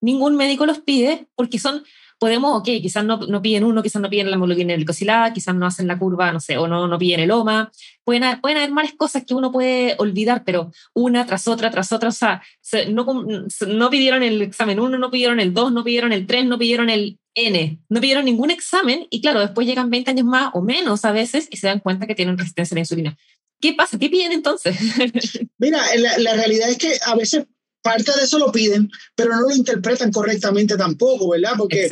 ningún 0.00 0.36
médico 0.36 0.66
los 0.66 0.80
pide 0.80 1.26
porque 1.34 1.58
son 1.58 1.84
podemos, 2.22 2.56
ok, 2.60 2.66
quizás 2.80 3.04
no, 3.04 3.16
no 3.16 3.42
piden 3.42 3.64
uno, 3.64 3.82
quizás 3.82 4.00
no 4.00 4.08
piden 4.08 4.30
la 4.30 4.36
hemoglobina 4.36 4.76
glicosilada, 4.76 5.32
quizás 5.32 5.56
no 5.56 5.66
hacen 5.66 5.88
la 5.88 5.98
curva, 5.98 6.30
no 6.30 6.38
sé, 6.38 6.56
o 6.56 6.68
no, 6.68 6.86
no 6.86 6.96
piden 6.96 7.18
el 7.18 7.32
OMA. 7.32 7.72
Pueden, 8.04 8.22
haber, 8.22 8.40
pueden 8.40 8.58
haber 8.58 8.70
más 8.70 8.92
cosas 8.92 9.24
que 9.26 9.34
uno 9.34 9.50
puede 9.50 9.96
olvidar, 9.98 10.44
pero 10.44 10.70
una 10.94 11.26
tras 11.26 11.48
otra, 11.48 11.72
tras 11.72 11.90
otra, 11.90 12.10
o 12.10 12.12
sea, 12.12 12.40
no, 12.90 13.04
no 13.66 13.90
pidieron 13.90 14.22
el 14.22 14.40
examen 14.40 14.78
1, 14.78 14.98
no 14.98 15.10
pidieron 15.10 15.40
el 15.40 15.52
2, 15.52 15.72
no 15.72 15.82
pidieron 15.82 16.12
el 16.12 16.28
3, 16.28 16.46
no 16.46 16.60
pidieron 16.60 16.90
el 16.90 17.18
N, 17.34 17.80
no 17.88 18.00
pidieron 18.00 18.24
ningún 18.24 18.52
examen 18.52 19.08
y 19.10 19.20
claro, 19.20 19.40
después 19.40 19.66
llegan 19.66 19.90
20 19.90 20.12
años 20.12 20.24
más 20.24 20.50
o 20.54 20.62
menos 20.62 21.04
a 21.04 21.10
veces 21.10 21.48
y 21.50 21.56
se 21.56 21.66
dan 21.66 21.80
cuenta 21.80 22.06
que 22.06 22.14
tienen 22.14 22.38
resistencia 22.38 22.72
a 22.74 22.76
la 22.76 22.82
insulina. 22.82 23.18
¿Qué 23.60 23.74
pasa? 23.74 23.98
¿Qué 23.98 24.08
piden 24.08 24.30
entonces? 24.30 24.76
Mira, 25.58 25.80
la, 25.96 26.18
la 26.18 26.34
realidad 26.34 26.70
es 26.70 26.78
que 26.78 26.98
a 27.04 27.16
veces 27.16 27.46
parte 27.82 28.12
de 28.16 28.24
eso 28.24 28.38
lo 28.38 28.52
piden, 28.52 28.90
pero 29.14 29.34
no 29.34 29.42
lo 29.42 29.54
interpretan 29.54 30.12
correctamente 30.12 30.76
tampoco, 30.76 31.28
¿verdad? 31.30 31.54
Porque 31.58 31.88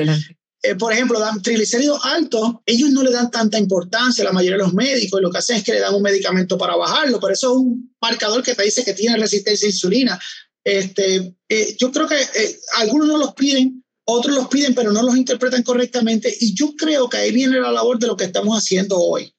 eh, 0.62 0.74
por 0.74 0.93
ejemplo, 0.93 1.18
dan 1.18 1.41
triglicéridos 1.41 2.05
altos, 2.05 2.57
ellos 2.66 2.91
no 2.91 3.03
le 3.03 3.11
dan 3.11 3.30
tanta 3.30 3.59
importancia 3.59 4.22
a 4.22 4.26
la 4.26 4.32
mayoría 4.32 4.59
de 4.59 4.64
los 4.64 4.74
médicos, 4.74 5.20
lo 5.22 5.30
que 5.30 5.38
hacen 5.38 5.57
es 5.57 5.64
que 5.64 5.72
le 5.72 5.80
dan 5.80 5.95
un 5.95 6.03
medicamento 6.03 6.59
para 6.59 6.76
bajarlo, 6.76 7.18
pero 7.18 7.32
eso 7.32 7.53
es 7.53 7.57
un 7.57 7.95
marcador 8.01 8.43
que 8.43 8.55
te 8.55 8.64
dice 8.64 8.84
que 8.84 8.93
tiene 8.93 9.16
resistencia 9.16 9.66
a 9.66 9.70
insulina. 9.70 10.20
Este, 10.62 11.34
eh, 11.49 11.76
yo 11.78 11.91
creo 11.91 12.07
que 12.07 12.20
eh, 12.20 12.61
algunos 12.76 13.09
no 13.09 13.16
los 13.16 13.32
piden, 13.32 13.82
otros 14.05 14.34
los 14.34 14.49
piden, 14.49 14.74
pero 14.74 14.93
no 14.93 15.03
los 15.03 15.16
interpretan 15.16 15.62
correctamente, 15.62 16.34
y 16.41 16.55
yo 16.55 16.74
creo 16.76 17.09
que 17.09 17.16
ahí 17.16 17.32
viene 17.32 17.59
la 17.59 17.72
labor 17.72 17.99
de 17.99 18.09
lo 18.09 18.16
que 18.16 18.24
estamos 18.24 18.55
haciendo 18.57 18.99
hoy. 18.99 19.34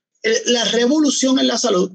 La 0.45 0.65
revolución 0.65 1.39
en 1.39 1.47
la 1.47 1.57
salud 1.57 1.91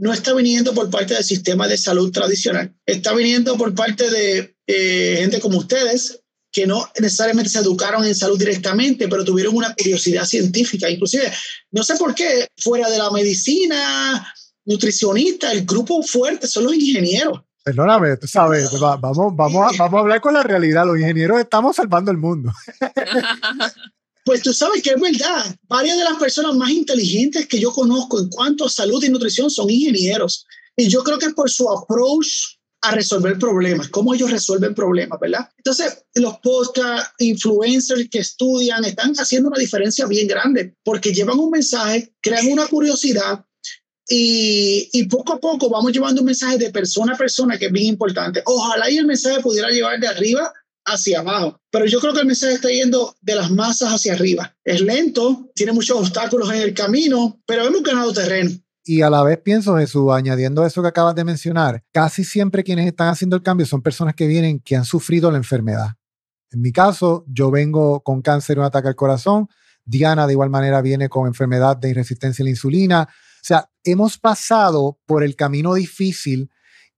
no 0.00 0.12
está 0.12 0.34
viniendo 0.34 0.72
por 0.72 0.90
parte 0.90 1.14
del 1.14 1.24
sistema 1.24 1.68
de 1.68 1.76
salud 1.76 2.10
tradicional, 2.10 2.74
está 2.86 3.12
viniendo 3.12 3.56
por 3.56 3.74
parte 3.74 4.10
de 4.10 4.56
gente 4.66 5.40
como 5.40 5.58
ustedes, 5.58 6.22
que 6.52 6.66
no 6.66 6.88
necesariamente 6.98 7.50
se 7.50 7.58
educaron 7.58 8.04
en 8.04 8.14
salud 8.14 8.38
directamente, 8.38 9.08
pero 9.08 9.24
tuvieron 9.24 9.54
una 9.54 9.74
curiosidad 9.74 10.24
científica. 10.24 10.90
Inclusive, 10.90 11.30
no 11.70 11.82
sé 11.82 11.96
por 11.96 12.14
qué, 12.14 12.48
fuera 12.58 12.88
de 12.88 12.98
la 12.98 13.10
medicina, 13.10 14.34
nutricionista, 14.64 15.52
el 15.52 15.64
grupo 15.64 16.02
fuerte 16.02 16.46
son 16.46 16.64
los 16.64 16.74
ingenieros. 16.74 17.40
Perdóname, 17.62 18.16
tú 18.16 18.26
sabes, 18.26 18.70
vamos, 18.80 19.36
vamos, 19.36 19.74
a, 19.74 19.76
vamos 19.76 19.98
a 19.98 20.00
hablar 20.00 20.20
con 20.20 20.32
la 20.32 20.42
realidad. 20.42 20.86
Los 20.86 20.98
ingenieros 20.98 21.38
estamos 21.38 21.76
salvando 21.76 22.10
el 22.10 22.16
mundo. 22.16 22.52
Pues 24.24 24.42
tú 24.42 24.52
sabes 24.52 24.82
que 24.82 24.90
es 24.90 25.00
verdad. 25.00 25.56
Varias 25.68 25.96
de 25.96 26.04
las 26.04 26.18
personas 26.18 26.54
más 26.54 26.70
inteligentes 26.70 27.46
que 27.46 27.58
yo 27.58 27.72
conozco 27.72 28.20
en 28.20 28.28
cuanto 28.28 28.66
a 28.66 28.70
salud 28.70 29.02
y 29.02 29.08
nutrición 29.08 29.50
son 29.50 29.70
ingenieros. 29.70 30.46
Y 30.76 30.88
yo 30.88 31.02
creo 31.02 31.18
que 31.18 31.26
es 31.26 31.34
por 31.34 31.50
su 31.50 31.68
approach 31.70 32.28
a 32.82 32.92
resolver 32.92 33.38
problemas, 33.38 33.88
cómo 33.88 34.14
ellos 34.14 34.30
resuelven 34.30 34.74
problemas, 34.74 35.20
¿verdad? 35.20 35.50
Entonces, 35.58 36.02
los 36.14 36.38
podcast 36.38 37.12
influencers 37.18 38.08
que 38.08 38.20
estudian 38.20 38.84
están 38.84 39.12
haciendo 39.16 39.48
una 39.48 39.58
diferencia 39.58 40.06
bien 40.06 40.26
grande 40.26 40.74
porque 40.82 41.12
llevan 41.12 41.38
un 41.38 41.50
mensaje, 41.50 42.14
crean 42.22 42.50
una 42.50 42.66
curiosidad 42.66 43.44
y, 44.08 44.88
y, 44.92 45.04
poco 45.04 45.34
a 45.34 45.38
poco 45.38 45.68
vamos 45.68 45.92
llevando 45.92 46.22
un 46.22 46.26
mensaje 46.26 46.58
de 46.58 46.70
persona 46.70 47.14
a 47.14 47.18
persona 47.18 47.58
que 47.58 47.66
es 47.66 47.72
bien 47.72 47.86
importante. 47.86 48.42
Ojalá 48.46 48.90
y 48.90 48.96
el 48.96 49.06
mensaje 49.06 49.40
pudiera 49.40 49.68
llevar 49.68 50.00
de 50.00 50.08
arriba 50.08 50.52
hacia 50.92 51.20
abajo, 51.20 51.60
pero 51.70 51.86
yo 51.86 52.00
creo 52.00 52.12
que 52.12 52.20
el 52.20 52.26
mensaje 52.26 52.54
está 52.54 52.68
yendo 52.68 53.14
de 53.20 53.34
las 53.34 53.50
masas 53.50 53.92
hacia 53.92 54.14
arriba. 54.14 54.56
Es 54.64 54.80
lento, 54.80 55.50
tiene 55.54 55.72
muchos 55.72 55.98
obstáculos 55.98 56.52
en 56.52 56.60
el 56.60 56.74
camino, 56.74 57.40
pero 57.46 57.64
hemos 57.64 57.82
ganado 57.82 58.12
terreno. 58.12 58.50
Y 58.84 59.02
a 59.02 59.10
la 59.10 59.22
vez 59.22 59.38
pienso, 59.38 59.76
Jesús, 59.76 60.10
añadiendo 60.12 60.64
eso 60.64 60.82
que 60.82 60.88
acabas 60.88 61.14
de 61.14 61.24
mencionar, 61.24 61.84
casi 61.92 62.24
siempre 62.24 62.64
quienes 62.64 62.86
están 62.86 63.08
haciendo 63.08 63.36
el 63.36 63.42
cambio 63.42 63.66
son 63.66 63.82
personas 63.82 64.14
que 64.14 64.26
vienen, 64.26 64.60
que 64.60 64.76
han 64.76 64.84
sufrido 64.84 65.30
la 65.30 65.36
enfermedad. 65.36 65.90
En 66.50 66.60
mi 66.60 66.72
caso, 66.72 67.24
yo 67.28 67.50
vengo 67.50 68.02
con 68.02 68.22
cáncer 68.22 68.58
un 68.58 68.64
ataque 68.64 68.88
al 68.88 68.96
corazón. 68.96 69.48
Diana 69.84 70.26
de 70.26 70.32
igual 70.32 70.50
manera 70.50 70.82
viene 70.82 71.08
con 71.08 71.26
enfermedad 71.26 71.76
de 71.76 71.94
resistencia 71.94 72.42
a 72.42 72.44
la 72.44 72.50
insulina. 72.50 73.08
O 73.10 73.42
sea, 73.42 73.70
hemos 73.84 74.18
pasado 74.18 74.98
por 75.06 75.22
el 75.22 75.36
camino 75.36 75.74
difícil 75.74 76.50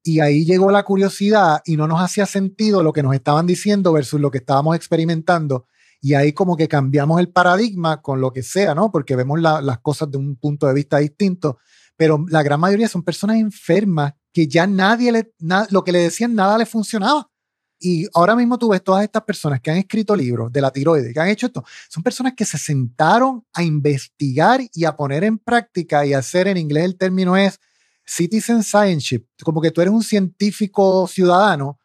y 0.02 0.20
ahí 0.20 0.44
llegó 0.44 0.70
la 0.70 0.82
curiosidad 0.82 1.62
y 1.64 1.76
no 1.76 1.86
nos 1.86 2.00
hacía 2.00 2.26
sentido 2.26 2.82
lo 2.82 2.92
que 2.92 3.02
nos 3.02 3.14
estaban 3.14 3.46
diciendo 3.46 3.92
versus 3.92 4.20
lo 4.20 4.30
que 4.30 4.38
estábamos 4.38 4.76
experimentando. 4.76 5.66
Y 6.00 6.14
ahí 6.14 6.32
como 6.32 6.56
que 6.56 6.66
cambiamos 6.66 7.20
el 7.20 7.28
paradigma 7.28 8.02
con 8.02 8.20
lo 8.20 8.32
que 8.32 8.42
sea, 8.42 8.74
¿no? 8.74 8.90
Porque 8.90 9.14
vemos 9.14 9.40
las 9.40 9.78
cosas 9.80 10.10
de 10.10 10.18
un 10.18 10.34
punto 10.34 10.66
de 10.66 10.74
vista 10.74 10.98
distinto 10.98 11.58
pero 11.96 12.24
la 12.28 12.42
gran 12.42 12.58
mayoría 12.58 12.88
son 12.88 13.02
personas 13.02 13.36
enfermas 13.36 14.12
que 14.32 14.48
ya 14.48 14.66
nadie 14.66 15.12
le, 15.12 15.32
lo 15.70 15.84
que 15.84 15.92
le 15.92 16.00
decían 16.00 16.34
nada 16.34 16.58
le 16.58 16.66
funcionaba. 16.66 17.30
Y 17.78 18.06
ahora 18.14 18.34
mismo 18.34 18.58
tú 18.58 18.70
ves 18.70 18.82
todas 18.82 19.04
estas 19.04 19.22
personas 19.22 19.60
que 19.60 19.70
han 19.70 19.76
escrito 19.76 20.16
libros 20.16 20.52
de 20.52 20.60
la 20.60 20.72
tiroides, 20.72 21.12
que 21.12 21.20
han 21.20 21.28
hecho 21.28 21.46
esto, 21.46 21.64
son 21.88 22.02
personas 22.02 22.34
que 22.36 22.44
se 22.44 22.58
sentaron 22.58 23.44
a 23.52 23.62
investigar 23.62 24.60
y 24.72 24.84
a 24.84 24.96
poner 24.96 25.22
en 25.24 25.38
práctica 25.38 26.06
y 26.06 26.12
hacer, 26.12 26.48
en 26.48 26.56
inglés 26.56 26.84
el 26.84 26.96
término 26.96 27.36
es 27.36 27.60
citizen 28.04 28.62
science, 28.62 29.24
como 29.42 29.60
que 29.60 29.70
tú 29.70 29.80
eres 29.80 29.92
un 29.92 30.02
científico 30.02 31.06
ciudadano 31.06 31.78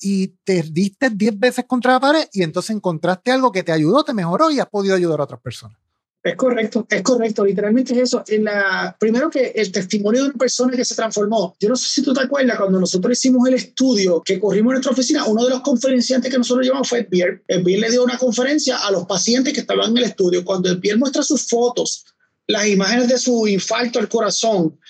y 0.00 0.28
te 0.44 0.62
diste 0.62 1.10
10 1.10 1.38
veces 1.38 1.64
contra 1.66 1.92
la 1.92 2.00
pared 2.00 2.28
y 2.32 2.42
entonces 2.42 2.76
encontraste 2.76 3.30
algo 3.30 3.52
que 3.52 3.62
te 3.62 3.72
ayudó, 3.72 4.04
te 4.04 4.14
mejoró 4.14 4.50
y 4.50 4.60
has 4.60 4.68
podido 4.68 4.94
ayudar 4.94 5.20
a 5.20 5.24
otras 5.24 5.40
personas. 5.40 5.78
Es 6.26 6.34
correcto, 6.34 6.84
es 6.90 7.02
correcto, 7.02 7.44
literalmente 7.44 7.92
es 7.92 8.00
eso. 8.00 8.24
En 8.26 8.42
la, 8.42 8.96
primero 8.98 9.30
que 9.30 9.52
el 9.54 9.70
testimonio 9.70 10.24
de 10.24 10.30
una 10.30 10.38
persona 10.38 10.76
que 10.76 10.84
se 10.84 10.96
transformó, 10.96 11.54
yo 11.60 11.68
no 11.68 11.76
sé 11.76 11.88
si 11.88 12.02
tú 12.02 12.12
te 12.12 12.20
acuerdas, 12.20 12.58
cuando 12.58 12.80
nosotros 12.80 13.12
hicimos 13.12 13.46
el 13.46 13.54
estudio 13.54 14.20
que 14.24 14.40
corrimos 14.40 14.70
en 14.70 14.74
nuestra 14.74 14.90
oficina, 14.90 15.24
uno 15.24 15.44
de 15.44 15.50
los 15.50 15.60
conferenciantes 15.60 16.32
que 16.32 16.38
nosotros 16.38 16.66
llevamos 16.66 16.88
fue 16.88 17.04
Pierre. 17.04 17.44
Pierre 17.46 17.80
le 17.80 17.90
dio 17.92 18.02
una 18.02 18.18
conferencia 18.18 18.76
a 18.78 18.90
los 18.90 19.06
pacientes 19.06 19.52
que 19.52 19.60
estaban 19.60 19.92
en 19.92 19.98
el 19.98 20.04
estudio. 20.04 20.44
Cuando 20.44 20.80
Pierre 20.80 20.98
muestra 20.98 21.22
sus 21.22 21.46
fotos, 21.46 22.04
las 22.48 22.66
imágenes 22.66 23.06
de 23.06 23.18
su 23.18 23.46
infarto 23.46 24.00
al 24.00 24.08
corazón, 24.08 24.80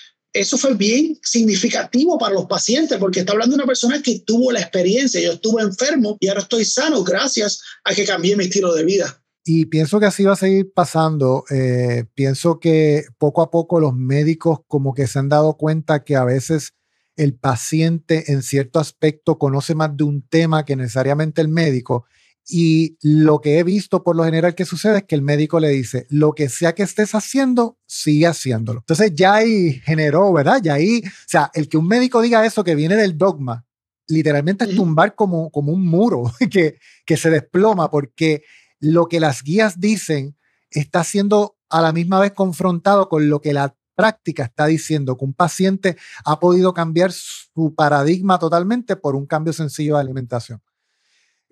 eso 0.40 0.58
fue 0.58 0.74
bien 0.74 1.18
significativo 1.22 2.18
para 2.18 2.34
los 2.34 2.46
pacientes 2.46 2.98
porque 2.98 3.20
está 3.20 3.32
hablando 3.32 3.56
de 3.56 3.62
una 3.62 3.66
persona 3.66 4.02
que 4.02 4.20
tuvo 4.20 4.52
la 4.52 4.60
experiencia. 4.60 5.20
Yo 5.20 5.32
estuve 5.32 5.62
enfermo 5.62 6.16
y 6.20 6.28
ahora 6.28 6.42
estoy 6.42 6.64
sano 6.64 7.02
gracias 7.02 7.60
a 7.84 7.94
que 7.94 8.04
cambié 8.04 8.36
mi 8.36 8.44
estilo 8.44 8.74
de 8.74 8.84
vida. 8.84 9.22
Y 9.44 9.66
pienso 9.66 10.00
que 10.00 10.06
así 10.06 10.24
va 10.24 10.32
a 10.32 10.36
seguir 10.36 10.72
pasando. 10.72 11.44
Eh, 11.50 12.04
pienso 12.14 12.58
que 12.58 13.04
poco 13.16 13.42
a 13.42 13.50
poco 13.50 13.78
los 13.78 13.94
médicos 13.94 14.58
como 14.66 14.92
que 14.92 15.06
se 15.06 15.20
han 15.20 15.28
dado 15.28 15.56
cuenta 15.56 16.02
que 16.02 16.16
a 16.16 16.24
veces 16.24 16.74
el 17.14 17.34
paciente 17.34 18.32
en 18.32 18.42
cierto 18.42 18.78
aspecto 18.78 19.38
conoce 19.38 19.74
más 19.74 19.96
de 19.96 20.04
un 20.04 20.22
tema 20.22 20.64
que 20.64 20.76
necesariamente 20.76 21.40
el 21.40 21.48
médico. 21.48 22.06
Y 22.48 22.96
lo 23.02 23.40
que 23.40 23.58
he 23.58 23.64
visto 23.64 24.04
por 24.04 24.14
lo 24.14 24.24
general 24.24 24.54
que 24.54 24.64
sucede 24.64 24.98
es 24.98 25.04
que 25.04 25.16
el 25.16 25.22
médico 25.22 25.58
le 25.58 25.70
dice, 25.70 26.06
lo 26.10 26.32
que 26.32 26.48
sea 26.48 26.74
que 26.74 26.84
estés 26.84 27.14
haciendo, 27.14 27.78
sigue 27.86 28.26
haciéndolo. 28.26 28.80
Entonces 28.80 29.12
ya 29.14 29.34
ahí 29.34 29.80
generó, 29.84 30.32
¿verdad? 30.32 30.60
Ya 30.62 30.74
ahí, 30.74 31.02
o 31.04 31.10
sea, 31.26 31.50
el 31.54 31.68
que 31.68 31.76
un 31.76 31.88
médico 31.88 32.22
diga 32.22 32.46
eso 32.46 32.62
que 32.62 32.76
viene 32.76 32.94
del 32.94 33.18
dogma, 33.18 33.66
literalmente 34.06 34.64
es 34.64 34.76
tumbar 34.76 35.16
como, 35.16 35.50
como 35.50 35.72
un 35.72 35.84
muro 35.84 36.30
que, 36.50 36.78
que 37.04 37.16
se 37.16 37.30
desploma 37.30 37.90
porque 37.90 38.42
lo 38.78 39.06
que 39.06 39.18
las 39.18 39.42
guías 39.42 39.80
dicen 39.80 40.36
está 40.70 41.02
siendo 41.02 41.56
a 41.68 41.82
la 41.82 41.92
misma 41.92 42.20
vez 42.20 42.32
confrontado 42.32 43.08
con 43.08 43.28
lo 43.28 43.40
que 43.40 43.52
la 43.52 43.76
práctica 43.96 44.44
está 44.44 44.66
diciendo, 44.66 45.16
que 45.16 45.24
un 45.24 45.34
paciente 45.34 45.96
ha 46.24 46.38
podido 46.38 46.74
cambiar 46.74 47.10
su 47.12 47.74
paradigma 47.74 48.38
totalmente 48.38 48.94
por 48.94 49.16
un 49.16 49.26
cambio 49.26 49.52
sencillo 49.52 49.94
de 49.94 50.02
alimentación. 50.02 50.60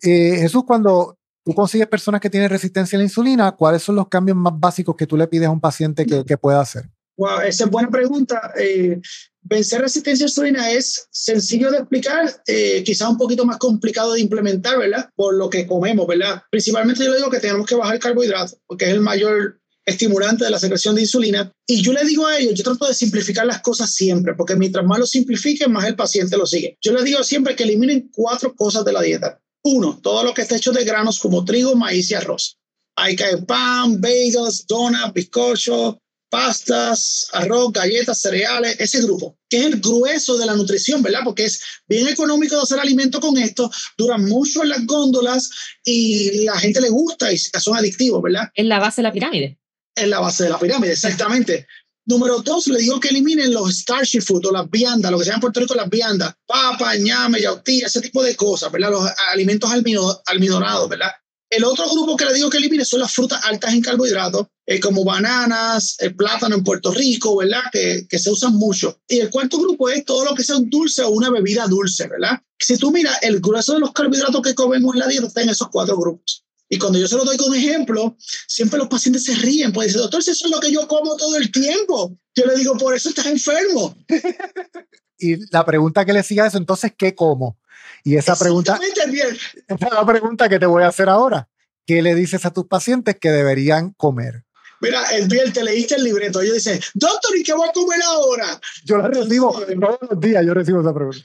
Eh, 0.02 0.36
Jesús, 0.40 0.64
cuando 0.66 1.18
tú 1.44 1.54
consigues 1.54 1.86
personas 1.86 2.20
que 2.20 2.30
tienen 2.30 2.50
resistencia 2.50 2.96
a 2.96 3.00
la 3.00 3.04
insulina, 3.04 3.52
¿cuáles 3.52 3.82
son 3.82 3.96
los 3.96 4.08
cambios 4.08 4.36
más 4.36 4.52
básicos 4.56 4.96
que 4.96 5.06
tú 5.06 5.16
le 5.16 5.26
pides 5.26 5.48
a 5.48 5.50
un 5.50 5.60
paciente 5.60 6.06
que, 6.06 6.24
que 6.24 6.36
pueda 6.36 6.60
hacer? 6.60 6.90
Wow, 7.16 7.40
esa 7.40 7.64
es 7.64 7.70
buena 7.70 7.90
pregunta. 7.90 8.52
Eh, 8.58 9.00
vencer 9.42 9.80
resistencia 9.80 10.24
a 10.24 10.28
insulina 10.28 10.70
es 10.70 11.06
sencillo 11.10 11.70
de 11.70 11.78
explicar, 11.78 12.42
eh, 12.46 12.82
quizás 12.84 13.08
un 13.08 13.18
poquito 13.18 13.44
más 13.44 13.58
complicado 13.58 14.14
de 14.14 14.20
implementar, 14.20 14.78
¿verdad? 14.78 15.08
Por 15.14 15.34
lo 15.34 15.48
que 15.48 15.66
comemos, 15.66 16.06
¿verdad? 16.06 16.42
Principalmente 16.50 17.04
yo 17.04 17.14
digo 17.14 17.30
que 17.30 17.40
tenemos 17.40 17.66
que 17.66 17.76
bajar 17.76 17.98
carbohidratos, 17.98 18.58
porque 18.66 18.86
es 18.86 18.90
el 18.90 19.00
mayor 19.00 19.60
estimulante 19.86 20.44
de 20.44 20.50
la 20.50 20.58
secreción 20.58 20.94
de 20.94 21.02
insulina. 21.02 21.52
Y 21.66 21.82
yo 21.82 21.92
le 21.92 22.04
digo 22.04 22.26
a 22.26 22.38
ellos, 22.38 22.54
yo 22.54 22.64
trato 22.64 22.88
de 22.88 22.94
simplificar 22.94 23.46
las 23.46 23.60
cosas 23.60 23.92
siempre, 23.92 24.34
porque 24.34 24.56
mientras 24.56 24.84
más 24.84 24.98
lo 24.98 25.06
simplifiquen, 25.06 25.70
más 25.70 25.84
el 25.84 25.94
paciente 25.94 26.36
lo 26.36 26.46
sigue. 26.46 26.78
Yo 26.80 26.92
les 26.92 27.04
digo 27.04 27.22
siempre 27.22 27.54
que 27.54 27.64
eliminen 27.64 28.10
cuatro 28.12 28.54
cosas 28.54 28.84
de 28.84 28.92
la 28.92 29.02
dieta. 29.02 29.40
Uno, 29.64 29.98
todo 30.02 30.24
lo 30.24 30.34
que 30.34 30.42
está 30.42 30.56
hecho 30.56 30.72
de 30.72 30.84
granos 30.84 31.18
como 31.18 31.44
trigo, 31.44 31.74
maíz 31.74 32.10
y 32.10 32.14
arroz. 32.14 32.58
Hay 32.96 33.16
que 33.16 33.38
pan, 33.38 34.00
bagels, 34.00 34.66
donuts, 34.66 35.12
bizcocho, 35.14 35.98
pastas, 36.34 37.28
arroz, 37.32 37.72
galletas, 37.72 38.20
cereales, 38.20 38.76
ese 38.78 39.00
grupo, 39.02 39.38
que 39.48 39.58
es 39.58 39.66
el 39.66 39.80
grueso 39.80 40.36
de 40.36 40.46
la 40.46 40.54
nutrición, 40.54 41.02
¿verdad? 41.02 41.20
Porque 41.24 41.44
es 41.44 41.62
bien 41.88 42.08
económico 42.08 42.56
de 42.56 42.62
hacer 42.62 42.78
alimento 42.78 43.20
con 43.20 43.38
esto, 43.38 43.70
duran 43.96 44.24
mucho 44.26 44.62
en 44.62 44.70
las 44.70 44.84
góndolas 44.84 45.48
y 45.84 46.44
la 46.44 46.58
gente 46.58 46.80
le 46.80 46.90
gusta 46.90 47.32
y 47.32 47.38
son 47.38 47.76
adictivos, 47.76 48.20
¿verdad? 48.20 48.50
Es 48.52 48.66
la 48.66 48.80
base 48.80 49.00
de 49.00 49.04
la 49.04 49.12
pirámide. 49.12 49.58
Es 49.94 50.08
la 50.08 50.20
base 50.20 50.44
de 50.44 50.50
la 50.50 50.58
pirámide, 50.58 50.92
exactamente. 50.92 51.66
Número 52.06 52.40
dos, 52.40 52.66
le 52.66 52.80
digo 52.80 53.00
que 53.00 53.08
eliminen 53.08 53.54
los 53.54 53.78
starchy 53.78 54.20
food 54.20 54.46
o 54.46 54.52
las 54.52 54.68
viandas, 54.68 55.10
lo 55.10 55.18
que 55.18 55.24
se 55.24 55.30
llama 55.30 55.38
en 55.38 55.40
Puerto 55.40 55.60
Rico 55.60 55.74
las 55.74 55.88
viandas, 55.88 56.34
papa, 56.46 56.96
ñame, 56.96 57.40
yautía, 57.40 57.86
ese 57.86 58.02
tipo 58.02 58.22
de 58.22 58.36
cosas, 58.36 58.70
¿verdad? 58.70 58.90
Los 58.90 59.10
alimentos 59.32 59.70
almidonados, 59.70 60.88
¿verdad? 60.88 61.12
El 61.48 61.64
otro 61.64 61.88
grupo 61.88 62.16
que 62.16 62.26
le 62.26 62.34
digo 62.34 62.50
que 62.50 62.58
elimine 62.58 62.84
son 62.84 63.00
las 63.00 63.12
frutas 63.12 63.40
altas 63.44 63.72
en 63.72 63.80
carbohidratos, 63.80 64.48
eh, 64.66 64.80
como 64.80 65.04
bananas, 65.04 65.96
el 66.00 66.14
plátano 66.14 66.56
en 66.56 66.64
Puerto 66.64 66.90
Rico, 66.90 67.36
¿verdad? 67.36 67.62
Que, 67.72 68.06
que, 68.08 68.18
se 68.18 68.30
usan 68.30 68.54
mucho. 68.54 69.00
Y 69.08 69.20
el 69.20 69.30
cuarto 69.30 69.58
grupo 69.58 69.88
es 69.88 70.04
todo 70.04 70.24
lo 70.24 70.34
que 70.34 70.44
sea 70.44 70.56
un 70.56 70.68
dulce 70.68 71.02
o 71.02 71.10
una 71.10 71.30
bebida 71.30 71.66
dulce, 71.66 72.06
¿verdad? 72.08 72.42
Si 72.58 72.76
tú 72.76 72.90
miras, 72.90 73.18
el 73.22 73.40
grueso 73.40 73.74
de 73.74 73.80
los 73.80 73.92
carbohidratos 73.92 74.42
que 74.42 74.54
comemos 74.54 74.94
en 74.94 75.00
la 75.00 75.06
dieta 75.08 75.26
está 75.26 75.42
en 75.42 75.50
esos 75.50 75.68
cuatro 75.68 75.96
grupos. 75.96 76.43
Y 76.68 76.78
cuando 76.78 76.98
yo 76.98 77.06
se 77.06 77.16
lo 77.16 77.24
doy 77.24 77.36
con 77.36 77.54
ejemplo, 77.54 78.16
siempre 78.48 78.78
los 78.78 78.88
pacientes 78.88 79.24
se 79.24 79.34
ríen, 79.34 79.72
pues 79.72 79.88
dicen, 79.88 80.02
doctor, 80.02 80.20
eso 80.20 80.32
es 80.32 80.50
lo 80.50 80.60
que 80.60 80.72
yo 80.72 80.88
como 80.88 81.16
todo 81.16 81.36
el 81.36 81.52
tiempo. 81.52 82.16
Yo 82.34 82.46
le 82.46 82.56
digo, 82.56 82.76
por 82.76 82.94
eso 82.94 83.10
estás 83.10 83.26
enfermo. 83.26 83.96
y 85.18 85.36
la 85.52 85.64
pregunta 85.64 86.04
que 86.04 86.12
le 86.12 86.22
siga 86.22 86.46
es, 86.46 86.54
entonces, 86.54 86.92
¿qué 86.96 87.14
como? 87.14 87.58
Y 88.02 88.16
esa 88.16 88.36
pregunta, 88.36 88.78
esa 88.82 89.86
es 89.86 89.92
la 89.92 90.06
pregunta 90.06 90.48
que 90.48 90.58
te 90.58 90.66
voy 90.66 90.82
a 90.82 90.88
hacer 90.88 91.08
ahora. 91.08 91.48
¿qué 91.86 92.02
le 92.02 92.14
dices 92.14 92.44
a 92.44 92.52
tus 92.52 92.66
pacientes 92.66 93.16
que 93.20 93.30
deberían 93.30 93.92
comer? 93.92 94.44
Mira, 94.80 95.02
el 95.12 95.28
día 95.28 95.44
te 95.52 95.64
leíste 95.64 95.94
el 95.96 96.04
libreto. 96.04 96.40
Ellos 96.40 96.54
dicen, 96.54 96.80
doctor, 96.94 97.36
¿y 97.36 97.42
qué 97.42 97.54
voy 97.54 97.68
a 97.68 97.72
comer 97.72 98.00
ahora? 98.02 98.60
Yo 98.84 98.98
la 98.98 99.08
recibo 99.08 99.52
todos 99.52 99.98
los 100.10 100.20
días, 100.20 100.44
yo 100.44 100.54
recibo 100.54 100.80
esa 100.80 100.94
pregunta. 100.94 101.24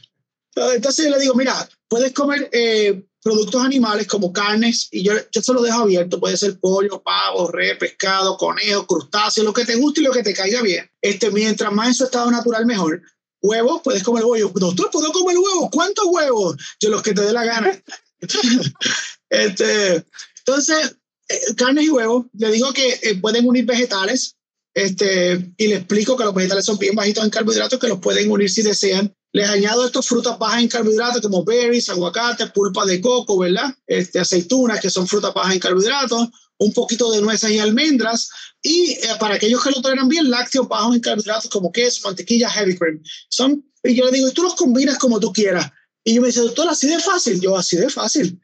Entonces 0.76 1.06
yo 1.06 1.12
le 1.12 1.20
digo, 1.20 1.36
mira, 1.36 1.54
puedes 1.88 2.14
comer 2.14 2.50
eh, 2.52 3.06
productos 3.30 3.64
animales 3.64 4.08
como 4.08 4.34
carnes, 4.34 4.88
y 4.90 5.04
yo, 5.04 5.14
yo 5.32 5.42
se 5.44 5.54
lo 5.54 5.62
dejo 5.62 5.82
abierto, 5.82 6.20
puede 6.20 6.36
ser 6.36 6.60
pollo, 6.60 7.04
pavo, 7.04 7.52
res, 7.52 7.78
pescado, 7.78 8.38
conejo, 8.38 8.88
crustáceo, 8.88 9.44
lo 9.44 9.54
que 9.54 9.66
te 9.66 9.76
guste 9.76 10.02
y 10.02 10.04
lo 10.04 10.12
que 10.12 10.24
te 10.24 10.34
caiga 10.34 10.64
bien. 10.64 10.90
Este, 11.00 11.30
mientras 11.30 11.72
más 11.72 11.90
en 11.90 11.94
su 11.94 12.06
estado 12.06 12.32
natural, 12.32 12.66
mejor. 12.66 13.04
Huevos, 13.40 13.82
puedes 13.84 14.02
comer 14.02 14.26
huevos. 14.26 14.52
Doctor, 14.56 14.90
¿puedo 14.90 15.12
comer 15.12 15.38
huevos? 15.38 15.70
¿Cuántos 15.72 16.06
huevos? 16.08 16.56
Yo 16.80 16.90
los 16.90 17.04
que 17.04 17.14
te 17.14 17.22
dé 17.22 17.32
la 17.32 17.46
gana. 17.46 17.84
este, 19.30 20.04
entonces, 20.40 20.96
eh, 21.28 21.54
carnes 21.56 21.86
y 21.86 21.92
huevos, 21.92 22.26
le 22.34 22.52
digo 22.52 22.74
que 22.74 23.00
eh, 23.04 23.16
pueden 23.22 23.48
unir 23.48 23.66
vegetales, 23.66 24.38
este, 24.74 25.54
y 25.56 25.68
le 25.68 25.76
explico 25.76 26.18
que 26.18 26.24
los 26.24 26.34
vegetales 26.34 26.66
son 26.66 26.80
bien 26.80 26.96
bajitos 26.96 27.24
en 27.24 27.30
carbohidratos, 27.30 27.80
que 27.80 27.90
los 27.90 28.00
pueden 28.00 28.32
unir 28.32 28.50
si 28.50 28.64
desean. 28.64 29.16
Les 29.32 29.48
añado 29.48 29.86
estas 29.86 30.08
frutas 30.08 30.40
bajas 30.40 30.62
en 30.64 30.68
carbohidratos 30.68 31.22
como 31.22 31.44
berries, 31.44 31.90
aguacate, 31.90 32.48
pulpa 32.48 32.86
de 32.86 33.00
coco, 33.00 33.38
¿verdad? 33.38 33.74
Este, 33.86 34.20
aceitunas, 34.20 34.80
que 34.80 34.90
son 34.90 35.08
frutas 35.08 35.34
bajas 35.34 35.54
en 35.54 35.60
carbohidratos, 35.60 36.30
un 36.58 36.74
poquito 36.74 37.12
de 37.12 37.22
nueces 37.22 37.52
y 37.52 37.60
almendras. 37.60 38.30
Y 38.62 38.92
eh, 38.92 39.00
para 39.20 39.36
aquellos 39.36 39.64
que 39.64 39.72
lo 39.72 39.82
toleran 39.82 40.10
bien, 40.10 40.30
lácteos 40.30 40.68
bajos 40.68 40.96
en 40.96 41.02
carbohidratos 41.02 41.50
como 41.50 41.72
queso, 41.72 42.02
mantequilla, 42.08 42.50
heavy 42.50 42.78
cream. 42.78 43.02
Son, 43.30 43.64
y 43.84 43.96
yo 43.96 44.06
le 44.06 44.12
digo, 44.12 44.28
y 44.28 44.34
tú 44.34 44.44
los 44.44 44.56
combinas 44.56 44.98
como 44.98 45.20
tú 45.20 45.32
quieras. 45.32 45.72
Y 46.04 46.16
yo 46.16 46.22
me 46.22 46.28
dice, 46.28 46.42
doctor, 46.42 46.68
así 46.68 46.88
de 46.88 47.00
fácil. 47.00 47.40
Yo, 47.40 47.56
así 47.56 47.78
de 47.78 47.90
fácil. 47.90 48.42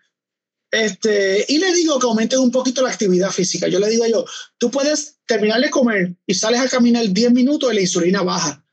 Este, 0.71 1.45
y 1.47 1.57
le 1.57 1.73
digo 1.73 1.97
que 1.99 2.05
aumenten 2.05 2.39
un 2.39 2.51
poquito 2.51 2.81
la 2.81 2.89
actividad 2.89 3.31
física. 3.31 3.67
Yo 3.67 3.79
le 3.79 3.89
digo 3.89 4.05
yo, 4.05 4.25
tú 4.57 4.69
puedes 4.69 5.17
terminar 5.25 5.61
de 5.61 5.69
comer 5.69 6.15
y 6.27 6.33
sales 6.33 6.59
a 6.59 6.69
caminar 6.69 7.07
10 7.07 7.31
minutos 7.31 7.71
y 7.71 7.75
la 7.75 7.81
insulina 7.81 8.21
baja. 8.23 8.64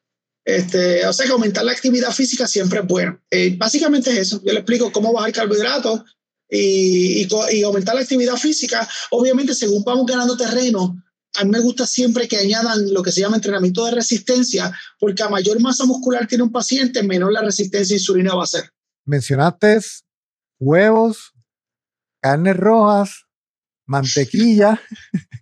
Este, 0.44 1.06
o 1.06 1.12
sea 1.12 1.26
que 1.26 1.32
aumentar 1.32 1.64
la 1.64 1.72
actividad 1.72 2.10
física 2.12 2.46
siempre 2.46 2.80
es 2.80 2.86
bueno. 2.86 3.20
Eh, 3.30 3.54
básicamente 3.56 4.10
es 4.10 4.18
eso. 4.18 4.42
Yo 4.44 4.52
le 4.52 4.60
explico 4.60 4.90
cómo 4.90 5.12
bajar 5.12 5.32
carbohidratos 5.32 6.02
y, 6.50 7.22
y, 7.22 7.28
y, 7.52 7.62
aumentar 7.62 7.94
la 7.94 8.02
actividad 8.02 8.36
física. 8.36 8.88
Obviamente, 9.10 9.54
según 9.54 9.84
vamos 9.84 10.06
ganando 10.06 10.36
terreno, 10.36 11.02
a 11.34 11.44
mí 11.44 11.50
me 11.50 11.60
gusta 11.60 11.86
siempre 11.86 12.28
que 12.28 12.36
añadan 12.36 12.92
lo 12.92 13.02
que 13.02 13.12
se 13.12 13.20
llama 13.20 13.36
entrenamiento 13.36 13.84
de 13.86 13.92
resistencia, 13.92 14.76
porque 14.98 15.22
a 15.22 15.28
mayor 15.28 15.60
masa 15.60 15.84
muscular 15.86 16.26
tiene 16.26 16.44
un 16.44 16.52
paciente, 16.52 17.02
menor 17.02 17.32
la 17.32 17.42
resistencia 17.42 17.94
insulina 17.94 18.34
va 18.34 18.44
a 18.44 18.48
ser. 18.48 18.70
Mencionaste 19.04 19.80
huevos, 20.58 21.32
carnes 22.20 22.56
rojas, 22.56 23.26
mantequilla. 23.86 24.80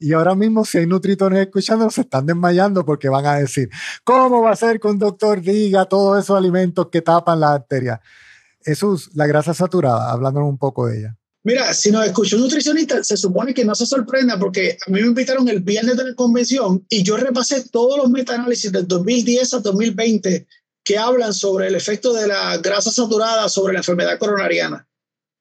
y 0.00 0.12
ahora 0.12 0.34
mismo, 0.34 0.64
si 0.64 0.78
hay 0.78 0.86
nutritones 0.86 1.40
escuchando, 1.40 1.90
se 1.90 2.02
están 2.02 2.26
desmayando 2.26 2.84
porque 2.84 3.08
van 3.08 3.26
a 3.26 3.36
decir, 3.36 3.68
¿cómo 4.04 4.42
va 4.42 4.52
a 4.52 4.56
ser 4.56 4.78
que 4.78 4.88
un 4.88 4.98
doctor 4.98 5.40
diga 5.40 5.86
todos 5.86 6.22
esos 6.22 6.36
alimentos 6.36 6.88
que 6.90 7.02
tapan 7.02 7.40
la 7.40 7.54
arteria? 7.54 8.00
Jesús, 8.62 9.10
la 9.14 9.26
grasa 9.26 9.54
saturada, 9.54 10.10
hablándonos 10.12 10.48
un 10.48 10.58
poco 10.58 10.86
de 10.86 10.98
ella. 10.98 11.16
Mira, 11.44 11.72
si 11.72 11.90
nos 11.90 12.04
escuchó 12.04 12.36
un 12.36 12.42
nutricionista, 12.42 13.02
se 13.02 13.16
supone 13.16 13.54
que 13.54 13.64
no 13.64 13.74
se 13.74 13.86
sorprenda 13.86 14.38
porque 14.38 14.76
a 14.86 14.90
mí 14.90 15.00
me 15.00 15.06
invitaron 15.06 15.48
el 15.48 15.60
viernes 15.60 15.96
de 15.96 16.04
la 16.04 16.14
convención 16.14 16.84
y 16.88 17.02
yo 17.02 17.16
repasé 17.16 17.68
todos 17.68 17.96
los 17.96 18.10
metaanálisis 18.10 18.70
del 18.70 18.86
2010 18.86 19.54
a 19.54 19.60
2020 19.60 20.46
que 20.84 20.98
hablan 20.98 21.32
sobre 21.32 21.68
el 21.68 21.74
efecto 21.74 22.12
de 22.12 22.26
la 22.26 22.58
grasa 22.58 22.90
saturada 22.90 23.48
sobre 23.48 23.72
la 23.72 23.80
enfermedad 23.80 24.18
coronariana. 24.18 24.86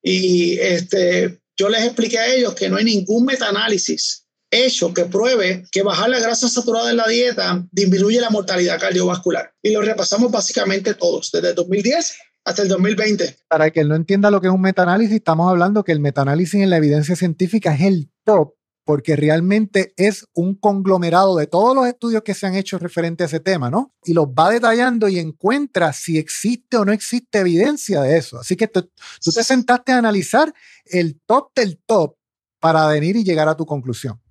Y 0.02 0.58
este, 0.60 1.42
yo 1.58 1.70
les 1.70 1.84
expliqué 1.84 2.20
a 2.20 2.34
ellos 2.34 2.54
que 2.54 2.70
no 2.70 2.78
hay 2.78 2.86
ningún 2.86 3.26
metaanálisis 3.26 4.27
hecho 4.52 4.94
que 4.94 5.06
pruebe 5.06 5.66
que 5.72 5.84
bajar 5.84 6.10
la 6.10 6.20
grasa 6.20 6.50
saturada 6.50 6.92
en 6.92 6.98
la 6.98 7.08
dieta 7.08 7.66
disminuye 7.72 8.22
la 8.22 8.30
mortalidad 8.30 8.80
cardiovascular. 8.80 9.52
Y 9.62 9.72
lo 9.72 9.82
repasamos 9.82 10.32
básicamente 10.32 10.94
todos, 10.94 11.32
desde 11.32 11.54
2010 11.54 12.18
hasta 12.46 12.62
el 12.62 12.70
2020. 12.70 13.38
Para 13.50 13.72
que 13.72 13.84
no 13.84 13.96
entienda 13.96 14.32
lo 14.32 14.40
que 14.40 14.48
es 14.48 14.54
un 14.54 14.62
metaanálisis, 14.62 15.16
estamos 15.16 15.50
hablando 15.50 15.84
que 15.84 15.92
el 15.92 16.00
metaanálisis 16.00 16.62
en 16.62 16.70
la 16.70 16.78
evidencia 16.78 17.16
científica 17.16 17.74
es 17.74 17.82
el 17.82 18.10
top 18.24 18.54
porque 18.88 19.18
realmente 19.18 19.94
es 19.98 20.26
un 20.34 20.56
conglomerado 20.56 21.36
de 21.36 21.46
todos 21.46 21.76
los 21.76 21.86
estudios 21.88 22.24
que 22.24 22.34
se 22.34 22.48
han 22.48 22.56
hecho 22.56 22.80
referente 22.80 23.24
a 23.24 23.26
ese 23.26 23.42
tema, 23.42 23.70
¿no? 23.70 23.94
Y 24.06 24.14
los 24.14 24.28
va 24.28 24.50
detallando 24.50 25.10
y 25.10 25.20
encuentra 25.20 25.92
si 25.92 26.18
existe 26.18 26.78
o 26.78 26.86
no 26.86 26.94
existe 26.94 27.40
evidencia 27.40 28.02
de 28.02 28.18
eso. 28.18 28.40
Así 28.40 28.56
que 28.56 28.70
tú, 28.70 28.90
te 29.22 29.44
sentaste 29.44 29.92
a 29.92 29.98
analizar 29.98 30.54
el 30.86 31.20
top 31.26 31.52
del 31.54 31.82
top 31.86 32.16
para 32.62 32.88
venir 32.88 33.18
y 33.18 33.26
llegar 33.26 33.50
a 33.50 33.58
tu 33.58 33.66
conclusión. 33.66 34.22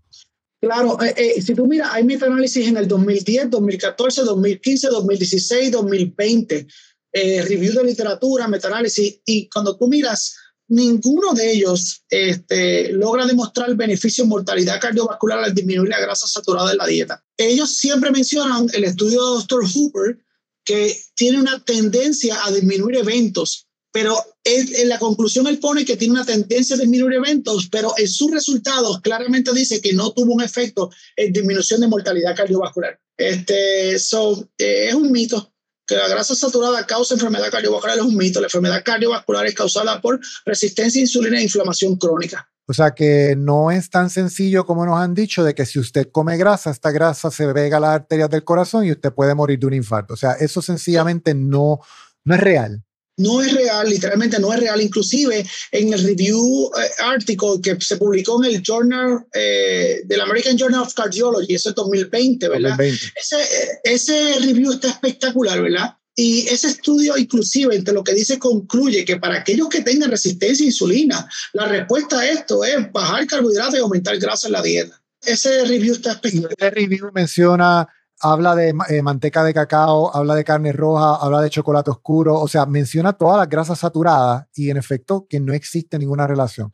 Claro, 0.61 0.99
eh, 1.03 1.15
eh, 1.17 1.43
si 1.43 1.55
tú 1.55 1.67
miras, 1.67 1.91
hay 1.93 2.05
metaanálisis 2.05 2.67
en 2.67 2.77
el 2.77 2.89
2010, 2.89 3.51
2014, 3.51 4.23
2015, 4.23 4.89
2016, 4.89 5.71
2020, 5.73 6.67
review 7.13 7.73
de 7.73 7.85
literatura, 7.85 8.47
metaanálisis, 8.49 9.21
y 9.25 9.49
cuando 9.49 9.77
tú 9.77 9.89
miras 9.89 10.37
ninguno 10.69 11.33
de 11.33 11.53
ellos 11.53 12.03
este, 12.09 12.93
logra 12.93 13.27
demostrar 13.27 13.75
beneficio 13.75 14.25
en 14.25 14.31
mortalidad 14.31 14.81
cardiovascular 14.81 15.45
al 15.45 15.55
disminuir 15.55 15.91
la 15.91 16.01
grasa 16.01 16.27
saturada 16.27 16.73
en 16.73 16.79
la 16.79 16.87
dieta. 16.87 17.25
Ellos 17.37 17.77
siempre 17.77 18.11
mencionan 18.11 18.69
el 18.73 18.85
estudio 18.85 19.25
de 19.25 19.41
Dr. 19.41 19.65
Hooper 19.65 20.19
que 20.65 20.97
tiene 21.15 21.41
una 21.41 21.63
tendencia 21.65 22.45
a 22.45 22.51
disminuir 22.51 22.97
eventos, 22.97 23.66
pero 23.97 24.15
en 24.45 24.91
la 24.91 24.99
conclusión 24.99 25.47
él 25.47 25.59
pone 25.59 25.87
que 25.87 25.97
tiene 25.97 26.13
una 26.13 26.27
tendencia 26.27 26.77
a 26.77 26.79
disminuir 26.79 27.15
eventos, 27.15 27.71
pero 27.73 27.95
en 27.97 28.07
sus 28.07 28.31
resultados 28.31 29.01
claramente 29.01 29.55
dice 29.55 29.81
que 29.81 29.95
no 29.95 30.13
tuvo 30.13 30.35
un 30.35 30.43
efecto 30.43 30.91
en 31.17 31.33
disminución 31.33 31.81
de 31.81 31.89
mortalidad 31.89 32.37
cardiovascular. 32.37 33.01
Este, 33.17 33.99
so, 33.99 34.51
eh, 34.59 34.89
es 34.89 34.95
un 34.95 35.11
mito 35.11 35.51
que 35.87 35.97
la 35.97 36.09
grasa 36.09 36.35
saturada 36.35 36.85
causa 36.87 37.15
enfermedad 37.15 37.51
cardiovascular 37.51 37.97
es 37.97 38.05
un 38.05 38.19
mito. 38.19 38.39
La 38.39 38.49
enfermedad 38.49 38.85
cardiovascular 38.85 39.47
es 39.47 39.55
causada 39.55 39.99
por 40.03 40.21
resistencia 40.45 41.01
a 41.01 41.05
insulina 41.05 41.39
e 41.39 41.45
inflamación 41.45 41.97
crónica. 41.97 42.47
O 42.67 42.75
sea 42.75 42.91
que 42.91 43.35
no 43.35 43.71
es 43.71 43.89
tan 43.89 44.11
sencillo 44.11 44.67
como 44.67 44.85
nos 44.85 44.99
han 44.99 45.15
dicho 45.15 45.43
de 45.43 45.55
que 45.55 45.65
si 45.65 45.79
usted 45.79 46.11
come 46.13 46.37
grasa, 46.37 46.71
esta 46.71 46.91
grasa 46.91 47.31
se 47.31 47.51
pega 47.55 47.79
a 47.79 47.81
las 47.81 47.95
arterias 47.95 48.29
del 48.29 48.45
corazón 48.45 48.85
y 48.85 48.91
usted 48.91 49.15
puede 49.15 49.35
morir 49.35 49.59
de 49.59 49.67
un 49.69 49.73
infarto. 49.73 50.13
O 50.13 50.19
sea, 50.19 50.33
eso 50.33 50.61
sencillamente 50.61 51.33
no, 51.33 51.81
no 52.25 52.35
es 52.35 52.41
real. 52.43 52.86
No 53.19 53.41
es 53.41 53.53
real, 53.53 53.89
literalmente 53.89 54.39
no 54.39 54.53
es 54.53 54.61
real. 54.61 54.81
Inclusive 54.81 55.47
en 55.73 55.93
el 55.93 56.03
review 56.03 56.71
eh, 56.79 56.91
article 57.03 57.61
que 57.63 57.77
se 57.81 57.97
publicó 57.97 58.45
en 58.45 58.55
el 58.55 58.63
Journal 58.63 59.25
eh, 59.33 60.03
del 60.05 60.21
American 60.21 60.57
Journal 60.57 60.83
of 60.83 60.95
Cardiology, 60.95 61.55
eso 61.55 61.71
es 61.71 61.75
2020, 61.75 62.49
¿verdad? 62.49 62.79
Ese, 62.81 63.37
ese 63.85 64.39
review 64.41 64.73
está 64.73 64.89
espectacular, 64.89 65.63
¿verdad? 65.63 65.97
Y 66.19 66.47
ese 66.49 66.69
estudio 66.69 67.17
inclusive 67.19 67.75
entre 67.75 67.93
lo 67.93 68.03
que 68.03 68.15
dice 68.15 68.39
concluye 68.39 69.05
que 69.05 69.19
para 69.19 69.37
aquellos 69.37 69.69
que 69.69 69.83
tengan 69.83 70.11
resistencia 70.11 70.65
a 70.65 70.69
insulina, 70.69 71.31
la 71.53 71.67
respuesta 71.67 72.21
a 72.21 72.27
esto 72.27 72.65
es 72.65 72.91
bajar 72.91 73.27
carbohidratos 73.27 73.75
y 73.75 73.79
aumentar 73.79 74.19
grasa 74.19 74.49
en 74.49 74.55
la 74.55 74.63
dieta. 74.63 75.03
Ese 75.23 75.65
review 75.65 75.95
está 75.95 76.13
espectacular. 76.13 76.55
Ese 76.57 76.71
review 76.71 77.11
menciona 77.13 77.87
habla 78.21 78.55
de 78.55 78.75
eh, 78.89 79.03
manteca 79.03 79.45
de 79.45 79.55
cacao, 79.55 80.15
habla 80.15 80.35
de 80.35 80.45
carne 80.45 80.73
roja, 80.73 81.17
habla 81.17 81.41
de 81.41 81.51
chocolate 81.51 81.91
oscuro, 81.91 82.41
o 82.41 82.49
sea, 82.49 82.67
menciona 82.67 83.13
todas 83.13 83.39
las 83.39 83.49
grasas 83.49 83.79
saturadas 83.79 84.47
y 84.55 84.71
en 84.71 84.77
efecto 84.77 85.27
que 85.29 85.41
no 85.41 85.53
existe 85.53 85.99
ninguna 85.99 86.27
relación. 86.27 86.73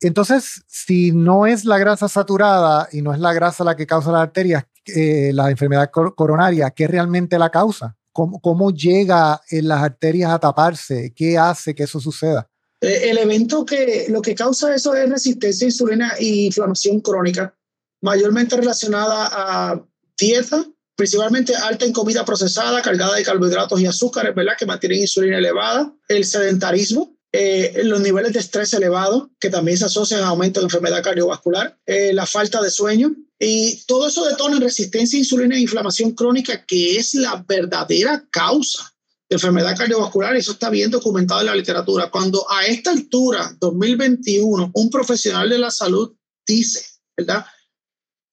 Entonces, 0.00 0.62
si 0.66 1.12
no 1.12 1.46
es 1.46 1.64
la 1.64 1.78
grasa 1.78 2.08
saturada 2.08 2.88
y 2.92 3.02
no 3.02 3.14
es 3.14 3.20
la 3.20 3.32
grasa 3.32 3.64
la 3.64 3.76
que 3.76 3.86
causa 3.86 4.12
las 4.12 4.22
arterias, 4.22 4.64
eh, 4.86 5.30
la 5.32 5.50
enfermedad 5.50 5.90
coronaria, 5.90 6.70
¿qué 6.70 6.86
realmente 6.86 7.38
la 7.38 7.50
causa? 7.50 7.96
¿Cómo, 8.12 8.40
¿Cómo, 8.40 8.70
llega 8.70 9.40
en 9.50 9.68
las 9.68 9.82
arterias 9.82 10.30
a 10.30 10.38
taparse? 10.38 11.12
¿Qué 11.14 11.36
hace 11.38 11.74
que 11.74 11.84
eso 11.84 12.00
suceda? 12.00 12.48
Eh, 12.80 13.10
el 13.10 13.18
evento 13.18 13.64
que 13.64 14.06
lo 14.08 14.22
que 14.22 14.34
causa 14.34 14.74
eso 14.74 14.94
es 14.94 15.08
resistencia 15.08 15.66
a 15.66 15.68
insulina 15.68 16.12
e 16.18 16.26
inflamación 16.46 17.00
crónica, 17.00 17.54
mayormente 18.02 18.56
relacionada 18.56 19.28
a 19.32 19.82
dieta, 20.18 20.64
principalmente 20.96 21.54
alta 21.54 21.84
en 21.84 21.92
comida 21.92 22.24
procesada, 22.24 22.82
cargada 22.82 23.16
de 23.16 23.22
carbohidratos 23.22 23.80
y 23.80 23.86
azúcares, 23.86 24.34
¿verdad? 24.34 24.56
Que 24.58 24.66
mantienen 24.66 25.00
insulina 25.00 25.38
elevada, 25.38 25.92
el 26.08 26.24
sedentarismo, 26.24 27.16
eh, 27.32 27.82
los 27.84 28.00
niveles 28.00 28.32
de 28.32 28.40
estrés 28.40 28.72
elevados, 28.72 29.28
que 29.38 29.50
también 29.50 29.76
se 29.76 29.84
asocian 29.84 30.22
a 30.22 30.28
aumento 30.28 30.60
de 30.60 30.64
enfermedad 30.64 31.02
cardiovascular, 31.02 31.78
eh, 31.84 32.12
la 32.14 32.24
falta 32.24 32.62
de 32.62 32.70
sueño, 32.70 33.14
y 33.38 33.84
todo 33.86 34.08
eso 34.08 34.24
detona 34.24 34.58
resistencia 34.58 35.18
a 35.18 35.20
insulina 35.20 35.56
e 35.56 35.60
inflamación 35.60 36.12
crónica, 36.12 36.64
que 36.64 36.96
es 36.96 37.14
la 37.14 37.44
verdadera 37.46 38.26
causa 38.30 38.90
de 39.28 39.34
enfermedad 39.34 39.76
cardiovascular, 39.76 40.34
y 40.34 40.38
eso 40.38 40.52
está 40.52 40.70
bien 40.70 40.90
documentado 40.90 41.40
en 41.40 41.46
la 41.46 41.54
literatura. 41.54 42.10
Cuando 42.10 42.50
a 42.50 42.64
esta 42.64 42.90
altura, 42.90 43.54
2021, 43.60 44.70
un 44.72 44.90
profesional 44.90 45.50
de 45.50 45.58
la 45.58 45.70
salud 45.70 46.16
dice, 46.46 46.86
¿verdad? 47.14 47.44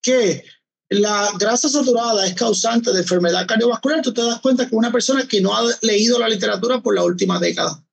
Que 0.02 0.46
la 0.94 1.32
grasa 1.40 1.70
saturada 1.70 2.26
es 2.26 2.34
causante 2.34 2.92
de 2.92 3.00
enfermedad 3.00 3.48
cardiovascular, 3.48 4.02
tú 4.02 4.14
te 4.14 4.22
das 4.22 4.40
cuenta 4.42 4.68
que 4.68 4.76
una 4.76 4.92
persona 4.92 5.28
que 5.28 5.42
no 5.42 5.56
ha 5.56 5.64
leído 5.82 6.20
la 6.20 6.30
literatura 6.30 6.82
por 6.82 6.96
la 6.96 7.04
última 7.04 7.40
década. 7.40 7.84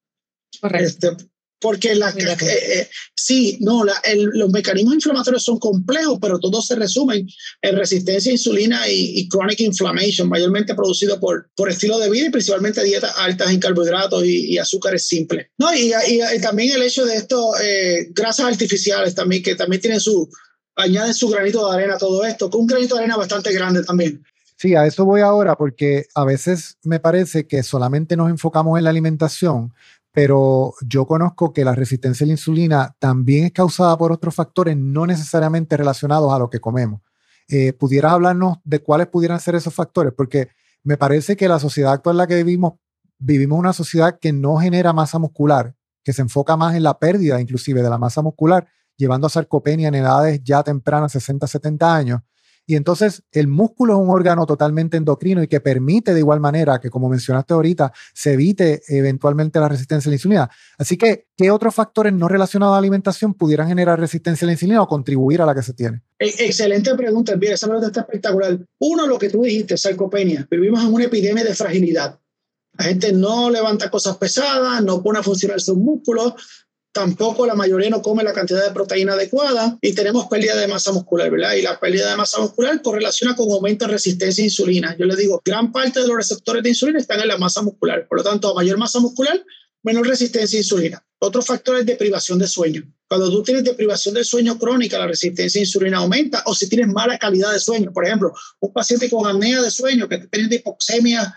Correcto. 0.61 1.09
Este, 1.09 1.31
porque 1.61 1.95
la, 1.95 2.09
eh, 2.09 2.37
eh, 2.41 2.89
sí, 3.15 3.59
no, 3.61 3.85
los 3.85 4.51
mecanismos 4.51 4.95
inflamatorios 4.95 5.45
son 5.45 5.59
complejos, 5.59 6.19
pero 6.21 6.41
todos 6.41 6.67
se 6.67 6.75
resumen 6.75 7.29
en 7.61 7.77
resistencia 7.77 8.31
a 8.31 8.33
insulina 8.33 8.89
y, 8.89 9.29
chronic 9.29 9.61
inflammation, 9.61 10.29
mayormente 10.29 10.75
producido 10.75 11.21
por, 11.21 11.51
por 11.55 11.69
estilo 11.69 11.99
de 11.99 12.11
vida 12.11 12.27
y 12.27 12.31
principalmente 12.31 12.83
dietas 12.83 13.13
altas 13.19 13.51
en 13.51 13.61
carbohidratos 13.61 14.25
y, 14.25 14.57
azúcares 14.57 15.07
simples. 15.07 15.49
No, 15.59 15.69
y, 15.75 15.93
también 16.41 16.75
el 16.75 16.83
hecho 16.83 17.05
de 17.05 17.17
esto, 17.17 17.53
eh, 17.63 18.09
grasas 18.11 18.47
artificiales 18.47 19.15
también, 19.15 19.43
que 19.43 19.55
también 19.55 19.83
tienen 19.83 20.01
su, 20.01 20.31
añaden 20.81 21.15
su 21.15 21.29
granito 21.29 21.69
de 21.69 21.77
arena 21.77 21.95
a 21.95 21.99
todo 21.99 22.25
esto, 22.25 22.51
con 22.51 22.63
un 22.63 22.67
granito 22.67 22.95
de 22.95 23.03
arena 23.03 23.17
bastante 23.17 23.53
grande 23.53 23.83
también. 23.85 24.23
Sí, 24.57 24.75
a 24.75 24.85
eso 24.85 25.07
voy 25.07 25.23
ahora 25.23 25.57
porque 25.57 26.07
a 26.15 26.25
veces 26.25 26.77
me 26.83 27.01
parece 27.01 27.47
que 27.47 27.63
solamente 27.63 28.17
nos 28.17 28.29
enfocamos 28.29 28.77
en 28.77 28.85
la 28.85 28.91
alimentación, 28.91 29.73
pero 30.13 30.75
yo 30.87 31.07
conozco 31.07 31.53
que 31.53 31.65
la 31.65 31.75
resistencia 31.75 32.25
a 32.25 32.27
la 32.27 32.33
insulina 32.33 32.95
también 32.99 33.47
es 33.47 33.53
causada 33.53 33.97
por 33.97 34.13
otros 34.13 34.35
factores 34.35 34.77
no 34.77 35.07
necesariamente 35.07 35.77
relacionados 35.77 36.33
a 36.33 36.39
lo 36.39 36.51
que 36.51 36.61
comemos. 36.61 37.01
Eh, 37.49 37.73
¿Pudieras 37.73 38.13
hablarnos 38.13 38.59
de 38.65 38.81
cuáles 38.81 39.07
pudieran 39.07 39.41
ser 39.41 39.55
esos 39.55 39.73
factores? 39.73 40.13
Porque 40.15 40.49
me 40.83 40.97
parece 40.97 41.37
que 41.37 41.49
la 41.49 41.59
sociedad 41.59 41.93
actual 41.93 42.15
en 42.15 42.19
la 42.19 42.27
que 42.27 42.37
vivimos, 42.37 42.75
vivimos 43.19 43.59
una 43.59 43.73
sociedad 43.73 44.19
que 44.21 44.33
no 44.33 44.57
genera 44.57 44.93
masa 44.93 45.19
muscular, 45.19 45.75
que 46.05 46.13
se 46.13 46.23
enfoca 46.23 46.57
más 46.57 46.75
en 46.75 46.83
la 46.83 46.99
pérdida 46.99 47.41
inclusive 47.41 47.83
de 47.83 47.91
la 47.91 47.99
masa 47.99 48.23
muscular, 48.23 48.69
llevando 49.01 49.27
a 49.27 49.31
sarcopenia 49.31 49.89
en 49.89 49.97
edades 49.97 50.41
ya 50.45 50.63
tempranas, 50.63 51.13
60, 51.13 51.47
70 51.47 51.95
años, 51.95 52.21
y 52.71 52.77
entonces 52.77 53.25
el 53.33 53.49
músculo 53.49 53.95
es 53.95 53.99
un 53.99 54.11
órgano 54.11 54.47
totalmente 54.47 54.97
endocrino 54.97 55.43
y 55.43 55.49
que 55.49 55.59
permite 55.59 56.15
de 56.15 56.21
igual 56.21 56.39
manera 56.39 56.79
que, 56.79 56.89
como 56.89 57.09
mencionaste 57.09 57.53
ahorita, 57.53 57.93
se 58.15 58.35
evite 58.35 58.83
eventualmente 58.87 59.59
la 59.59 59.69
resistencia 59.69 60.09
a 60.09 60.11
la 60.11 60.15
insulina. 60.15 60.51
Así 60.79 60.97
que, 60.97 61.27
¿qué 61.37 61.51
otros 61.51 61.75
factores 61.75 62.13
no 62.13 62.29
relacionados 62.29 62.71
a 62.71 62.77
la 62.77 62.79
alimentación 62.79 63.35
pudieran 63.35 63.67
generar 63.67 63.99
resistencia 63.99 64.45
a 64.45 64.47
la 64.47 64.53
insulina 64.53 64.83
o 64.83 64.87
contribuir 64.87 65.43
a 65.43 65.47
la 65.47 65.55
que 65.57 65.63
se 65.63 65.75
tiene? 65.75 66.03
E, 66.17 66.29
excelente 66.47 66.95
pregunta, 66.95 67.33
Elvira. 67.33 67.55
Esa 67.55 67.67
pregunta 67.67 67.89
está 67.89 68.03
espectacular. 68.03 68.57
Uno, 68.79 69.05
lo 69.09 69.19
que 69.19 69.31
tú 69.31 69.43
dijiste, 69.43 69.77
sarcopenia. 69.77 70.47
Vivimos 70.49 70.85
en 70.85 70.95
una 70.95 71.07
epidemia 71.07 71.43
de 71.43 71.55
fragilidad. 71.57 72.21
La 72.79 72.85
gente 72.85 73.13
no 73.13 73.51
levanta 73.51 73.91
cosas 73.91 74.17
pesadas, 74.17 74.83
no 74.85 75.03
pone 75.03 75.19
a 75.19 75.23
funcionar 75.23 75.61
sus 75.61 75.77
músculos, 75.77 76.35
tampoco 76.93 77.47
la 77.47 77.55
mayoría 77.55 77.91
no 77.91 78.03
come 78.03 78.25
la 78.25 78.33
cantidad 78.33 78.65
de 78.65 78.73
proteína 78.73 79.13
adecuada 79.13 79.79
y 79.81 79.93
tenemos 79.95 80.27
pérdida 80.27 80.57
de 80.57 80.67
masa 80.67 80.93
muscular, 80.93 81.31
¿verdad? 81.31 81.55
Y 81.55 81.63
la 81.63 81.79
pérdida 81.79 82.11
de 82.11 82.17
masa 82.17 82.41
muscular 82.41 82.83
correlaciona 82.83 83.37
con 83.37 83.51
aumento 83.51 83.87
de 83.87 83.93
resistencia 83.93 84.43
a 84.43 84.47
insulina. 84.47 84.97
Yo 84.99 85.07
les 85.07 85.17
digo, 85.17 85.41
gran 85.45 85.73
parte 85.73 86.01
de 86.01 86.09
los 86.09 86.17
receptores 86.17 86.63
de 86.63 86.71
insulina 86.71 86.99
están 86.99 87.21
en 87.21 87.29
la 87.29 87.39
masa 87.39 87.63
muscular. 87.63 88.07
Por 88.09 88.19
lo 88.19 88.25
tanto, 88.25 88.49
a 88.49 88.55
mayor 88.55 88.79
masa 88.79 88.99
muscular, 88.99 89.45
menor 89.83 90.07
resistencia 90.07 90.59
a 90.59 90.63
insulina. 90.63 91.05
Otro 91.23 91.43
factor 91.43 91.77
es 91.77 91.87
deprivación 91.87 92.39
de 92.39 92.47
sueño. 92.47 92.83
Cuando 93.07 93.31
tú 93.31 93.43
tienes 93.43 93.63
deprivación 93.63 94.15
de 94.15 94.25
sueño 94.25 94.59
crónica, 94.59 94.99
la 94.99 95.07
resistencia 95.07 95.61
a 95.61 95.65
insulina 95.65 95.99
aumenta 95.99 96.43
o 96.47 96.55
si 96.55 96.69
tienes 96.69 96.89
mala 96.89 97.19
calidad 97.19 97.53
de 97.53 97.61
sueño. 97.61 97.93
Por 97.93 98.07
ejemplo, 98.07 98.33
un 98.61 98.73
paciente 98.73 99.11
con 99.11 99.29
apnea 99.29 99.61
de 99.61 99.71
sueño 99.71 100.09
que 100.09 100.19
tiene 100.19 100.57
hipoxemia 100.57 101.35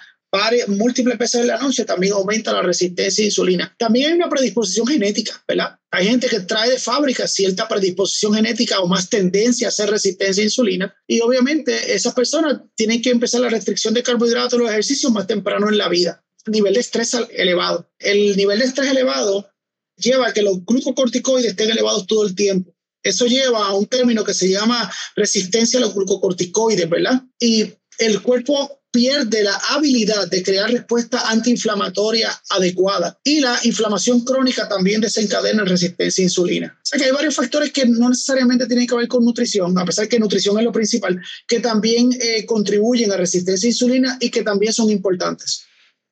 múltiples 0.68 1.18
veces 1.18 1.42
en 1.42 1.48
la 1.48 1.58
noche, 1.58 1.86
también 1.86 2.14
aumenta 2.14 2.54
la 2.54 2.62
resistencia 2.62 3.24
a 3.24 3.26
insulina. 3.26 3.76
También 3.78 4.12
hay 4.12 4.18
una 4.18 4.30
predisposición 4.30 4.88
genética, 4.88 5.44
¿verdad? 5.48 5.78
Hay 5.92 6.08
gente 6.08 6.28
que 6.28 6.40
trae 6.40 6.72
de 6.72 6.80
fábrica 6.80 7.28
cierta 7.28 7.68
predisposición 7.68 8.34
genética 8.34 8.80
o 8.80 8.88
más 8.88 9.10
tendencia 9.10 9.68
a 9.68 9.70
hacer 9.70 9.90
resistencia 9.90 10.42
a 10.42 10.46
insulina. 10.46 10.96
Y 11.08 11.22
obviamente 11.22 11.94
esas 11.94 12.14
personas 12.14 12.62
tienen 12.76 13.02
que 13.02 13.12
empezar 13.12 13.42
la 13.42 13.50
restricción 13.50 13.94
de 13.94 14.02
carbohidratos 14.02 14.54
y 14.54 14.64
los 14.64 14.72
ejercicios 14.72 15.12
más 15.12 15.28
temprano 15.28 15.70
en 15.70 15.78
la 15.78 15.88
vida. 15.88 16.26
Nivel 16.48 16.74
de 16.74 16.80
estrés 16.80 17.16
elevado. 17.32 17.90
El 18.00 18.36
nivel 18.36 18.60
de 18.60 18.66
estrés 18.66 18.90
elevado 18.90 19.50
lleva 19.98 20.28
a 20.28 20.34
que 20.34 20.42
los 20.42 20.66
glucocorticoides 20.66 21.52
estén 21.52 21.70
elevados 21.70 22.08
todo 22.08 22.26
el 22.26 22.36
tiempo. 22.36 22.76
Eso 23.04 23.26
lleva 23.28 23.68
a 23.68 23.74
un 23.74 23.86
término 23.86 24.24
que 24.24 24.34
se 24.34 24.50
llama 24.50 24.92
resistencia 25.16 25.78
a 25.78 25.82
los 25.82 25.94
glucocorticoides, 25.94 26.90
¿verdad? 26.90 27.22
Y 27.40 27.74
el 28.00 28.22
cuerpo 28.22 28.83
pierde 28.94 29.44
la 29.44 29.60
habilidad 29.72 30.30
de 30.30 30.44
crear 30.44 30.70
respuesta 30.70 31.32
antiinflamatoria 31.32 32.30
adecuada 32.52 33.20
y 33.24 33.40
la 33.40 33.58
inflamación 33.64 34.24
crónica 34.24 34.70
también 34.70 35.02
desencadena 35.02 35.64
resistencia 35.66 36.22
a 36.22 36.26
insulina. 36.26 36.78
O 36.78 36.86
sea 36.86 37.00
que 37.00 37.06
hay 37.06 37.12
varios 37.12 37.36
factores 37.36 37.74
que 37.74 37.88
no 37.88 38.10
necesariamente 38.10 38.68
tienen 38.68 38.86
que 38.86 38.96
ver 38.96 39.08
con 39.08 39.26
nutrición, 39.26 39.76
a 39.80 39.84
pesar 39.84 40.08
que 40.08 40.20
nutrición 40.20 40.60
es 40.60 40.64
lo 40.64 40.72
principal, 40.72 41.20
que 41.48 41.60
también 41.60 42.12
eh, 42.22 42.46
contribuyen 42.46 43.12
a 43.12 43.18
resistencia 43.18 43.66
a 43.66 43.72
insulina 43.72 44.18
y 44.22 44.30
que 44.30 44.44
también 44.44 44.72
son 44.72 44.92
importantes. 44.92 45.66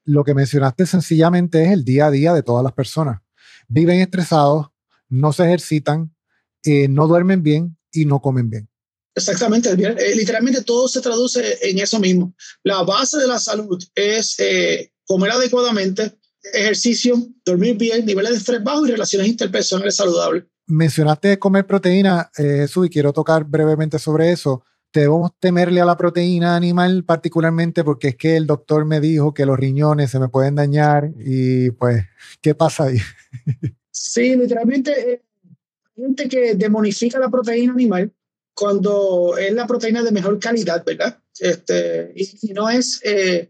Lo 0.03 0.23
que 0.23 0.33
mencionaste 0.33 0.87
sencillamente 0.87 1.63
es 1.63 1.71
el 1.73 1.85
día 1.85 2.07
a 2.07 2.11
día 2.11 2.33
de 2.33 2.41
todas 2.41 2.63
las 2.63 2.73
personas. 2.73 3.21
Viven 3.67 3.99
estresados, 3.99 4.69
no 5.07 5.33
se 5.33 5.43
ejercitan, 5.43 6.15
eh, 6.63 6.87
no 6.87 7.07
duermen 7.07 7.43
bien 7.43 7.77
y 7.91 8.05
no 8.05 8.21
comen 8.21 8.49
bien. 8.49 8.70
Exactamente, 9.13 9.69
eh, 9.71 10.15
literalmente 10.15 10.61
todo 10.61 10.87
se 10.87 11.01
traduce 11.01 11.57
en 11.61 11.79
eso 11.79 11.99
mismo. 11.99 12.33
La 12.63 12.83
base 12.83 13.17
de 13.17 13.27
la 13.27 13.39
salud 13.39 13.81
es 13.93 14.39
eh, 14.39 14.93
comer 15.05 15.31
adecuadamente, 15.31 16.17
ejercicio, 16.53 17.17
dormir 17.45 17.77
bien, 17.77 18.05
niveles 18.05 18.31
de 18.31 18.37
estrés 18.37 18.63
bajo 18.63 18.85
y 18.85 18.91
relaciones 18.91 19.27
interpersonales 19.27 19.95
saludables. 19.95 20.45
Mencionaste 20.67 21.37
comer 21.37 21.67
proteína, 21.67 22.31
eh, 22.37 22.67
y 22.73 22.89
quiero 22.89 23.11
tocar 23.11 23.43
brevemente 23.43 23.99
sobre 23.99 24.31
eso. 24.31 24.63
Debemos 24.93 25.31
temerle 25.39 25.81
a 25.81 25.85
la 25.85 25.97
proteína 25.97 26.55
animal 26.55 27.03
particularmente 27.03 27.83
porque 27.83 28.09
es 28.09 28.15
que 28.15 28.37
el 28.37 28.47
doctor 28.47 28.85
me 28.85 29.01
dijo 29.01 29.33
que 29.33 29.45
los 29.45 29.57
riñones 29.57 30.11
se 30.11 30.19
me 30.19 30.29
pueden 30.29 30.55
dañar 30.55 31.11
y 31.17 31.71
pues, 31.71 32.05
¿qué 32.41 32.55
pasa 32.55 32.85
ahí? 32.85 32.97
sí, 33.91 34.35
literalmente 34.35 35.13
eh, 35.13 35.21
gente 35.95 36.29
que 36.29 36.55
demonifica 36.55 37.19
la 37.19 37.29
proteína 37.29 37.73
animal 37.73 38.13
cuando 38.61 39.35
es 39.39 39.51
la 39.53 39.65
proteína 39.65 40.03
de 40.03 40.11
mejor 40.11 40.39
calidad, 40.39 40.85
¿verdad? 40.85 41.17
Este, 41.39 42.13
y, 42.15 42.53
no 42.53 42.69
es... 42.69 43.01
Eh, 43.03 43.49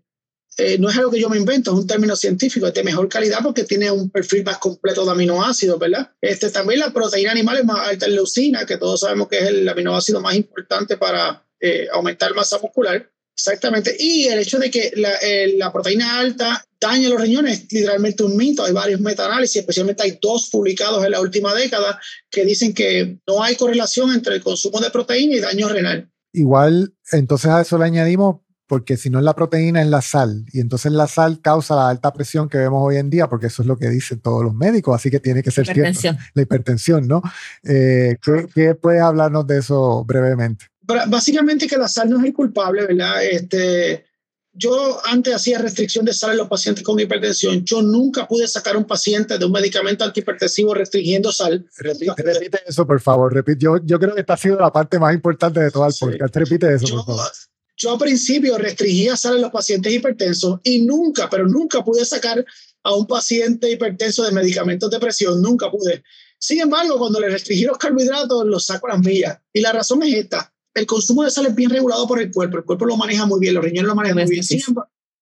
eh, 0.57 0.78
no 0.78 0.89
es 0.89 0.97
algo 0.97 1.12
que 1.12 1.20
yo 1.20 1.30
me 1.30 1.38
invento, 1.38 1.72
es 1.72 1.80
un 1.80 1.88
término 1.88 2.16
científico, 2.16 2.68
es 2.68 2.74
de 2.74 2.84
mejor 2.84 3.07
calidad 3.09 3.39
porque 3.41 3.64
tiene 3.64 3.89
un 3.89 4.09
perfil 4.09 4.43
más 4.43 4.57
completo 4.57 5.05
de 5.05 5.12
aminoácidos, 5.12 5.80
¿verdad? 5.80 6.12
Este, 6.20 6.49
también 6.49 6.82
la 6.82 6.91
proteína 6.93 7.32
animal 7.32 7.57
es 7.57 7.66
más 7.66 7.88
alta 7.88 8.05
en 8.05 8.16
leucina, 8.16 8.66
que 8.66 8.78
todos 8.78 8.99
sabemos 9.01 9.28
que 9.28 9.39
es 9.39 9.45
el 9.45 9.68
aminoácido 9.68 10.20
más 10.22 10.36
importante 10.36 10.97
para 10.97 11.45
eh, 11.59 11.88
aumentar 11.91 12.34
masa 12.36 12.59
muscular. 12.59 13.09
Exactamente. 13.34 13.95
Y 13.97 14.28
el 14.28 14.39
hecho 14.39 14.59
de 14.59 14.70
que 14.70 14.91
la, 14.95 15.14
la, 15.57 15.74
proteína 15.74 16.20
alta 16.20 16.66
daña 16.82 17.07
los 17.07 17.21
riñones 17.21 17.59
es 17.59 17.71
literalmente 17.71 18.23
un 18.23 18.36
mito. 18.36 18.65
Hay 18.65 18.73
varios 18.73 18.99
metaanálisis, 18.99 19.57
especialmente 19.57 20.03
hay 20.03 20.17
dos 20.21 20.49
publicados 20.51 21.05
en 21.05 21.11
la 21.11 21.21
última 21.21 21.53
década 21.53 21.99
que 22.29 22.43
dicen 22.43 22.73
que 22.73 23.19
no 23.27 23.41
hay 23.41 23.55
correlación 23.55 24.11
entre 24.11 24.36
el 24.36 24.43
consumo 24.43 24.79
de 24.79 24.89
proteína 24.89 25.36
y 25.36 25.39
daño 25.39 25.69
renal. 25.69 26.09
Igual, 26.34 26.93
entonces 27.11 27.51
a 27.51 27.61
eso 27.61 27.77
le 27.77 27.86
añadimos, 27.86 28.38
porque 28.67 28.97
si 28.97 29.09
no 29.09 29.19
es 29.19 29.25
la 29.25 29.36
proteína, 29.36 29.82
es 29.82 29.88
la 29.88 30.01
sal. 30.01 30.45
Y 30.51 30.59
entonces 30.59 30.91
la 30.91 31.07
sal 31.07 31.39
causa 31.41 31.75
la 31.75 31.89
alta 31.89 32.11
presión 32.13 32.49
que 32.49 32.57
vemos 32.57 32.82
hoy 32.82 32.97
en 32.97 33.09
día, 33.09 33.29
porque 33.29 33.47
eso 33.47 33.61
es 33.61 33.67
lo 33.67 33.77
que 33.77 33.89
dicen 33.89 34.19
todos 34.19 34.43
los 34.43 34.53
médicos, 34.55 34.95
así 34.95 35.11
que 35.11 35.19
tiene 35.19 35.43
que 35.43 35.51
ser 35.51 35.65
cierto. 35.65 36.17
La 36.34 36.41
hipertensión, 36.41 37.07
¿no? 37.07 37.21
Eh, 37.63 38.17
¿qué, 38.21 38.47
¿Qué 38.53 38.75
puedes 38.75 39.01
hablarnos 39.01 39.45
de 39.45 39.59
eso 39.59 40.03
brevemente? 40.05 40.65
básicamente 41.07 41.67
que 41.67 41.77
la 41.77 41.88
sal 41.88 42.09
no 42.09 42.19
es 42.19 42.25
el 42.25 42.34
culpable, 42.34 42.86
¿verdad? 42.86 43.23
Este, 43.23 44.05
yo 44.54 44.99
antes 45.06 45.34
hacía 45.34 45.60
restricción 45.60 46.04
de 46.04 46.14
sal 46.14 46.32
en 46.32 46.38
los 46.38 46.49
pacientes 46.49 46.84
con 46.84 46.99
hipertensión. 46.99 47.64
Yo 47.64 47.82
nunca 47.82 48.28
pude 48.28 48.47
sacar 48.47 48.76
a 48.76 48.78
un 48.78 48.86
paciente 48.86 49.38
de 49.38 49.45
un 49.45 49.52
medicamento 49.52 50.04
antihipertensivo 50.04 50.74
restringiendo 50.74 51.32
sal. 51.32 51.66
Repite, 51.78 52.60
eso, 52.68 52.86
por 52.86 52.99
favor. 52.99 53.34
Repite. 53.34 53.64
Yo, 53.64 53.78
yo 53.84 53.99
creo 53.99 54.14
que 54.14 54.22
esta 54.22 54.34
ha 54.34 54.38
sido 54.38 54.60
la 54.60 54.72
parte 54.72 54.99
más 54.99 55.14
importante 55.14 55.62
de 55.62 55.72
todo 55.72 55.88
el 55.88 55.93
podcast. 55.97 56.36
Repite 56.36 56.74
eso, 56.74 56.88
por 56.95 57.06
favor. 57.06 57.32
Yo 57.78 57.93
al 57.93 57.97
principio 57.97 58.58
restringía 58.58 59.16
sal 59.16 59.38
en 59.38 59.41
los 59.41 59.52
pacientes 59.52 59.91
hipertensos 59.91 60.60
y 60.64 60.84
nunca, 60.84 61.30
pero 61.30 61.47
nunca 61.47 61.84
pude 61.84 62.06
sacar 62.06 62.45
a 62.84 62.93
un 62.93 63.08
paciente 63.08 63.72
hipertenso 63.72 64.24
de 64.24 64.32
medicamentos 64.32 64.91
de 64.91 64.99
presión. 64.99 65.41
Nunca 65.41 65.72
pude. 65.72 66.04
Sin 66.38 66.60
embargo, 66.60 66.97
cuando 66.97 67.20
le 67.20 67.30
restringí 67.30 67.64
los 67.64 67.78
carbohidratos, 67.78 68.45
los 68.45 68.66
saco 68.66 68.88
a 68.88 68.91
las 68.91 68.99
millas. 68.99 69.39
Y 69.54 69.62
la 69.62 69.72
razón 69.72 70.04
es 70.04 70.14
esta 70.14 70.51
el 70.74 70.86
consumo 70.86 71.24
de 71.24 71.32
sal 71.32 71.45
es 71.47 71.55
bien 71.55 71.69
regulado 71.69 72.07
por 72.07 72.22
el 72.22 72.32
cuerpo, 72.32 72.57
el 72.57 72.63
cuerpo 72.63 72.86
lo 72.86 72.97
maneja 72.97 73.26
muy 73.26 73.39
bien, 73.39 73.53
los 73.53 73.63
riñones 73.63 73.88
lo 73.88 73.95
manejan 73.95 74.17
muy 74.17 74.30
bien. 74.30 74.45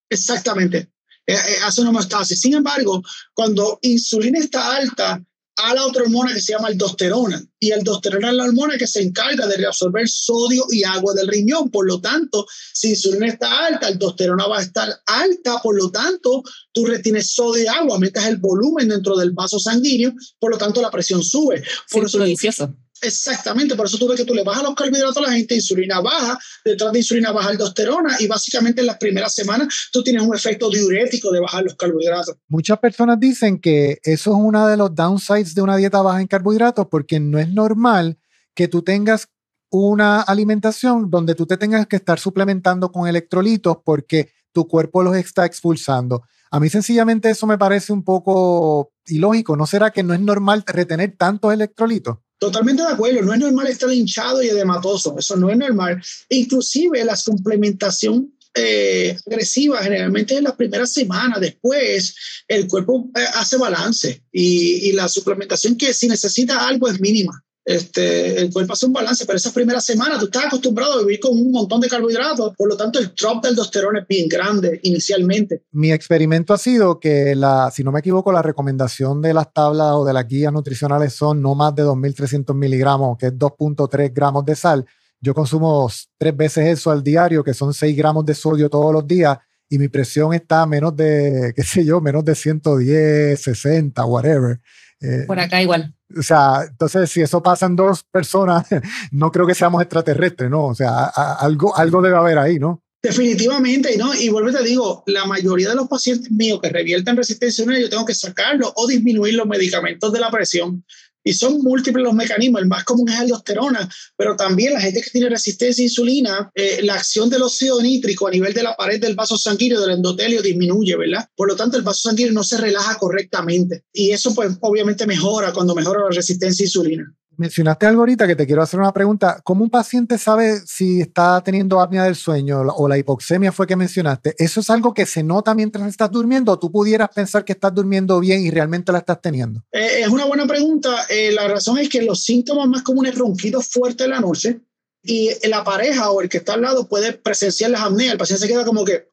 exactamente, 0.09 0.77
eh, 1.25 1.33
eh, 1.33 1.55
hace 1.63 1.81
una 1.81 1.91
homeostasis. 1.91 2.39
Sin 2.39 2.53
embargo, 2.53 3.03
cuando 3.33 3.79
insulina 3.81 4.39
está 4.39 4.75
alta, 4.75 5.23
a 5.61 5.73
la 5.73 5.85
otra 5.85 6.03
hormona 6.03 6.33
que 6.33 6.41
se 6.41 6.53
llama 6.53 6.69
aldosterona. 6.69 7.43
Y 7.59 7.71
el 7.71 7.79
aldosterona 7.79 8.29
es 8.29 8.35
la 8.35 8.45
hormona 8.45 8.77
que 8.77 8.87
se 8.87 9.01
encarga 9.01 9.45
de 9.45 9.57
reabsorber 9.57 10.07
sodio 10.07 10.65
y 10.71 10.83
agua 10.83 11.13
del 11.13 11.27
riñón. 11.27 11.69
Por 11.69 11.85
lo 11.85 11.99
tanto, 11.99 12.45
si 12.73 12.91
insulina 12.91 13.27
está 13.27 13.65
alta, 13.65 13.87
el 13.87 13.93
aldosterona 13.93 14.47
va 14.47 14.59
a 14.59 14.61
estar 14.61 14.89
alta. 15.05 15.59
Por 15.61 15.75
lo 15.75 15.91
tanto, 15.91 16.43
tú 16.71 16.85
retienes 16.85 17.33
sodio 17.33 17.63
y 17.63 17.67
agua, 17.67 17.95
aumentas 17.95 18.25
el 18.27 18.37
volumen 18.37 18.87
dentro 18.87 19.17
del 19.17 19.31
vaso 19.31 19.59
sanguíneo. 19.59 20.13
Por 20.39 20.51
lo 20.51 20.57
tanto, 20.57 20.81
la 20.81 20.91
presión 20.91 21.23
sube. 21.23 21.61
Por 21.91 22.05
eso, 22.05 22.69
Exactamente, 23.01 23.75
por 23.75 23.85
eso 23.85 23.97
tú 23.97 24.07
ves 24.07 24.17
que 24.17 24.25
tú 24.25 24.33
le 24.33 24.43
bajas 24.43 24.63
los 24.63 24.75
carbohidratos 24.75 25.17
a 25.17 25.21
la 25.21 25.31
gente, 25.31 25.55
insulina 25.55 26.01
baja, 26.01 26.37
detrás 26.65 26.91
de 26.91 26.99
insulina 26.99 27.31
baja 27.31 27.49
aldosterona 27.49 28.17
y 28.19 28.27
básicamente 28.27 28.81
en 28.81 28.87
las 28.87 28.97
primeras 28.97 29.33
semanas 29.33 29.89
tú 29.91 30.03
tienes 30.03 30.23
un 30.23 30.35
efecto 30.35 30.69
diurético 30.69 31.31
de 31.31 31.39
bajar 31.39 31.63
los 31.63 31.75
carbohidratos. 31.75 32.35
Muchas 32.47 32.79
personas 32.79 33.19
dicen 33.19 33.59
que 33.59 33.99
eso 34.03 34.31
es 34.31 34.37
uno 34.37 34.67
de 34.67 34.77
los 34.77 34.93
downsides 34.93 35.55
de 35.55 35.61
una 35.61 35.77
dieta 35.77 36.01
baja 36.01 36.21
en 36.21 36.27
carbohidratos 36.27 36.87
porque 36.89 37.19
no 37.19 37.39
es 37.39 37.49
normal 37.49 38.17
que 38.53 38.67
tú 38.67 38.81
tengas 38.81 39.27
una 39.71 40.21
alimentación 40.21 41.09
donde 41.09 41.35
tú 41.35 41.45
te 41.45 41.57
tengas 41.57 41.87
que 41.87 41.95
estar 41.95 42.19
suplementando 42.19 42.91
con 42.91 43.07
electrolitos 43.07 43.77
porque 43.83 44.31
tu 44.51 44.67
cuerpo 44.67 45.03
los 45.03 45.15
está 45.15 45.45
expulsando. 45.45 46.23
A 46.51 46.59
mí 46.59 46.69
sencillamente 46.69 47.29
eso 47.29 47.45
me 47.45 47.57
parece 47.57 47.93
un 47.93 48.03
poco 48.03 48.91
ilógico. 49.05 49.55
¿No 49.55 49.67
será 49.67 49.91
que 49.91 50.03
no 50.03 50.13
es 50.13 50.19
normal 50.19 50.63
retener 50.65 51.15
tantos 51.15 51.53
electrolitos? 51.53 52.17
Totalmente 52.39 52.81
de 52.81 52.87
acuerdo, 52.87 53.21
no 53.21 53.33
es 53.33 53.39
normal 53.39 53.67
estar 53.67 53.91
hinchado 53.91 54.41
y 54.41 54.47
edematoso, 54.47 55.15
eso 55.19 55.35
no 55.35 55.49
es 55.49 55.57
normal. 55.57 56.01
Inclusive 56.29 57.03
la 57.03 57.17
suplementación 57.17 58.33
eh, 58.55 59.17
agresiva 59.27 59.83
generalmente 59.83 60.37
en 60.37 60.45
las 60.45 60.55
primeras 60.55 60.91
semanas, 60.91 61.41
después 61.41 62.15
el 62.47 62.67
cuerpo 62.67 63.11
eh, 63.13 63.19
hace 63.35 63.57
balance 63.57 64.23
y, 64.31 64.89
y 64.89 64.91
la 64.93 65.09
suplementación 65.09 65.75
que 65.75 65.93
si 65.93 66.07
necesita 66.07 66.65
algo 66.65 66.87
es 66.87 66.99
mínima 66.99 67.43
este, 67.69 68.41
el 68.41 68.51
cuerpo 68.51 68.73
hace 68.73 68.87
un 68.87 68.93
balance, 68.93 69.27
pero 69.27 69.37
esas 69.37 69.53
primeras 69.53 69.85
semanas 69.85 70.17
tú 70.17 70.25
estás 70.25 70.45
acostumbrado 70.45 70.93
a 70.93 71.01
vivir 71.01 71.19
con 71.19 71.33
un 71.33 71.51
montón 71.51 71.79
de 71.79 71.87
carbohidratos, 71.87 72.55
por 72.57 72.67
lo 72.67 72.75
tanto 72.75 72.97
el 72.97 73.13
drop 73.13 73.43
del 73.43 73.51
aldosterona 73.51 73.99
es 73.99 74.07
bien 74.07 74.27
grande 74.27 74.79
inicialmente. 74.81 75.61
Mi 75.71 75.91
experimento 75.91 76.51
ha 76.55 76.57
sido 76.57 76.99
que, 76.99 77.35
la, 77.35 77.69
si 77.69 77.83
no 77.83 77.91
me 77.91 77.99
equivoco, 77.99 78.31
la 78.31 78.41
recomendación 78.41 79.21
de 79.21 79.35
las 79.35 79.53
tablas 79.53 79.93
o 79.93 80.03
de 80.03 80.13
las 80.13 80.25
guías 80.25 80.51
nutricionales 80.51 81.13
son 81.13 81.43
no 81.43 81.53
más 81.53 81.75
de 81.75 81.83
2.300 81.83 82.55
miligramos, 82.55 83.19
que 83.19 83.27
es 83.27 83.33
2.3 83.33 84.11
gramos 84.15 84.43
de 84.45 84.55
sal. 84.55 84.83
Yo 85.21 85.35
consumo 85.35 85.91
tres 86.17 86.35
veces 86.35 86.65
eso 86.69 86.89
al 86.89 87.03
diario, 87.03 87.43
que 87.43 87.53
son 87.53 87.71
6 87.71 87.95
gramos 87.95 88.25
de 88.25 88.33
sodio 88.33 88.67
todos 88.67 88.91
los 88.91 89.05
días, 89.05 89.37
y 89.69 89.77
mi 89.77 89.89
presión 89.89 90.33
está 90.33 90.63
a 90.63 90.65
menos 90.65 90.95
de, 90.95 91.53
qué 91.55 91.61
sé 91.61 91.85
yo, 91.85 92.01
menos 92.01 92.25
de 92.25 92.33
110, 92.33 93.39
60, 93.39 94.05
whatever. 94.05 94.59
Eh, 95.01 95.23
por 95.27 95.39
acá 95.39 95.61
igual. 95.61 95.93
O 96.17 96.21
sea, 96.21 96.63
entonces 96.69 97.09
si 97.09 97.21
eso 97.21 97.41
pasa 97.41 97.65
en 97.65 97.75
dos 97.75 98.03
personas, 98.03 98.65
no 99.11 99.31
creo 99.31 99.47
que 99.47 99.55
seamos 99.55 99.81
extraterrestres, 99.81 100.49
¿no? 100.49 100.65
O 100.65 100.75
sea, 100.75 101.05
algo, 101.05 101.75
algo 101.75 102.01
debe 102.01 102.17
haber 102.17 102.37
ahí, 102.37 102.59
¿no? 102.59 102.83
Definitivamente, 103.01 103.95
¿no? 103.97 104.13
Y 104.13 104.27
vuelvo 104.27 104.51
te 104.51 104.61
digo, 104.61 105.03
la 105.05 105.25
mayoría 105.25 105.69
de 105.69 105.75
los 105.75 105.87
pacientes 105.87 106.29
míos 106.31 106.59
que 106.61 106.67
revierten 106.67 107.15
resistencia 107.15 107.63
yo 107.79 107.89
tengo 107.89 108.05
que 108.05 108.13
sacarlo 108.13 108.73
o 108.75 108.87
disminuir 108.87 109.35
los 109.35 109.47
medicamentos 109.47 110.11
de 110.11 110.19
la 110.19 110.29
presión 110.29 110.83
y 111.29 111.33
son 111.33 111.61
múltiples 111.61 112.03
los 112.03 112.15
mecanismos. 112.15 112.61
El 112.61 112.67
más 112.67 112.83
común 112.83 113.07
es 113.07 113.19
aldosterona, 113.19 113.87
pero 114.17 114.35
también 114.35 114.73
la 114.73 114.81
gente 114.81 115.01
que 115.01 115.11
tiene 115.11 115.29
resistencia 115.29 115.83
a 115.83 115.85
insulina, 115.85 116.51
eh, 116.55 116.79
la 116.81 116.95
acción 116.95 117.29
del 117.29 117.43
óxido 117.43 117.79
nítrico 117.81 118.27
a 118.27 118.31
nivel 118.31 118.51
de 118.51 118.63
la 118.63 118.75
pared 118.75 118.99
del 118.99 119.13
vaso 119.13 119.37
sanguíneo, 119.37 119.79
del 119.79 119.91
endotelio, 119.91 120.41
disminuye, 120.41 120.97
¿verdad? 120.97 121.27
Por 121.35 121.47
lo 121.47 121.55
tanto, 121.55 121.77
el 121.77 121.83
vaso 121.83 122.09
sanguíneo 122.09 122.33
no 122.33 122.43
se 122.43 122.57
relaja 122.57 122.97
correctamente. 122.97 123.83
Y 123.93 124.09
eso, 124.09 124.33
pues, 124.33 124.57
obviamente 124.61 125.05
mejora 125.05 125.53
cuando 125.53 125.75
mejora 125.75 126.01
la 126.01 126.09
resistencia 126.09 126.63
a 126.63 126.65
insulina 126.65 127.15
mencionaste 127.39 127.85
algo 127.85 128.01
ahorita 128.01 128.27
que 128.27 128.35
te 128.35 128.45
quiero 128.45 128.61
hacer 128.61 128.79
una 128.79 128.91
pregunta. 128.91 129.41
¿Cómo 129.43 129.63
un 129.63 129.69
paciente 129.69 130.17
sabe 130.17 130.59
si 130.65 131.01
está 131.01 131.41
teniendo 131.41 131.79
apnea 131.79 132.03
del 132.03 132.15
sueño 132.15 132.59
o 132.59 132.87
la 132.87 132.97
hipoxemia 132.97 133.51
fue 133.51 133.65
que 133.65 133.75
mencionaste? 133.75 134.35
¿Eso 134.37 134.59
es 134.59 134.69
algo 134.69 134.93
que 134.93 135.05
se 135.05 135.23
nota 135.23 135.55
mientras 135.55 135.87
estás 135.87 136.11
durmiendo 136.11 136.51
o 136.51 136.59
tú 136.59 136.71
pudieras 136.71 137.09
pensar 137.09 137.45
que 137.45 137.53
estás 137.53 137.73
durmiendo 137.73 138.19
bien 138.19 138.41
y 138.41 138.51
realmente 138.51 138.91
la 138.91 138.99
estás 138.99 139.21
teniendo? 139.21 139.63
Eh, 139.71 140.01
es 140.01 140.09
una 140.09 140.25
buena 140.25 140.45
pregunta. 140.45 141.05
Eh, 141.09 141.31
la 141.31 141.47
razón 141.47 141.77
es 141.79 141.89
que 141.89 142.01
los 142.01 142.23
síntomas 142.23 142.67
más 142.67 142.83
comunes, 142.83 143.17
ronquidos 143.17 143.67
fuertes 143.69 144.05
en 144.05 144.11
la 144.11 144.19
noche, 144.19 144.59
y 145.01 145.29
la 145.47 145.63
pareja 145.63 146.11
o 146.11 146.21
el 146.21 146.27
que 146.27 146.39
está 146.39 146.55
al 146.55 146.61
lado 146.61 146.87
puede 146.87 147.13
presenciar 147.13 147.71
la 147.71 147.83
apnea. 147.83 148.11
El 148.11 148.17
paciente 148.17 148.45
se 148.45 148.51
queda 148.51 148.65
como 148.65 148.83
que 148.83 149.09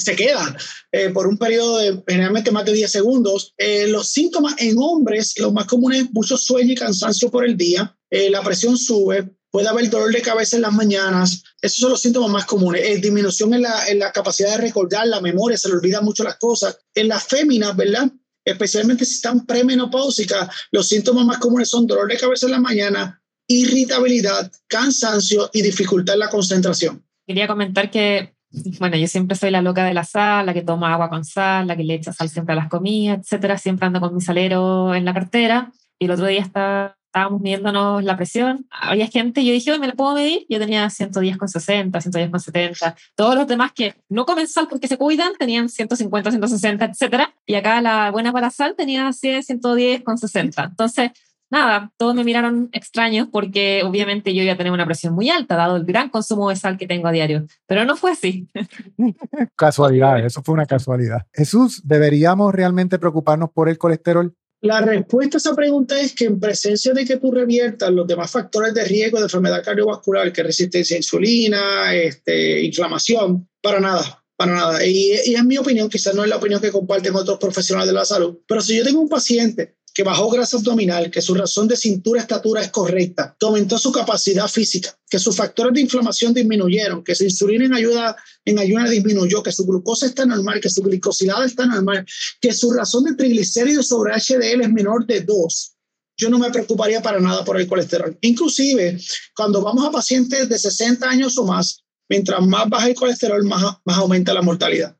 se 0.00 0.16
queda 0.16 0.56
eh, 0.90 1.10
por 1.10 1.26
un 1.26 1.36
periodo 1.36 1.78
de 1.78 2.02
generalmente 2.06 2.50
más 2.50 2.64
de 2.64 2.72
10 2.72 2.90
segundos. 2.90 3.54
Eh, 3.58 3.86
los 3.88 4.08
síntomas 4.08 4.54
en 4.58 4.76
hombres, 4.78 5.38
los 5.38 5.52
más 5.52 5.66
comunes, 5.66 6.06
mucho 6.12 6.36
sueño 6.36 6.72
y 6.72 6.76
cansancio 6.76 7.30
por 7.30 7.44
el 7.44 7.56
día, 7.56 7.96
eh, 8.10 8.30
la 8.30 8.42
presión 8.42 8.76
sube, 8.76 9.30
puede 9.50 9.68
haber 9.68 9.90
dolor 9.90 10.12
de 10.12 10.22
cabeza 10.22 10.56
en 10.56 10.62
las 10.62 10.72
mañanas, 10.72 11.42
esos 11.60 11.78
son 11.78 11.90
los 11.90 12.00
síntomas 12.00 12.30
más 12.30 12.46
comunes. 12.46 13.00
disminución 13.02 13.52
en 13.54 13.62
la, 13.62 13.88
en 13.88 13.98
la 13.98 14.12
capacidad 14.12 14.52
de 14.52 14.62
recordar, 14.62 15.06
la 15.06 15.20
memoria, 15.20 15.58
se 15.58 15.68
le 15.68 15.74
olvidan 15.74 16.04
mucho 16.04 16.24
las 16.24 16.36
cosas. 16.36 16.78
En 16.94 17.08
las 17.08 17.24
féminas, 17.24 17.76
¿verdad? 17.76 18.10
Especialmente 18.44 19.04
si 19.04 19.14
están 19.14 19.46
premenopáusicas, 19.46 20.48
los 20.72 20.88
síntomas 20.88 21.26
más 21.26 21.38
comunes 21.38 21.68
son 21.68 21.86
dolor 21.86 22.08
de 22.08 22.18
cabeza 22.18 22.46
en 22.46 22.52
la 22.52 22.60
mañana, 22.60 23.22
irritabilidad, 23.46 24.50
cansancio 24.66 25.50
y 25.52 25.62
dificultad 25.62 26.14
en 26.14 26.20
la 26.20 26.30
concentración. 26.30 27.04
Quería 27.26 27.46
comentar 27.46 27.90
que 27.90 28.34
bueno, 28.78 28.96
yo 28.96 29.06
siempre 29.06 29.36
soy 29.36 29.50
la 29.50 29.62
loca 29.62 29.84
de 29.84 29.94
la 29.94 30.04
sal, 30.04 30.46
la 30.46 30.54
que 30.54 30.62
toma 30.62 30.92
agua 30.92 31.08
con 31.08 31.24
sal, 31.24 31.66
la 31.66 31.76
que 31.76 31.84
le 31.84 31.94
echa 31.94 32.12
sal 32.12 32.28
siempre 32.28 32.52
a 32.52 32.56
las 32.56 32.68
comidas, 32.68 33.18
etcétera. 33.20 33.58
Siempre 33.58 33.86
ando 33.86 34.00
con 34.00 34.14
mi 34.14 34.20
salero 34.20 34.94
en 34.94 35.04
la 35.04 35.14
cartera. 35.14 35.72
Y 35.98 36.06
el 36.06 36.10
otro 36.10 36.26
día 36.26 36.40
está, 36.40 36.96
estábamos 37.06 37.40
midiéndonos 37.40 38.04
la 38.04 38.16
presión. 38.16 38.66
Había 38.70 39.06
gente, 39.06 39.44
yo 39.44 39.52
dije, 39.52 39.78
¿me 39.78 39.86
la 39.86 39.94
puedo 39.94 40.14
medir? 40.14 40.44
Yo 40.48 40.58
tenía 40.58 40.88
110 40.90 41.38
con 41.38 41.48
60, 41.48 42.00
110 42.00 42.30
con 42.30 42.40
70. 42.40 42.96
Todos 43.14 43.34
los 43.34 43.46
demás 43.46 43.72
que 43.72 43.94
no 44.08 44.26
comen 44.26 44.48
sal 44.48 44.66
porque 44.68 44.88
se 44.88 44.98
cuidan 44.98 45.32
tenían 45.38 45.68
150, 45.68 46.30
160, 46.30 46.84
etcétera. 46.84 47.34
Y 47.46 47.54
acá 47.54 47.80
la 47.80 48.10
buena 48.10 48.32
para 48.32 48.50
sal 48.50 48.74
tenía 48.76 49.12
100, 49.12 49.42
110 49.44 50.02
con 50.02 50.18
60. 50.18 50.64
Entonces, 50.64 51.10
nada, 51.52 51.92
todos 51.98 52.14
me 52.14 52.24
miraron 52.24 52.70
extraños 52.72 53.28
porque 53.30 53.82
obviamente 53.84 54.34
yo 54.34 54.42
iba 54.42 54.54
a 54.54 54.56
tener 54.56 54.72
una 54.72 54.86
presión 54.86 55.14
muy 55.14 55.28
alta, 55.28 55.54
dado 55.54 55.76
el 55.76 55.84
gran 55.84 56.08
consumo 56.08 56.48
de 56.48 56.56
sal 56.56 56.78
que 56.78 56.86
tengo 56.86 57.06
a 57.06 57.12
diario. 57.12 57.46
Pero 57.66 57.84
no 57.84 57.94
fue 57.96 58.12
así. 58.12 58.48
Casualidad, 59.56 60.24
eso 60.24 60.42
fue 60.42 60.54
una 60.54 60.66
casualidad. 60.66 61.26
Jesús, 61.32 61.82
¿deberíamos 61.84 62.54
realmente 62.54 62.98
preocuparnos 62.98 63.50
por 63.52 63.68
el 63.68 63.78
colesterol? 63.78 64.34
La 64.62 64.80
respuesta 64.80 65.36
a 65.36 65.38
esa 65.38 65.54
pregunta 65.54 66.00
es 66.00 66.14
que 66.14 66.24
en 66.24 66.40
presencia 66.40 66.94
de 66.94 67.04
que 67.04 67.18
tú 67.18 67.32
reviertas 67.32 67.90
los 67.90 68.06
demás 68.06 68.30
factores 68.30 68.72
de 68.72 68.84
riesgo 68.84 69.18
de 69.18 69.24
enfermedad 69.24 69.62
cardiovascular, 69.62 70.32
que 70.32 70.42
resistencia 70.42 70.94
a 70.94 70.98
insulina, 70.98 71.94
este, 71.94 72.62
inflamación, 72.62 73.48
para 73.60 73.80
nada, 73.80 74.24
para 74.36 74.54
nada. 74.54 74.86
Y, 74.86 75.14
y 75.26 75.34
es 75.34 75.44
mi 75.44 75.58
opinión, 75.58 75.88
quizás 75.88 76.14
no 76.14 76.22
es 76.22 76.30
la 76.30 76.36
opinión 76.36 76.60
que 76.60 76.70
comparten 76.70 77.14
otros 77.16 77.38
profesionales 77.38 77.88
de 77.88 77.94
la 77.94 78.04
salud, 78.04 78.38
pero 78.46 78.60
si 78.60 78.76
yo 78.76 78.84
tengo 78.84 79.00
un 79.00 79.08
paciente 79.08 79.74
que 79.94 80.02
bajó 80.02 80.30
grasa 80.30 80.56
abdominal, 80.56 81.10
que 81.10 81.20
su 81.20 81.34
razón 81.34 81.68
de 81.68 81.76
cintura-estatura 81.76 82.62
es 82.62 82.70
correcta, 82.70 83.36
que 83.38 83.46
aumentó 83.46 83.78
su 83.78 83.92
capacidad 83.92 84.48
física, 84.48 84.96
que 85.08 85.18
sus 85.18 85.36
factores 85.36 85.74
de 85.74 85.82
inflamación 85.82 86.32
disminuyeron, 86.32 87.04
que 87.04 87.14
su 87.14 87.24
insulina 87.24 87.66
en 87.66 87.74
ayuda 87.74 88.16
en 88.44 88.90
disminuyó, 88.90 89.42
que 89.42 89.52
su 89.52 89.66
glucosa 89.66 90.06
está 90.06 90.24
normal, 90.24 90.60
que 90.60 90.70
su 90.70 90.82
glicosilada 90.82 91.44
está 91.44 91.66
normal, 91.66 92.06
que 92.40 92.52
su 92.52 92.72
razón 92.72 93.04
de 93.04 93.14
triglicéridos 93.14 93.88
sobre 93.88 94.14
HDL 94.14 94.62
es 94.62 94.72
menor 94.72 95.06
de 95.06 95.20
2. 95.20 95.76
Yo 96.16 96.30
no 96.30 96.38
me 96.38 96.50
preocuparía 96.50 97.02
para 97.02 97.20
nada 97.20 97.44
por 97.44 97.60
el 97.60 97.66
colesterol. 97.66 98.16
Inclusive, 98.20 98.98
cuando 99.34 99.62
vamos 99.62 99.86
a 99.86 99.90
pacientes 99.90 100.48
de 100.48 100.58
60 100.58 101.08
años 101.08 101.36
o 101.38 101.44
más, 101.44 101.84
mientras 102.08 102.40
más 102.46 102.68
baja 102.68 102.88
el 102.88 102.94
colesterol, 102.94 103.44
más, 103.44 103.78
más 103.84 103.98
aumenta 103.98 104.32
la 104.32 104.42
mortalidad. 104.42 104.96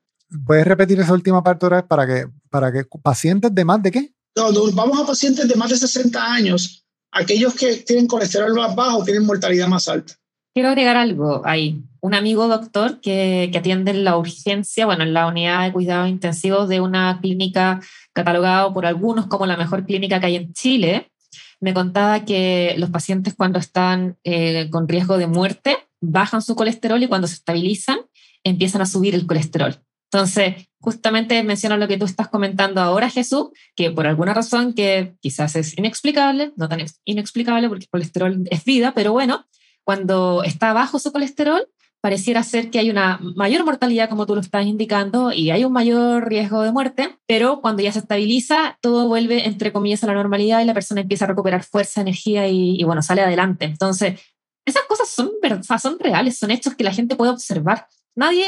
¿Puedes 0.46 0.66
repetir 0.66 0.98
esa 1.00 1.12
última 1.12 1.42
parte 1.42 1.66
otra 1.66 1.80
vez 1.80 1.86
para 1.86 2.06
que, 2.06 2.26
para 2.50 2.72
que 2.72 2.84
pacientes 3.02 3.54
de 3.54 3.64
más 3.64 3.82
de 3.82 3.90
qué? 3.90 4.14
Cuando 4.34 4.70
vamos 4.72 5.00
a 5.00 5.06
pacientes 5.06 5.46
de 5.48 5.54
más 5.54 5.70
de 5.70 5.76
60 5.76 6.32
años, 6.32 6.84
aquellos 7.12 7.54
que 7.54 7.76
tienen 7.76 8.06
colesterol 8.06 8.54
más 8.54 8.74
bajo 8.74 9.04
tienen 9.04 9.26
mortalidad 9.26 9.68
más 9.68 9.88
alta. 9.88 10.14
Quiero 10.54 10.68
agregar 10.68 10.96
algo 10.96 11.42
ahí. 11.44 11.82
Un 12.00 12.14
amigo 12.14 12.48
doctor 12.48 13.00
que, 13.00 13.48
que 13.52 13.58
atiende 13.58 13.92
en 13.92 14.04
la 14.04 14.18
urgencia, 14.18 14.86
bueno, 14.86 15.02
en 15.02 15.14
la 15.14 15.26
unidad 15.26 15.64
de 15.64 15.72
cuidados 15.72 16.08
intensivos 16.08 16.68
de 16.68 16.80
una 16.80 17.20
clínica 17.22 17.80
catalogada 18.12 18.72
por 18.72 18.84
algunos 18.84 19.26
como 19.28 19.46
la 19.46 19.56
mejor 19.56 19.86
clínica 19.86 20.20
que 20.20 20.26
hay 20.26 20.36
en 20.36 20.52
Chile, 20.52 21.10
me 21.60 21.74
contaba 21.74 22.24
que 22.24 22.74
los 22.76 22.90
pacientes 22.90 23.34
cuando 23.34 23.60
están 23.60 24.18
eh, 24.24 24.68
con 24.70 24.88
riesgo 24.88 25.16
de 25.16 25.28
muerte 25.28 25.78
bajan 26.00 26.42
su 26.42 26.56
colesterol 26.56 27.02
y 27.02 27.06
cuando 27.06 27.28
se 27.28 27.34
estabilizan 27.34 28.00
empiezan 28.42 28.82
a 28.82 28.86
subir 28.86 29.14
el 29.14 29.26
colesterol. 29.26 29.78
Entonces, 30.10 30.68
justamente 30.82 31.42
menciono 31.42 31.76
lo 31.76 31.88
que 31.88 31.96
tú 31.96 32.04
estás 32.04 32.28
comentando 32.28 32.80
ahora, 32.80 33.08
Jesús, 33.08 33.50
que 33.76 33.90
por 33.90 34.06
alguna 34.06 34.34
razón 34.34 34.74
que 34.74 35.14
quizás 35.20 35.56
es 35.56 35.78
inexplicable, 35.78 36.52
no 36.56 36.68
tan 36.68 36.84
inexplicable 37.04 37.68
porque 37.68 37.84
el 37.84 37.90
colesterol 37.90 38.44
es 38.50 38.64
vida, 38.64 38.92
pero 38.94 39.12
bueno, 39.12 39.46
cuando 39.84 40.42
está 40.44 40.72
bajo 40.72 40.98
su 40.98 41.12
colesterol, 41.12 41.68
pareciera 42.00 42.42
ser 42.42 42.70
que 42.70 42.80
hay 42.80 42.90
una 42.90 43.20
mayor 43.36 43.64
mortalidad, 43.64 44.08
como 44.08 44.26
tú 44.26 44.34
lo 44.34 44.40
estás 44.40 44.66
indicando, 44.66 45.32
y 45.32 45.50
hay 45.50 45.64
un 45.64 45.72
mayor 45.72 46.28
riesgo 46.28 46.62
de 46.62 46.72
muerte, 46.72 47.16
pero 47.28 47.60
cuando 47.60 47.80
ya 47.82 47.92
se 47.92 48.00
estabiliza, 48.00 48.76
todo 48.80 49.06
vuelve, 49.06 49.46
entre 49.46 49.72
comillas, 49.72 50.02
a 50.02 50.08
la 50.08 50.14
normalidad 50.14 50.60
y 50.60 50.64
la 50.64 50.74
persona 50.74 51.00
empieza 51.00 51.26
a 51.26 51.28
recuperar 51.28 51.62
fuerza, 51.62 52.00
energía 52.00 52.48
y, 52.48 52.80
y 52.80 52.82
bueno, 52.82 53.02
sale 53.02 53.22
adelante. 53.22 53.66
Entonces, 53.66 54.20
esas 54.66 54.82
cosas 54.88 55.08
son, 55.08 55.30
son 55.80 55.98
reales, 56.00 56.38
son 56.38 56.50
hechos 56.50 56.74
que 56.74 56.84
la 56.84 56.92
gente 56.92 57.14
puede 57.14 57.30
observar. 57.30 57.86
Nadie, 58.14 58.44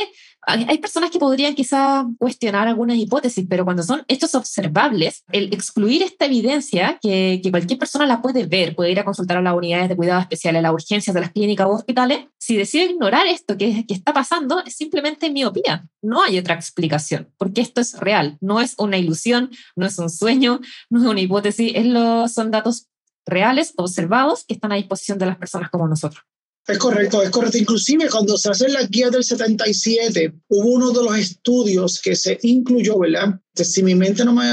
hay 0.46 0.78
personas 0.78 1.10
que 1.10 1.18
podrían 1.18 1.54
quizá 1.54 2.06
cuestionar 2.18 2.68
algunas 2.68 2.98
hipótesis, 2.98 3.46
pero 3.48 3.64
cuando 3.64 3.82
son 3.82 4.04
hechos 4.08 4.34
observables, 4.34 5.24
el 5.32 5.54
excluir 5.54 6.02
esta 6.02 6.26
evidencia, 6.26 6.98
que, 7.00 7.40
que 7.42 7.50
cualquier 7.50 7.78
persona 7.78 8.06
la 8.06 8.20
puede 8.20 8.44
ver, 8.44 8.76
puede 8.76 8.90
ir 8.90 9.00
a 9.00 9.04
consultar 9.04 9.38
a 9.38 9.42
las 9.42 9.54
unidades 9.54 9.88
de 9.88 9.96
cuidado 9.96 10.20
especial, 10.20 10.56
a 10.56 10.60
las 10.60 10.72
urgencias 10.72 11.14
de 11.14 11.20
las 11.20 11.32
clínicas 11.32 11.66
o 11.66 11.70
hospitales, 11.70 12.26
si 12.38 12.56
decide 12.56 12.84
ignorar 12.84 13.26
esto 13.26 13.56
que, 13.56 13.86
que 13.86 13.94
está 13.94 14.12
pasando, 14.12 14.62
es 14.64 14.76
simplemente 14.76 15.30
miopía. 15.30 15.86
No 16.02 16.22
hay 16.22 16.38
otra 16.38 16.54
explicación, 16.54 17.32
porque 17.38 17.62
esto 17.62 17.80
es 17.80 17.98
real, 17.98 18.36
no 18.42 18.60
es 18.60 18.74
una 18.76 18.98
ilusión, 18.98 19.50
no 19.76 19.86
es 19.86 19.98
un 19.98 20.10
sueño, 20.10 20.60
no 20.90 21.00
es 21.00 21.06
una 21.06 21.20
hipótesis, 21.20 21.72
es 21.74 21.86
lo, 21.86 22.28
son 22.28 22.50
datos 22.50 22.88
reales, 23.26 23.72
observados, 23.76 24.44
que 24.44 24.54
están 24.54 24.72
a 24.72 24.76
disposición 24.76 25.18
de 25.18 25.26
las 25.26 25.38
personas 25.38 25.70
como 25.70 25.88
nosotros. 25.88 26.22
Es 26.66 26.78
correcto, 26.78 27.22
es 27.22 27.30
correcto. 27.30 27.58
Inclusive 27.58 28.08
cuando 28.08 28.38
se 28.38 28.50
hace 28.50 28.68
la 28.68 28.82
guía 28.84 29.10
del 29.10 29.22
77, 29.22 30.32
hubo 30.48 30.68
uno 30.68 30.92
de 30.92 31.04
los 31.04 31.18
estudios 31.18 32.00
que 32.00 32.16
se 32.16 32.38
incluyó, 32.42 32.98
¿verdad? 32.98 33.38
Si 33.54 33.82
mi 33.82 33.94
mente 33.94 34.24
no 34.24 34.32
me, 34.32 34.44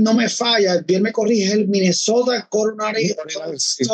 no 0.00 0.14
me 0.14 0.28
falla, 0.28 0.80
bien 0.80 1.02
me 1.02 1.12
corrige, 1.12 1.52
el 1.52 1.68
Minnesota 1.68 2.46
Coronary. 2.50 3.14
Sí, 3.58 3.84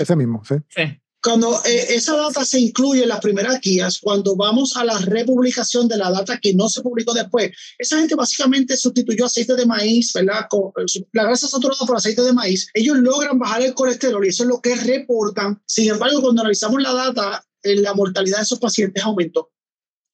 ese 0.00 0.16
mismo, 0.16 0.42
sí. 0.44 0.54
Sí. 0.68 0.82
Cuando 1.24 1.58
eh, 1.64 1.86
esa 1.94 2.14
data 2.16 2.44
se 2.44 2.60
incluye 2.60 3.02
en 3.02 3.08
las 3.08 3.20
primeras 3.20 3.58
guías, 3.62 3.98
cuando 3.98 4.36
vamos 4.36 4.76
a 4.76 4.84
la 4.84 4.98
republicación 4.98 5.88
de 5.88 5.96
la 5.96 6.10
data 6.10 6.38
que 6.38 6.52
no 6.52 6.68
se 6.68 6.82
publicó 6.82 7.14
después, 7.14 7.50
esa 7.78 7.98
gente 7.98 8.14
básicamente 8.14 8.76
sustituyó 8.76 9.24
aceite 9.24 9.56
de 9.56 9.64
maíz, 9.64 10.12
¿verdad? 10.12 10.46
Con, 10.50 10.70
la 11.12 11.24
grasa 11.24 11.48
saturada 11.48 11.86
por 11.86 11.96
aceite 11.96 12.20
de 12.20 12.34
maíz. 12.34 12.68
Ellos 12.74 12.98
logran 12.98 13.38
bajar 13.38 13.62
el 13.62 13.72
colesterol 13.72 14.22
y 14.22 14.28
eso 14.28 14.42
es 14.42 14.50
lo 14.50 14.60
que 14.60 14.76
reportan. 14.76 15.62
Sin 15.64 15.90
embargo, 15.90 16.20
cuando 16.20 16.42
analizamos 16.42 16.82
la 16.82 16.92
data, 16.92 17.42
eh, 17.62 17.76
la 17.76 17.94
mortalidad 17.94 18.36
de 18.36 18.42
esos 18.42 18.58
pacientes 18.58 19.02
aumentó. 19.02 19.50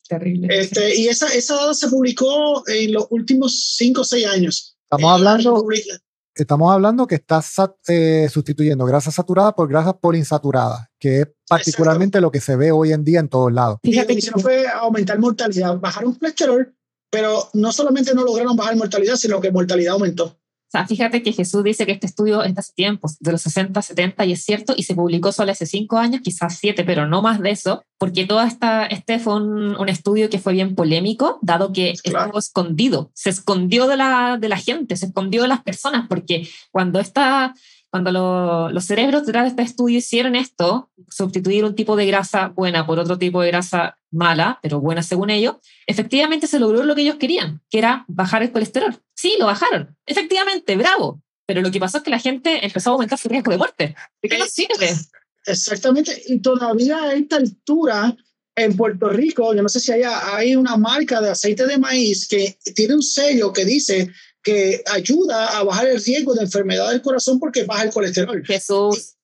Terrible. 0.09 0.47
Este, 0.49 0.97
y 0.97 1.09
esa, 1.09 1.27
esa 1.35 1.57
data 1.57 1.75
se 1.75 1.89
publicó 1.89 2.63
en 2.69 2.93
los 2.93 3.09
últimos 3.11 3.75
cinco 3.77 4.03
o 4.03 4.05
seis 4.05 4.27
años. 4.27 4.77
Estamos 4.85 5.13
hablando, 5.13 5.65
estamos 6.43 6.73
hablando 6.73 7.07
que 7.07 7.17
estás 7.17 7.55
eh, 7.89 8.29
sustituyendo 8.31 8.85
grasa 8.85 9.11
saturada 9.11 9.55
por 9.55 9.69
grasa 9.69 9.97
poliinsaturadas, 9.99 10.89
que 10.99 11.21
es 11.21 11.29
particularmente 11.49 12.21
lo 12.21 12.31
que 12.31 12.41
se 12.41 12.57
ve 12.57 12.73
hoy 12.73 12.93
en 12.93 13.05
día 13.05 13.21
en 13.21 13.29
todos 13.29 13.53
lados. 13.53 13.79
Fíjate 13.83 14.17
que 14.17 14.31
no 14.31 14.39
fue 14.39 14.67
aumentar 14.69 15.19
mortalidad, 15.19 15.79
bajaron 15.79 16.15
colesterol, 16.15 16.75
pero 17.11 17.49
no 17.55 17.73
solamente 17.73 18.15
no 18.15 18.25
lograron 18.25 18.57
bajar 18.57 18.77
mortalidad, 18.77 19.17
sino 19.17 19.41
que 19.41 19.51
mortalidad 19.51 19.95
aumentó. 19.95 20.40
O 20.71 20.73
sea, 20.73 20.87
fíjate 20.87 21.21
que 21.25 21.33
Jesús 21.33 21.65
dice 21.65 21.85
que 21.85 21.91
este 21.91 22.07
estudio 22.07 22.45
es 22.45 22.55
de 22.55 22.61
hace 22.61 22.73
tiempos, 22.75 23.19
de 23.19 23.33
los 23.33 23.43
60, 23.43 23.83
70, 23.83 24.25
y 24.25 24.33
es 24.33 24.45
cierto, 24.45 24.73
y 24.77 24.85
se 24.85 24.95
publicó 24.95 25.33
solo 25.33 25.51
hace 25.51 25.67
cinco 25.67 25.99
años, 25.99 26.21
quizás 26.23 26.57
siete, 26.59 26.85
pero 26.85 27.09
no 27.09 27.23
más 27.23 27.41
de 27.41 27.51
eso, 27.51 27.83
porque 27.99 28.25
todo 28.25 28.41
esta, 28.43 28.87
este 28.87 29.19
fue 29.19 29.35
un, 29.35 29.75
un 29.75 29.89
estudio 29.89 30.31
que 30.31 30.39
fue 30.39 30.53
bien 30.53 30.77
polémico, 30.77 31.41
dado 31.43 31.73
que 31.73 31.95
Claro. 32.05 32.27
estuvo 32.27 32.39
escondido, 32.39 33.11
se 33.15 33.31
escondió 33.31 33.89
de 33.89 33.97
la, 33.97 34.37
de 34.41 34.49
la 34.49 34.59
gente, 34.59 34.95
se 34.95 35.07
escondió 35.07 35.43
de 35.43 35.49
las 35.49 35.63
personas, 35.65 36.07
porque 36.09 36.49
cuando 36.71 37.01
esta, 37.01 37.53
cuando 37.91 38.13
lo- 38.13 38.71
los 38.71 38.85
cerebros 38.85 39.27
detrás 39.27 39.45
de 39.45 39.51
este 39.51 39.63
estudio 39.63 39.99
hicieron 39.99 40.37
esto, 40.37 40.91
sustituir 41.09 41.65
un 41.65 41.75
tipo 41.75 41.97
de 41.97 42.07
grasa 42.07 42.49
buena 42.49 42.87
por 42.87 42.99
otro 42.99 43.19
tipo 43.19 43.43
de 43.43 43.49
grasa 43.49 43.97
mala, 44.13 44.59
pero 44.63 44.81
buena 44.81 45.03
según 45.03 45.31
ellos, 45.31 45.57
efectivamente 45.87 46.47
se 46.47 46.61
logró 46.61 46.85
lo 46.85 46.95
que 46.95 47.03
ellos 47.03 47.17
querían, 47.17 47.61
que 47.69 47.79
era 47.79 48.05
bajar 48.09 48.43
el 48.43 48.53
colesterol. 48.53 48.97
Sí, 49.15 49.37
lo 49.39 49.47
bajaron. 49.47 49.97
Efectivamente, 50.07 50.77
bravo. 50.77 51.21
Pero 51.47 51.63
lo 51.63 51.71
que 51.73 51.81
pasó 51.81 51.99
es 51.99 52.05
que 52.05 52.11
la 52.11 52.21
gente 52.21 52.65
empezó 52.65 52.91
a 52.91 52.93
aumentar 52.93 53.19
su 53.19 53.29
riesgo 53.29 53.51
de 53.51 53.59
muerte. 53.59 53.97
¿De 54.23 54.29
qué 54.29 54.39
nos 54.39 54.51
sirve? 54.51 54.95
Exactamente, 55.47 56.23
y 56.29 56.39
todavía 56.41 57.03
a 57.03 57.15
esta 57.15 57.37
altura 57.37 58.17
en 58.55 58.77
Puerto 58.77 59.09
Rico, 59.09 59.55
yo 59.55 59.63
no 59.63 59.69
sé 59.69 59.81
si 59.81 59.91
hay, 59.91 60.03
hay 60.05 60.55
una 60.55 60.77
marca 60.77 61.21
de 61.21 61.31
aceite 61.31 61.67
de 61.67 61.79
maíz 61.79 62.29
que 62.29 62.57
tiene 62.75 62.95
un 62.95 63.03
sello 63.03 63.53
que 63.53 63.65
dice 63.65 64.11
que 64.43 64.83
ayuda 64.91 65.59
a 65.59 65.65
bajar 65.65 65.87
el 65.87 66.03
riesgo 66.03 66.35
de 66.35 66.43
enfermedad 66.43 66.91
del 66.91 67.03
corazón 67.03 67.39
porque 67.39 67.65
baja 67.65 67.85
el 67.85 67.91
colesterol. 67.91 68.43
Jesús, 68.45 69.17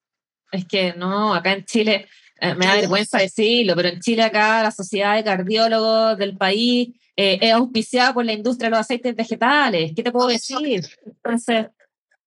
es 0.52 0.66
que 0.66 0.94
no, 0.94 1.34
acá 1.34 1.52
en 1.52 1.64
Chile, 1.64 2.06
eh, 2.40 2.54
me 2.54 2.66
da 2.66 2.74
vergüenza 2.74 3.18
decirlo, 3.18 3.74
pero 3.74 3.88
en 3.88 4.00
Chile 4.00 4.22
acá 4.22 4.62
la 4.62 4.70
sociedad 4.70 5.16
de 5.16 5.24
cardiólogos 5.24 6.18
del 6.18 6.36
país 6.36 6.90
eh, 7.16 7.38
es 7.40 7.52
auspiciada 7.52 8.12
por 8.12 8.24
la 8.24 8.34
industria 8.34 8.66
de 8.66 8.70
los 8.72 8.80
aceites 8.80 9.16
vegetales. 9.16 9.92
¿Qué 9.96 10.02
te 10.02 10.12
puedo 10.12 10.28
decir? 10.28 10.86
Entonces, 11.06 11.68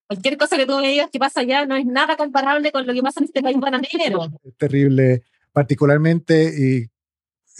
cualquier 0.07 0.37
cosa 0.37 0.57
que 0.57 0.65
tú 0.65 0.79
me 0.79 0.89
digas 0.89 1.09
que 1.11 1.19
pasa 1.19 1.41
allá 1.41 1.65
no 1.65 1.75
es 1.75 1.85
nada 1.85 2.17
comparable 2.17 2.71
con 2.71 2.87
lo 2.87 2.93
que 2.93 3.01
pasa 3.01 3.19
en 3.19 3.25
este 3.25 3.43
país 3.43 3.57
bananero. 3.59 4.31
Es 4.43 4.57
terrible, 4.57 5.23
particularmente, 5.53 6.51
y 6.57 6.89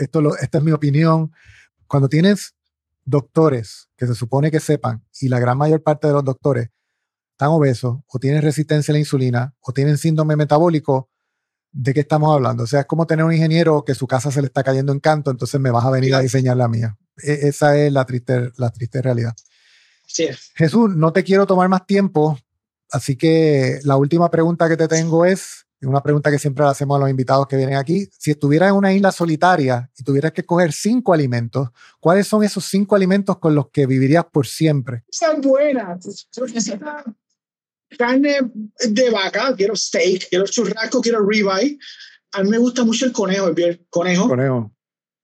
esto 0.01 0.21
lo, 0.21 0.35
esta 0.35 0.57
es 0.57 0.63
mi 0.63 0.71
opinión, 0.71 1.31
cuando 1.85 2.09
tienes 2.09 2.55
doctores 3.09 3.89
que 3.97 4.07
se 4.07 4.15
supone 4.15 4.51
que 4.51 4.59
sepan, 4.59 5.03
y 5.19 5.29
la 5.29 5.39
gran 5.39 5.57
mayor 5.57 5.81
parte 5.83 6.07
de 6.07 6.13
los 6.13 6.23
doctores 6.23 6.69
están 7.31 7.49
obesos, 7.49 7.99
o 8.07 8.19
tienen 8.19 8.41
resistencia 8.41 8.91
a 8.91 8.93
la 8.93 8.99
insulina, 8.99 9.55
o 9.61 9.71
tienen 9.71 9.97
síndrome 9.97 10.35
metabólico, 10.35 11.09
¿de 11.71 11.93
qué 11.93 12.01
estamos 12.01 12.33
hablando? 12.33 12.63
O 12.63 12.67
sea, 12.67 12.81
es 12.81 12.85
como 12.85 13.07
tener 13.07 13.25
un 13.25 13.33
ingeniero 13.33 13.83
que 13.85 13.95
su 13.95 14.07
casa 14.07 14.31
se 14.31 14.41
le 14.41 14.47
está 14.47 14.63
cayendo 14.63 14.91
en 14.91 14.99
canto, 14.99 15.31
entonces 15.31 15.59
me 15.59 15.71
vas 15.71 15.85
a 15.85 15.91
venir 15.91 16.15
a 16.15 16.19
diseñar 16.19 16.57
la 16.57 16.67
mía. 16.67 16.97
E- 17.23 17.47
esa 17.47 17.77
es 17.77 17.91
la 17.91 18.05
triste, 18.05 18.51
la 18.57 18.69
triste 18.71 19.01
realidad. 19.01 19.33
Sí. 20.05 20.27
Jesús, 20.55 20.95
no 20.95 21.13
te 21.13 21.23
quiero 21.23 21.45
tomar 21.45 21.69
más 21.69 21.85
tiempo, 21.85 22.37
así 22.91 23.15
que 23.15 23.79
la 23.83 23.95
última 23.95 24.29
pregunta 24.31 24.67
que 24.67 24.77
te 24.77 24.87
tengo 24.87 25.25
es 25.25 25.65
una 25.87 26.03
pregunta 26.03 26.29
que 26.29 26.39
siempre 26.39 26.65
le 26.65 26.71
hacemos 26.71 26.97
a 26.97 26.99
los 26.99 27.09
invitados 27.09 27.47
que 27.47 27.55
vienen 27.55 27.75
aquí. 27.75 28.09
Si 28.17 28.31
estuvieras 28.31 28.69
en 28.69 28.75
una 28.75 28.93
isla 28.93 29.11
solitaria 29.11 29.89
y 29.97 30.03
tuvieras 30.03 30.33
que 30.33 30.45
coger 30.45 30.73
cinco 30.73 31.13
alimentos, 31.13 31.69
¿cuáles 31.99 32.27
son 32.27 32.43
esos 32.43 32.65
cinco 32.65 32.95
alimentos 32.95 33.37
con 33.39 33.55
los 33.55 33.69
que 33.69 33.85
vivirías 33.85 34.25
por 34.25 34.45
siempre? 34.45 35.03
Están 35.07 35.41
buenas. 35.41 36.27
Carne 37.97 38.37
de 38.87 39.09
vaca, 39.09 39.55
quiero 39.55 39.75
steak, 39.75 40.29
quiero 40.29 40.45
churrasco, 40.45 41.01
quiero 41.01 41.25
ribeye. 41.25 41.77
A 42.33 42.43
mí 42.43 42.49
me 42.49 42.57
gusta 42.57 42.83
mucho 42.83 43.05
el 43.05 43.11
conejo, 43.11 43.47
el 43.47 43.87
conejo. 43.89 44.27
Conejo. 44.27 44.71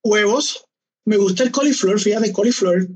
Huevos, 0.04 0.66
me 1.06 1.18
gusta 1.18 1.44
el 1.44 1.52
coliflor, 1.52 2.00
fíjate, 2.00 2.32
coliflor. 2.32 2.88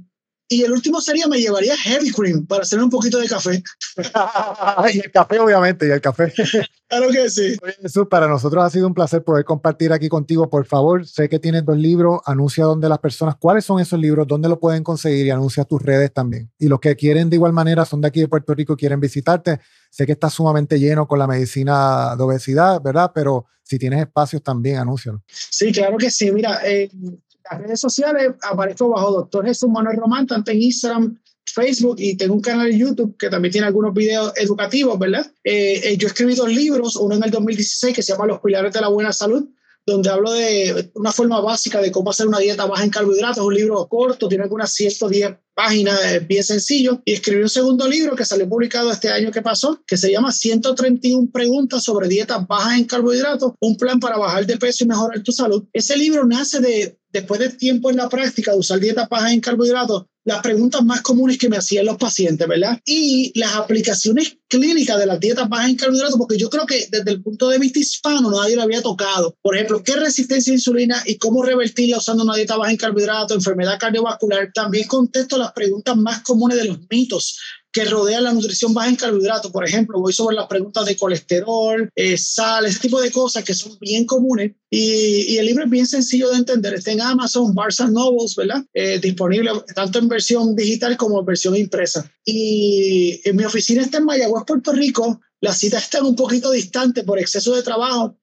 Y 0.52 0.64
el 0.64 0.72
último 0.72 1.00
sería, 1.00 1.28
me 1.28 1.38
llevaría 1.38 1.78
heavy 1.78 2.12
cream 2.12 2.48
para 2.48 2.64
hacer 2.64 2.82
un 2.82 2.90
poquito 2.90 3.20
de 3.20 3.28
café. 3.28 3.62
y 4.94 5.00
el 5.00 5.12
café, 5.12 5.40
obviamente, 5.40 5.88
y 5.88 5.92
el 5.92 6.02
café. 6.02 6.34
Claro 6.90 7.12
que 7.12 7.30
sí. 7.30 7.56
Oye, 7.62 7.76
Jesús, 7.84 8.08
para 8.10 8.28
nosotros 8.28 8.64
ha 8.64 8.70
sido 8.72 8.88
un 8.88 8.96
placer 8.96 9.24
poder 9.24 9.46
compartir 9.46 9.94
aquí 9.94 10.10
contigo. 10.10 10.50
Por 10.50 10.66
favor, 10.66 11.06
sé 11.06 11.30
que 11.30 11.38
tienes 11.38 11.64
dos 11.64 11.78
libros, 11.78 12.20
anuncia 12.26 12.66
dónde 12.66 12.90
las 12.90 12.98
personas, 12.98 13.36
cuáles 13.40 13.64
son 13.64 13.80
esos 13.80 14.00
libros, 14.00 14.26
dónde 14.26 14.50
lo 14.50 14.60
pueden 14.60 14.84
conseguir 14.84 15.28
y 15.28 15.30
anuncia 15.30 15.66
tus 15.66 15.80
redes 15.84 16.12
también. 16.12 16.52
Y 16.58 16.68
los 16.68 16.80
que 16.80 16.96
quieren 16.96 17.30
de 17.30 17.36
igual 17.36 17.54
manera 17.54 17.86
son 17.86 18.02
de 18.02 18.08
aquí 18.08 18.22
de 18.22 18.28
Puerto 18.28 18.56
Rico, 18.56 18.76
quieren 18.76 19.00
visitarte. 19.00 19.60
Sé 19.92 20.08
que 20.08 20.14
está 20.14 20.32
sumamente 20.32 20.80
lleno 20.80 21.08
con 21.08 21.20
la 21.20 21.28
medicina 21.28 22.16
de 22.16 22.24
obesidad, 22.24 22.82
¿verdad? 22.82 23.12
Pero 23.14 23.46
si 23.62 23.78
tienes 23.78 24.00
espacios 24.00 24.42
también, 24.42 24.78
anúncialo. 24.78 25.22
Sí, 25.28 25.72
claro 25.72 25.96
que 25.96 26.10
sí. 26.10 26.32
Mira, 26.32 26.60
en 26.68 27.22
las 27.50 27.62
redes 27.62 27.80
sociales 27.80 28.32
aparezco 28.42 28.90
bajo 28.90 29.12
Doctor 29.12 29.46
Jesús 29.46 29.70
Manuel 29.70 29.98
Román, 29.98 30.28
tanto 30.28 30.52
en 30.52 30.62
Instagram, 30.62 31.18
Facebook 31.46 31.96
y 32.00 32.16
tengo 32.16 32.36
un 32.36 32.42
canal 32.42 32.72
de 32.72 32.78
YouTube 32.78 33.18
que 33.18 33.30
también 33.30 33.52
tiene 33.52 33.68
algunos 33.68 33.94
videos 33.94 34.32
educativos, 34.36 34.98
¿verdad? 35.00 35.26
Eh, 35.44 35.82
eh, 35.84 35.98
yo 35.98 36.08
he 36.08 36.12
escrito 36.12 36.44
dos 36.44 36.54
libros, 36.54 36.96
uno 36.96 37.16
en 37.16 37.24
el 37.24 37.32
2016 37.32 37.96
que 37.96 38.04
se 38.04 38.14
llama 38.14 38.28
Los 38.28 38.40
Pilares 38.40 38.74
de 38.74 38.82
la 38.82 38.90
Buena 38.90 39.12
Salud, 39.12 39.48
donde 39.90 40.10
hablo 40.10 40.32
de 40.32 40.92
una 40.96 41.12
forma 41.12 41.40
básica 41.42 41.82
de 41.82 41.92
cómo 41.92 42.12
hacer 42.12 42.28
una 42.28 42.40
dieta 42.40 42.66
baja 42.66 42.84
en 42.84 42.90
carbohidratos, 42.90 43.46
un 43.46 43.54
libro 43.54 43.88
corto, 43.88 44.28
tiene 44.28 44.44
algunas 44.44 44.74
110 44.74 45.38
páginas, 45.54 46.00
es 46.06 46.28
bien 46.28 46.44
sencillo. 46.44 47.02
Y 47.04 47.14
escribí 47.14 47.42
un 47.42 47.50
segundo 47.50 47.88
libro 47.88 48.16
que 48.16 48.24
salió 48.24 48.48
publicado 48.48 48.92
este 48.92 49.10
año 49.10 49.32
que 49.32 49.42
pasó, 49.42 49.82
que 49.86 49.98
se 49.98 50.12
llama 50.12 50.32
131 50.32 51.30
preguntas 51.32 51.84
sobre 51.84 52.08
dietas 52.08 52.48
bajas 52.48 52.78
en 52.78 52.86
carbohidratos, 52.86 53.54
un 53.60 53.76
plan 53.76 54.00
para 54.00 54.18
bajar 54.18 54.46
de 54.46 54.58
peso 54.58 54.84
y 54.84 54.88
mejorar 54.88 55.22
tu 55.22 55.32
salud. 55.32 55.66
Ese 55.74 55.98
libro 55.98 56.26
nace 56.26 56.60
de, 56.62 56.98
después 57.12 57.40
de 57.40 57.50
tiempo 57.50 57.90
en 57.90 57.98
la 57.98 58.08
práctica 58.08 58.52
de 58.54 58.60
usar 58.60 58.80
dietas 58.80 59.10
bajas 59.10 59.34
en 59.34 59.42
carbohidratos, 59.42 60.06
las 60.30 60.44
preguntas 60.44 60.84
más 60.84 61.02
comunes 61.02 61.40
que 61.40 61.50
me 61.50 61.58
hacían 61.58 61.88
los 61.88 61.98
pacientes, 61.98 62.48
¿verdad? 62.48 62.80
Y 62.86 63.38
las 63.38 63.56
aplicaciones 63.56 64.38
clínicas 64.48 65.00
de 65.00 65.08
las 65.08 65.20
dietas 65.20 65.50
bajas 65.50 65.70
en 65.70 65.76
carbohidratos, 65.76 66.18
porque 66.20 66.38
yo 66.38 66.52
creo 66.52 66.68
que 66.68 66.88
desde 66.92 67.10
el 67.10 67.24
punto 67.24 67.50
de 67.50 67.58
vista 67.58 67.80
hispano 67.80 68.30
nadie 68.30 68.56
lo 68.56 68.62
había 68.62 68.84
tocado. 68.84 69.36
Por 69.42 69.56
ejemplo, 69.56 69.84
¿qué 69.84 69.94
es 69.94 70.00
resistencia 70.00 70.54
a 70.54 70.56
insulina 70.56 71.02
y 71.08 71.18
cómo 71.18 71.42
revertirla 71.42 71.98
usando 71.98 72.24
una 72.24 72.36
dieta 72.36 72.58
baja 72.58 72.70
en 72.70 72.78
carbohidratos, 72.78 73.36
enfermedad 73.36 73.80
cardiovascular? 73.80 74.52
También 74.54 74.88
contesto 74.88 75.36
las 75.36 75.52
preguntas 75.52 75.98
más 75.98 76.22
comunes 76.22 76.58
de 76.58 76.66
los 76.66 76.78
mitos 76.92 77.40
que 77.72 77.86
rodean 77.86 78.24
la 78.24 78.34
nutrición 78.34 78.74
baja 78.74 78.90
en 78.90 78.96
carbohidratos. 78.96 79.52
Por 79.52 79.64
ejemplo, 79.66 80.00
voy 80.00 80.14
sobre 80.14 80.36
las 80.36 80.48
preguntas 80.48 80.86
de 80.86 80.98
colesterol, 80.98 81.90
eh, 81.96 82.18
sal, 82.18 82.66
ese 82.66 82.80
tipo 82.80 83.00
de 83.00 83.12
cosas 83.12 83.44
que 83.44 83.54
son 83.54 83.78
bien 83.80 84.06
comunes. 84.06 84.54
Y, 84.70 85.38
el 85.38 85.46
libro 85.46 85.64
es 85.64 85.70
bien 85.70 85.86
sencillo 85.86 86.32
de 86.32 86.38
entender. 86.38 86.74
Está 86.74 86.92
en 86.92 87.02
Amazon, 87.02 87.54
Barnes 87.54 87.80
Nobles, 87.90 88.36
¿verdad? 88.36 88.66
Eh, 88.74 89.00
disponible 89.00 89.52
tanto 89.76 90.00
en 90.00 90.08
versión 90.08 90.56
digital 90.56 90.98
como 90.98 91.20
en 91.20 91.26
versión 91.26 91.56
impresa. 91.56 92.12
Y 92.26 93.22
en 93.24 93.36
mi 93.36 93.46
oficina 93.46 93.84
está 93.84 94.00
en 94.00 94.06
Mayagüez, 94.06 94.44
Puerto 94.46 94.72
Rico. 94.72 95.22
Las 95.42 95.60
citas 95.60 95.84
están 95.84 96.06
un 96.06 96.16
poquito 96.16 96.52
distantes 96.52 97.04
por 97.04 97.20
exceso 97.20 97.56
de 97.56 97.64
trabajo, 97.64 98.18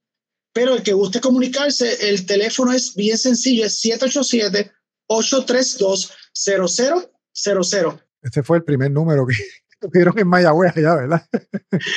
pero 0.52 0.74
el 0.74 0.82
que 0.82 0.92
guste 0.92 1.20
comunicarse, 1.20 2.10
el 2.10 2.26
teléfono 2.26 2.72
es 2.72 2.94
bien 2.94 3.16
sencillo, 3.16 3.64
es 3.64 3.80
787-832-0000. 5.08 8.05
Este 8.26 8.42
fue 8.42 8.56
el 8.56 8.64
primer 8.64 8.90
número 8.90 9.24
que 9.24 9.34
tuvieron 9.80 10.18
en 10.18 10.26
Mayagüez 10.26 10.76
allá, 10.76 10.96
¿verdad? 10.96 11.26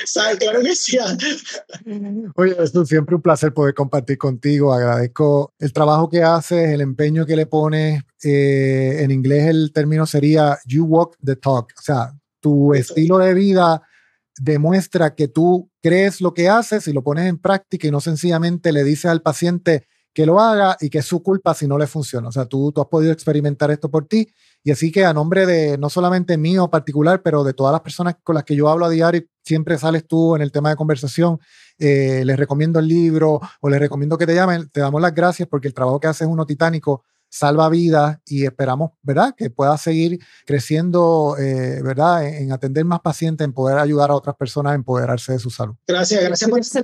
¿Sabes? 0.05 0.38
Claro 0.38 0.61
que 0.61 0.75
sí. 0.75 0.99
Oye, 2.36 2.55
es 2.59 2.71
siempre 2.88 3.15
un 3.15 3.21
placer 3.21 3.51
poder 3.51 3.73
compartir 3.73 4.19
contigo. 4.19 4.71
Agradezco 4.71 5.55
el 5.57 5.73
trabajo 5.73 6.07
que 6.07 6.21
haces, 6.21 6.69
el 6.69 6.82
empeño 6.82 7.25
que 7.25 7.36
le 7.36 7.47
pones. 7.47 8.03
Eh, 8.23 8.97
en 9.01 9.09
inglés 9.09 9.47
el 9.47 9.71
término 9.73 10.05
sería 10.05 10.59
you 10.65 10.86
walk 10.86 11.17
the 11.23 11.36
talk. 11.36 11.73
O 11.77 11.82
sea, 11.82 12.13
tu 12.39 12.75
estilo 12.75 13.17
de 13.17 13.34
vida 13.34 13.82
demuestra 14.39 15.15
que 15.15 15.27
tú 15.27 15.71
crees 15.82 16.21
lo 16.21 16.36
que 16.36 16.47
haces 16.47 16.88
y 16.88 16.93
lo 16.93 17.03
pones 17.03 17.25
en 17.25 17.39
práctica 17.39 17.88
y 17.88 17.91
no 17.91 18.01
sencillamente 18.01 18.71
le 18.71 18.84
dices 18.84 19.05
al 19.05 19.23
paciente 19.23 19.88
que 20.14 20.26
lo 20.26 20.39
haga 20.39 20.78
y 20.80 20.89
que 20.89 20.99
es 20.99 21.05
su 21.05 21.22
culpa 21.22 21.53
si 21.53 21.68
no 21.68 21.78
le 21.78 21.88
funciona. 21.88 22.28
O 22.28 22.32
sea, 22.32 22.45
tú, 22.45 22.72
tú 22.72 22.82
has 22.82 22.88
podido 22.88 23.12
experimentar 23.12 23.72
esto 23.72 23.89
por 23.89 24.07
ti 24.07 24.28
y 24.64 24.72
así 24.72 24.91
que 24.91 25.05
a 25.05 25.14
nombre 25.14 25.45
de 25.45 25.78
no 25.78 25.89
solamente 25.89 26.38
mío 26.38 26.70
particular, 26.70 27.22
pero 27.22 27.43
de 27.43 27.53
todas 27.53 27.72
las 27.72 27.82
personas 27.82 28.16
con 28.24 28.36
las 28.36 28.43
que 28.43 28.55
yo 28.55 28.70
hablo 28.70 28.86
a 28.86 28.89
diario, 28.89 29.24
siempre 29.43 29.78
sales 29.78 30.05
tú 30.07 30.36
en 30.36 30.41
el 30.41 30.51
tema 30.51 30.70
de 30.70 30.76
conversación, 30.76 31.39
eh, 31.78 32.24
les 32.26 32.38
recomiendo 32.38 32.80
el 32.80 32.88
libro 32.88 33.39
o 33.62 33.70
les 33.70 33.80
recomiendo 33.80 34.18
que 34.18 34.26
te 34.26 34.36
llamen, 34.36 34.70
te 34.70 34.82
damos 34.82 35.01
las 35.01 35.14
gracias 35.14 35.47
porque 35.47 35.68
el 35.68 35.74
trabajo 35.74 35.99
que 35.99 36.07
haces 36.07 36.24
es 36.24 36.28
uno 36.28 36.45
titánico 36.45 37.03
salva 37.30 37.70
vidas 37.70 38.18
y 38.26 38.45
esperamos, 38.45 38.91
¿verdad? 39.03 39.36
Que 39.38 39.49
pueda 39.49 39.78
seguir 39.78 40.20
creciendo, 40.45 41.36
eh, 41.38 41.80
¿verdad? 41.84 42.26
En, 42.28 42.51
atender 42.51 42.84
más 42.86 43.01
pacientes, 43.01 43.45
en 43.45 43.53
poder 43.53 43.78
ayudar 43.78 44.10
a 44.10 44.16
otras 44.16 44.36
personas 44.36 44.72
a 44.72 44.76
empoderarse 44.76 45.34
de 45.34 45.39
su 45.39 45.49
salud. 45.49 45.76
Gracias, 45.88 46.24
gracias 46.24 46.49
por 46.49 46.60
ese 46.60 46.84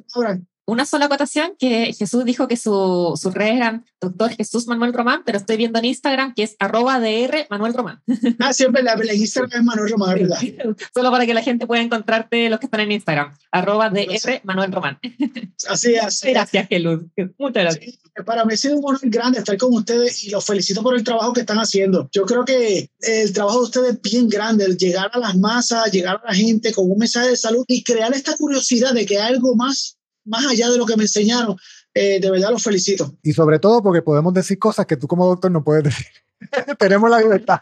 una 0.66 0.86
sola 0.86 1.06
acotación, 1.06 1.56
que 1.60 1.94
Jesús 1.94 2.26
dijo 2.26 2.48
que 2.48 2.58
su, 2.58 3.20
sus 3.22 3.34
redes 3.34 3.56
eran 3.56 3.86
doctor 4.02 4.32
Jesús 4.32 4.68
Manuel 4.68 4.94
Román, 4.94 5.22
pero 5.26 5.38
estoy 5.38 5.58
viendo 5.58 5.80
en 5.80 5.86
Instagram 5.86 6.34
que 6.34 6.44
es 6.44 6.56
arroba 6.60 7.00
DR 7.00 7.48
Manuel 7.50 7.74
Román. 7.74 8.02
Ah, 8.40 8.54
siempre 8.54 8.84
la, 8.84 8.96
la 8.96 9.14
Instagram 9.14 9.52
es 9.60 9.64
Manuel 9.64 9.92
Román, 9.92 10.16
¿verdad? 10.16 10.38
Solo 10.94 11.12
para 11.12 11.26
que 11.26 11.34
la 11.34 11.42
gente 11.42 11.66
pueda 11.66 11.82
encontrarte 11.82 12.50
los 12.50 12.60
que 12.60 12.66
están 12.66 12.82
en 12.82 12.92
Instagram, 12.92 13.34
arroba 13.52 13.90
DR 13.90 14.42
Manuel 14.44 14.72
Román. 14.72 15.00
Así 15.70 15.96
es. 15.96 16.22
Gracias, 16.24 16.68
Jesús. 16.68 17.02
Muchas 17.38 17.64
gracias. 17.64 17.98
para 18.26 18.46
mí 18.46 18.54
ha 18.54 18.58
sido 18.58 18.78
un 18.78 18.86
honor 18.86 19.00
grande 19.04 19.40
estar 19.40 19.58
con 19.58 19.74
ustedes 19.74 20.24
y 20.24 20.30
los 20.30 20.46
felicito 20.46 20.84
por 20.84 20.96
el 20.96 21.04
trabajo 21.04 21.34
que 21.34 21.42
están 21.42 21.58
haciendo. 21.58 22.10
Yo 22.12 22.26
creo 22.26 22.46
que 22.46 22.90
el 23.00 23.34
trabajo 23.34 23.60
de 23.60 23.64
ustedes 23.64 23.94
es 23.96 24.02
bien 24.02 24.28
grande, 24.28 24.66
el 24.66 24.78
llegar 24.78 25.10
a 25.14 25.20
las 25.20 25.36
masas, 25.38 25.92
llegar 25.92 26.22
a 26.24 26.28
la 26.28 26.36
gente 26.36 26.74
con 26.74 26.90
un 26.90 26.98
mensaje 26.98 27.30
de 27.30 27.38
salud 27.38 27.66
y 27.68 27.84
crear 27.84 28.14
esta 28.14 28.36
curiosidad 28.36 28.94
de 28.94 29.06
que 29.06 29.20
hay 29.20 29.34
algo 29.34 29.56
más 29.56 29.95
más 30.26 30.46
allá 30.46 30.70
de 30.70 30.78
lo 30.78 30.86
que 30.86 30.98
me 30.98 31.04
enseñaron, 31.04 31.56
eh, 31.94 32.20
de 32.20 32.32
verdad 32.32 32.52
los 32.52 32.64
felicito. 32.64 33.16
Y 33.24 33.34
sobre 33.34 33.60
todo 33.60 33.82
porque 33.82 34.02
podemos 34.02 34.34
decir 34.34 34.60
cosas 34.60 34.86
que 34.86 34.98
tú 34.98 35.08
como 35.08 35.28
doctor 35.28 35.52
no 35.52 35.64
puedes 35.64 35.86
decir. 35.86 36.08
Tenemos 36.80 37.10
la 37.10 37.22
libertad. 37.22 37.60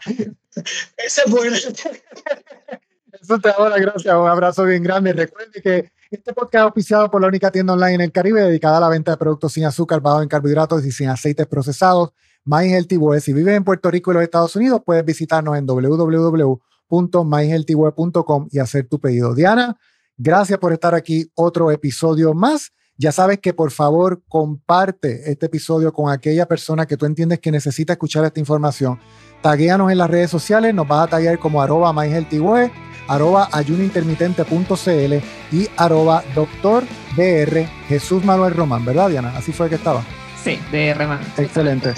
Ese 0.96 1.22
es 1.24 1.30
bueno. 1.30 1.56
Eso 1.56 3.38
te 3.38 3.48
da 3.48 3.68
las 3.68 3.80
gracias. 3.80 4.14
Un 4.14 4.28
abrazo 4.28 4.64
bien 4.64 4.82
grande. 4.82 5.12
Recuerde 5.12 5.62
que 5.62 5.92
este 6.10 6.32
podcast 6.32 6.54
es 6.54 6.60
auspiciado 6.62 7.10
por 7.10 7.20
la 7.20 7.28
única 7.28 7.50
tienda 7.50 7.72
online 7.72 7.94
en 7.94 8.00
el 8.02 8.12
Caribe 8.12 8.42
dedicada 8.42 8.78
a 8.78 8.80
la 8.80 8.88
venta 8.88 9.12
de 9.12 9.16
productos 9.16 9.52
sin 9.52 9.64
azúcar, 9.64 10.00
bajo 10.00 10.22
en 10.22 10.28
carbohidratos 10.28 10.84
y 10.84 10.92
sin 10.92 11.08
aceites 11.08 11.46
procesados. 11.46 12.12
My 12.44 12.68
Healthy 12.68 12.98
Si 13.20 13.32
vives 13.32 13.56
en 13.56 13.64
Puerto 13.64 13.90
Rico 13.90 14.10
y 14.10 14.14
los 14.14 14.22
Estados 14.22 14.54
Unidos, 14.56 14.82
puedes 14.84 15.04
visitarnos 15.04 15.56
en 15.56 15.66
www.myhealthyweb.com 15.66 18.48
y 18.50 18.58
hacer 18.58 18.86
tu 18.86 19.00
pedido. 19.00 19.34
Diana, 19.34 19.78
Gracias 20.16 20.58
por 20.58 20.72
estar 20.72 20.94
aquí 20.94 21.30
otro 21.34 21.70
episodio 21.70 22.34
más. 22.34 22.72
Ya 22.96 23.10
sabes 23.10 23.40
que 23.40 23.52
por 23.52 23.72
favor 23.72 24.22
comparte 24.28 25.30
este 25.30 25.46
episodio 25.46 25.92
con 25.92 26.12
aquella 26.12 26.46
persona 26.46 26.86
que 26.86 26.96
tú 26.96 27.06
entiendes 27.06 27.40
que 27.40 27.50
necesita 27.50 27.94
escuchar 27.94 28.24
esta 28.24 28.38
información. 28.38 29.00
Taguéanos 29.42 29.90
en 29.90 29.98
las 29.98 30.08
redes 30.08 30.30
sociales, 30.30 30.72
nos 30.72 30.86
vas 30.86 31.08
a 31.08 31.10
taguear 31.10 31.40
como 31.40 31.60
arroba 31.60 31.92
myhealthyweb, 31.92 32.70
arroba 33.08 33.48
ayunointermitente.cl 33.50 35.14
y 35.52 35.68
arroba 35.76 36.22
doctor 36.36 36.84
DR 37.16 37.66
Jesús 37.88 38.24
Manuel 38.24 38.54
Román, 38.54 38.84
¿verdad 38.84 39.10
Diana? 39.10 39.36
Así 39.36 39.52
fue 39.52 39.68
que 39.68 39.74
estaba. 39.74 40.04
Sí, 40.42 40.58
DR 40.70 41.18
Excelente. 41.36 41.94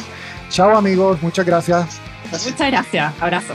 Chao 0.49 0.77
amigos, 0.77 1.21
muchas 1.23 1.45
gracias. 1.45 2.01
Muchas 2.31 2.71
gracias, 2.71 3.15
abrazo. 3.21 3.53